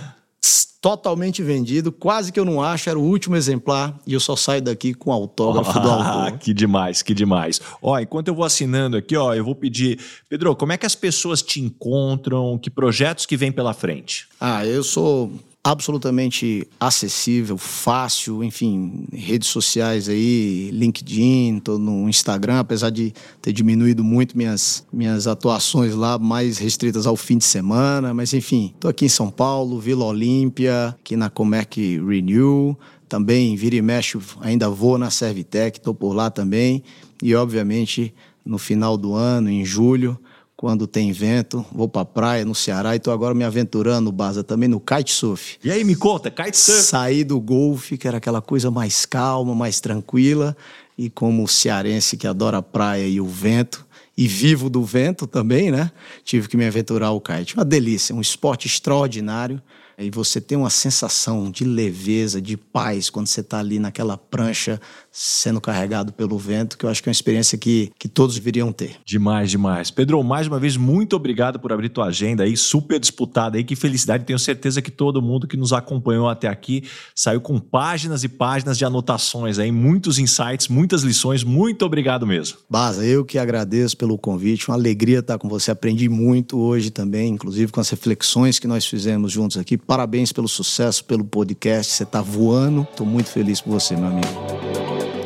Totalmente 0.81 1.41
vendido, 1.41 1.93
quase 1.93 2.29
que 2.29 2.37
eu 2.37 2.43
não 2.43 2.61
acho, 2.61 2.89
era 2.89 2.99
o 2.99 3.01
último 3.01 3.37
exemplar 3.37 3.97
e 4.05 4.13
eu 4.13 4.19
só 4.19 4.35
saio 4.35 4.61
daqui 4.61 4.93
com 4.93 5.11
o 5.11 5.13
autógrafo 5.13 5.79
do 5.79 5.89
autor. 5.89 6.27
Ah, 6.27 6.31
que 6.33 6.53
demais, 6.53 7.01
que 7.01 7.13
demais. 7.13 7.61
Ó, 7.81 7.97
enquanto 7.97 8.27
eu 8.27 8.35
vou 8.35 8.43
assinando 8.43 8.97
aqui, 8.97 9.15
ó, 9.15 9.33
eu 9.33 9.45
vou 9.45 9.55
pedir, 9.55 9.97
Pedro, 10.27 10.53
como 10.57 10.73
é 10.73 10.77
que 10.77 10.85
as 10.85 10.93
pessoas 10.93 11.41
te 11.41 11.61
encontram? 11.61 12.59
Que 12.61 12.69
projetos 12.69 13.25
que 13.25 13.37
vem 13.37 13.49
pela 13.49 13.73
frente? 13.73 14.27
Ah, 14.41 14.65
eu 14.65 14.83
sou 14.83 15.31
absolutamente 15.63 16.67
acessível, 16.77 17.57
fácil, 17.57 18.43
enfim, 18.43 19.05
redes 19.13 19.47
sociais 19.47 20.09
aí, 20.09 20.69
LinkedIn, 20.73 21.61
tô 21.63 21.77
no 21.77 22.09
Instagram, 22.09 22.59
apesar 22.59 22.89
de 22.89 23.13
ter 23.41 23.53
diminuído 23.53 24.03
muito 24.03 24.37
minhas, 24.37 24.85
minhas 24.91 25.25
atuações 25.25 25.95
lá, 25.95 26.19
mais 26.19 26.57
restritas 26.57 27.07
ao 27.07 27.15
fim 27.15 27.37
de 27.37 27.45
semana, 27.45 28.13
mas 28.13 28.33
enfim, 28.33 28.73
tô 28.77 28.89
aqui 28.89 29.05
em 29.05 29.09
São 29.09 29.31
Paulo, 29.31 29.79
Vila 29.79 30.03
Olímpia, 30.03 30.89
aqui 30.99 31.15
na 31.15 31.29
Comerc 31.29 31.77
Renew, 32.05 32.77
também 33.07 33.55
vira 33.55 33.75
e 33.75 33.81
mexe, 33.81 34.19
ainda 34.41 34.69
vou 34.69 34.97
na 34.97 35.09
Servitec, 35.09 35.79
tô 35.79 35.93
por 35.93 36.13
lá 36.13 36.29
também, 36.29 36.83
e 37.21 37.33
obviamente 37.35 38.13
no 38.45 38.57
final 38.57 38.97
do 38.97 39.13
ano, 39.13 39.49
em 39.49 39.63
julho, 39.63 40.19
quando 40.63 40.87
tem 40.87 41.11
vento, 41.11 41.65
vou 41.73 41.89
pra 41.89 42.05
praia 42.05 42.45
no 42.45 42.55
Ceará 42.55 42.95
e 42.95 42.99
tô 42.99 43.11
agora 43.11 43.33
me 43.33 43.43
aventurando, 43.43 44.09
Baza, 44.13 44.45
também 44.45 44.69
no 44.69 44.79
kitesurf. 44.79 45.57
E 45.61 45.69
aí, 45.69 45.83
me 45.83 45.93
conta, 45.93 46.31
kitesurf? 46.31 46.83
Saí 46.83 47.25
do 47.25 47.37
golfe, 47.37 47.97
que 47.97 48.07
era 48.07 48.15
aquela 48.15 48.41
coisa 48.41 48.71
mais 48.71 49.05
calma, 49.05 49.53
mais 49.53 49.81
tranquila, 49.81 50.55
e 50.97 51.09
como 51.09 51.45
cearense 51.49 52.15
que 52.15 52.25
adora 52.25 52.59
a 52.59 52.61
praia 52.61 53.05
e 53.05 53.19
o 53.19 53.27
vento, 53.27 53.85
e 54.17 54.25
vivo 54.25 54.69
do 54.69 54.85
vento 54.85 55.27
também, 55.27 55.69
né? 55.69 55.91
Tive 56.23 56.47
que 56.47 56.55
me 56.55 56.65
aventurar 56.65 57.07
ao 57.07 57.19
kite. 57.19 57.55
Uma 57.55 57.65
delícia, 57.65 58.15
um 58.15 58.21
esporte 58.21 58.65
extraordinário. 58.65 59.61
E 59.97 60.09
você 60.09 60.41
tem 60.41 60.57
uma 60.57 60.69
sensação 60.69 61.51
de 61.51 61.63
leveza, 61.63 62.41
de 62.41 62.57
paz 62.57 63.09
quando 63.09 63.27
você 63.27 63.41
está 63.41 63.59
ali 63.59 63.79
naquela 63.79 64.17
prancha 64.17 64.79
sendo 65.11 65.61
carregado 65.61 66.11
pelo 66.11 66.37
vento, 66.37 66.77
que 66.77 66.85
eu 66.85 66.89
acho 66.89 67.03
que 67.03 67.07
é 67.07 67.11
uma 67.11 67.13
experiência 67.13 67.57
que, 67.57 67.91
que 67.99 68.07
todos 68.07 68.37
viriam 68.37 68.71
ter. 68.71 68.95
Demais, 69.05 69.51
demais. 69.51 69.91
Pedro, 69.91 70.23
mais 70.23 70.47
uma 70.47 70.59
vez, 70.59 70.75
muito 70.75 71.15
obrigado 71.15 71.59
por 71.59 71.71
abrir 71.71 71.89
tua 71.89 72.05
agenda 72.05 72.43
aí, 72.43 72.57
super 72.57 72.99
disputada 72.99 73.57
aí, 73.57 73.63
que 73.63 73.75
felicidade. 73.75 74.25
Tenho 74.25 74.39
certeza 74.39 74.81
que 74.81 74.89
todo 74.89 75.21
mundo 75.21 75.47
que 75.47 75.55
nos 75.55 75.71
acompanhou 75.71 76.27
até 76.27 76.47
aqui 76.47 76.83
saiu 77.13 77.39
com 77.41 77.59
páginas 77.59 78.23
e 78.23 78.29
páginas 78.29 78.77
de 78.77 78.85
anotações 78.85 79.59
aí, 79.59 79.71
muitos 79.71 80.17
insights, 80.17 80.67
muitas 80.67 81.03
lições. 81.03 81.43
Muito 81.43 81.85
obrigado 81.85 82.25
mesmo. 82.25 82.57
Baza, 82.67 83.05
eu 83.05 83.23
que 83.23 83.37
agradeço 83.37 83.95
pelo 83.95 84.17
convite, 84.17 84.67
uma 84.69 84.75
alegria 84.75 85.19
estar 85.19 85.37
com 85.37 85.47
você. 85.47 85.69
Aprendi 85.69 86.09
muito 86.09 86.57
hoje 86.57 86.89
também, 86.89 87.33
inclusive 87.33 87.71
com 87.71 87.79
as 87.79 87.89
reflexões 87.89 88.57
que 88.57 88.67
nós 88.67 88.85
fizemos 88.85 89.31
juntos 89.31 89.57
aqui. 89.57 89.77
Parabéns 89.85 90.31
pelo 90.31 90.47
sucesso, 90.47 91.03
pelo 91.03 91.23
podcast. 91.23 91.91
Você 91.91 92.03
está 92.03 92.21
voando. 92.21 92.87
Estou 92.89 93.05
muito 93.05 93.29
feliz 93.29 93.61
por 93.61 93.71
você, 93.71 93.95
meu 93.95 94.07
amigo. 94.07 94.27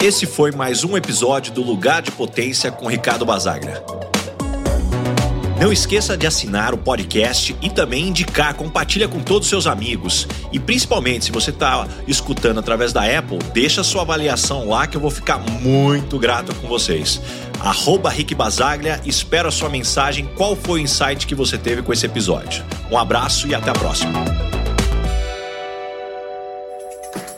Esse 0.04 0.26
foi 0.26 0.52
mais 0.52 0.84
um 0.84 0.96
episódio 0.96 1.54
do 1.54 1.64
Lugar 1.64 2.02
de 2.02 2.12
Potência 2.12 2.72
com 2.72 2.88
Ricardo 2.88 3.26
Basagra. 3.26 3.84
Não 5.60 5.72
esqueça 5.72 6.16
de 6.16 6.28
assinar 6.28 6.72
o 6.72 6.78
podcast 6.78 7.56
e 7.64 7.70
também 7.70 8.10
indicar, 8.10 8.54
compartilha 8.54 9.08
com 9.08 9.20
todos 9.20 9.48
os 9.48 9.50
seus 9.50 9.66
amigos. 9.66 10.28
E 10.52 10.60
principalmente, 10.60 11.26
se 11.26 11.32
você 11.32 11.50
está 11.50 11.88
escutando 12.08 12.60
através 12.60 12.94
da 12.94 13.02
Apple, 13.02 13.40
deixa 13.54 13.84
sua 13.84 14.04
avaliação 14.04 14.70
lá 14.70 14.86
que 14.86 14.96
eu 14.96 15.02
vou 15.02 15.10
ficar 15.10 15.40
muito 15.40 16.20
grato 16.20 16.54
com 16.56 16.68
vocês. 16.68 17.20
Arroba 17.60 18.10
Rick 18.10 18.36
Basaglia, 18.36 19.02
espero 19.04 19.48
a 19.48 19.52
sua 19.52 19.68
mensagem, 19.68 20.30
qual 20.36 20.56
foi 20.56 20.80
o 20.80 20.84
insight 20.84 21.26
que 21.26 21.34
você 21.34 21.58
teve 21.58 21.82
com 21.82 21.92
esse 21.92 22.06
episódio. 22.06 22.64
Um 22.92 22.98
abraço 22.98 23.48
e 23.48 23.56
até 23.56 23.72
a 23.72 23.74
próxima. 23.74 24.47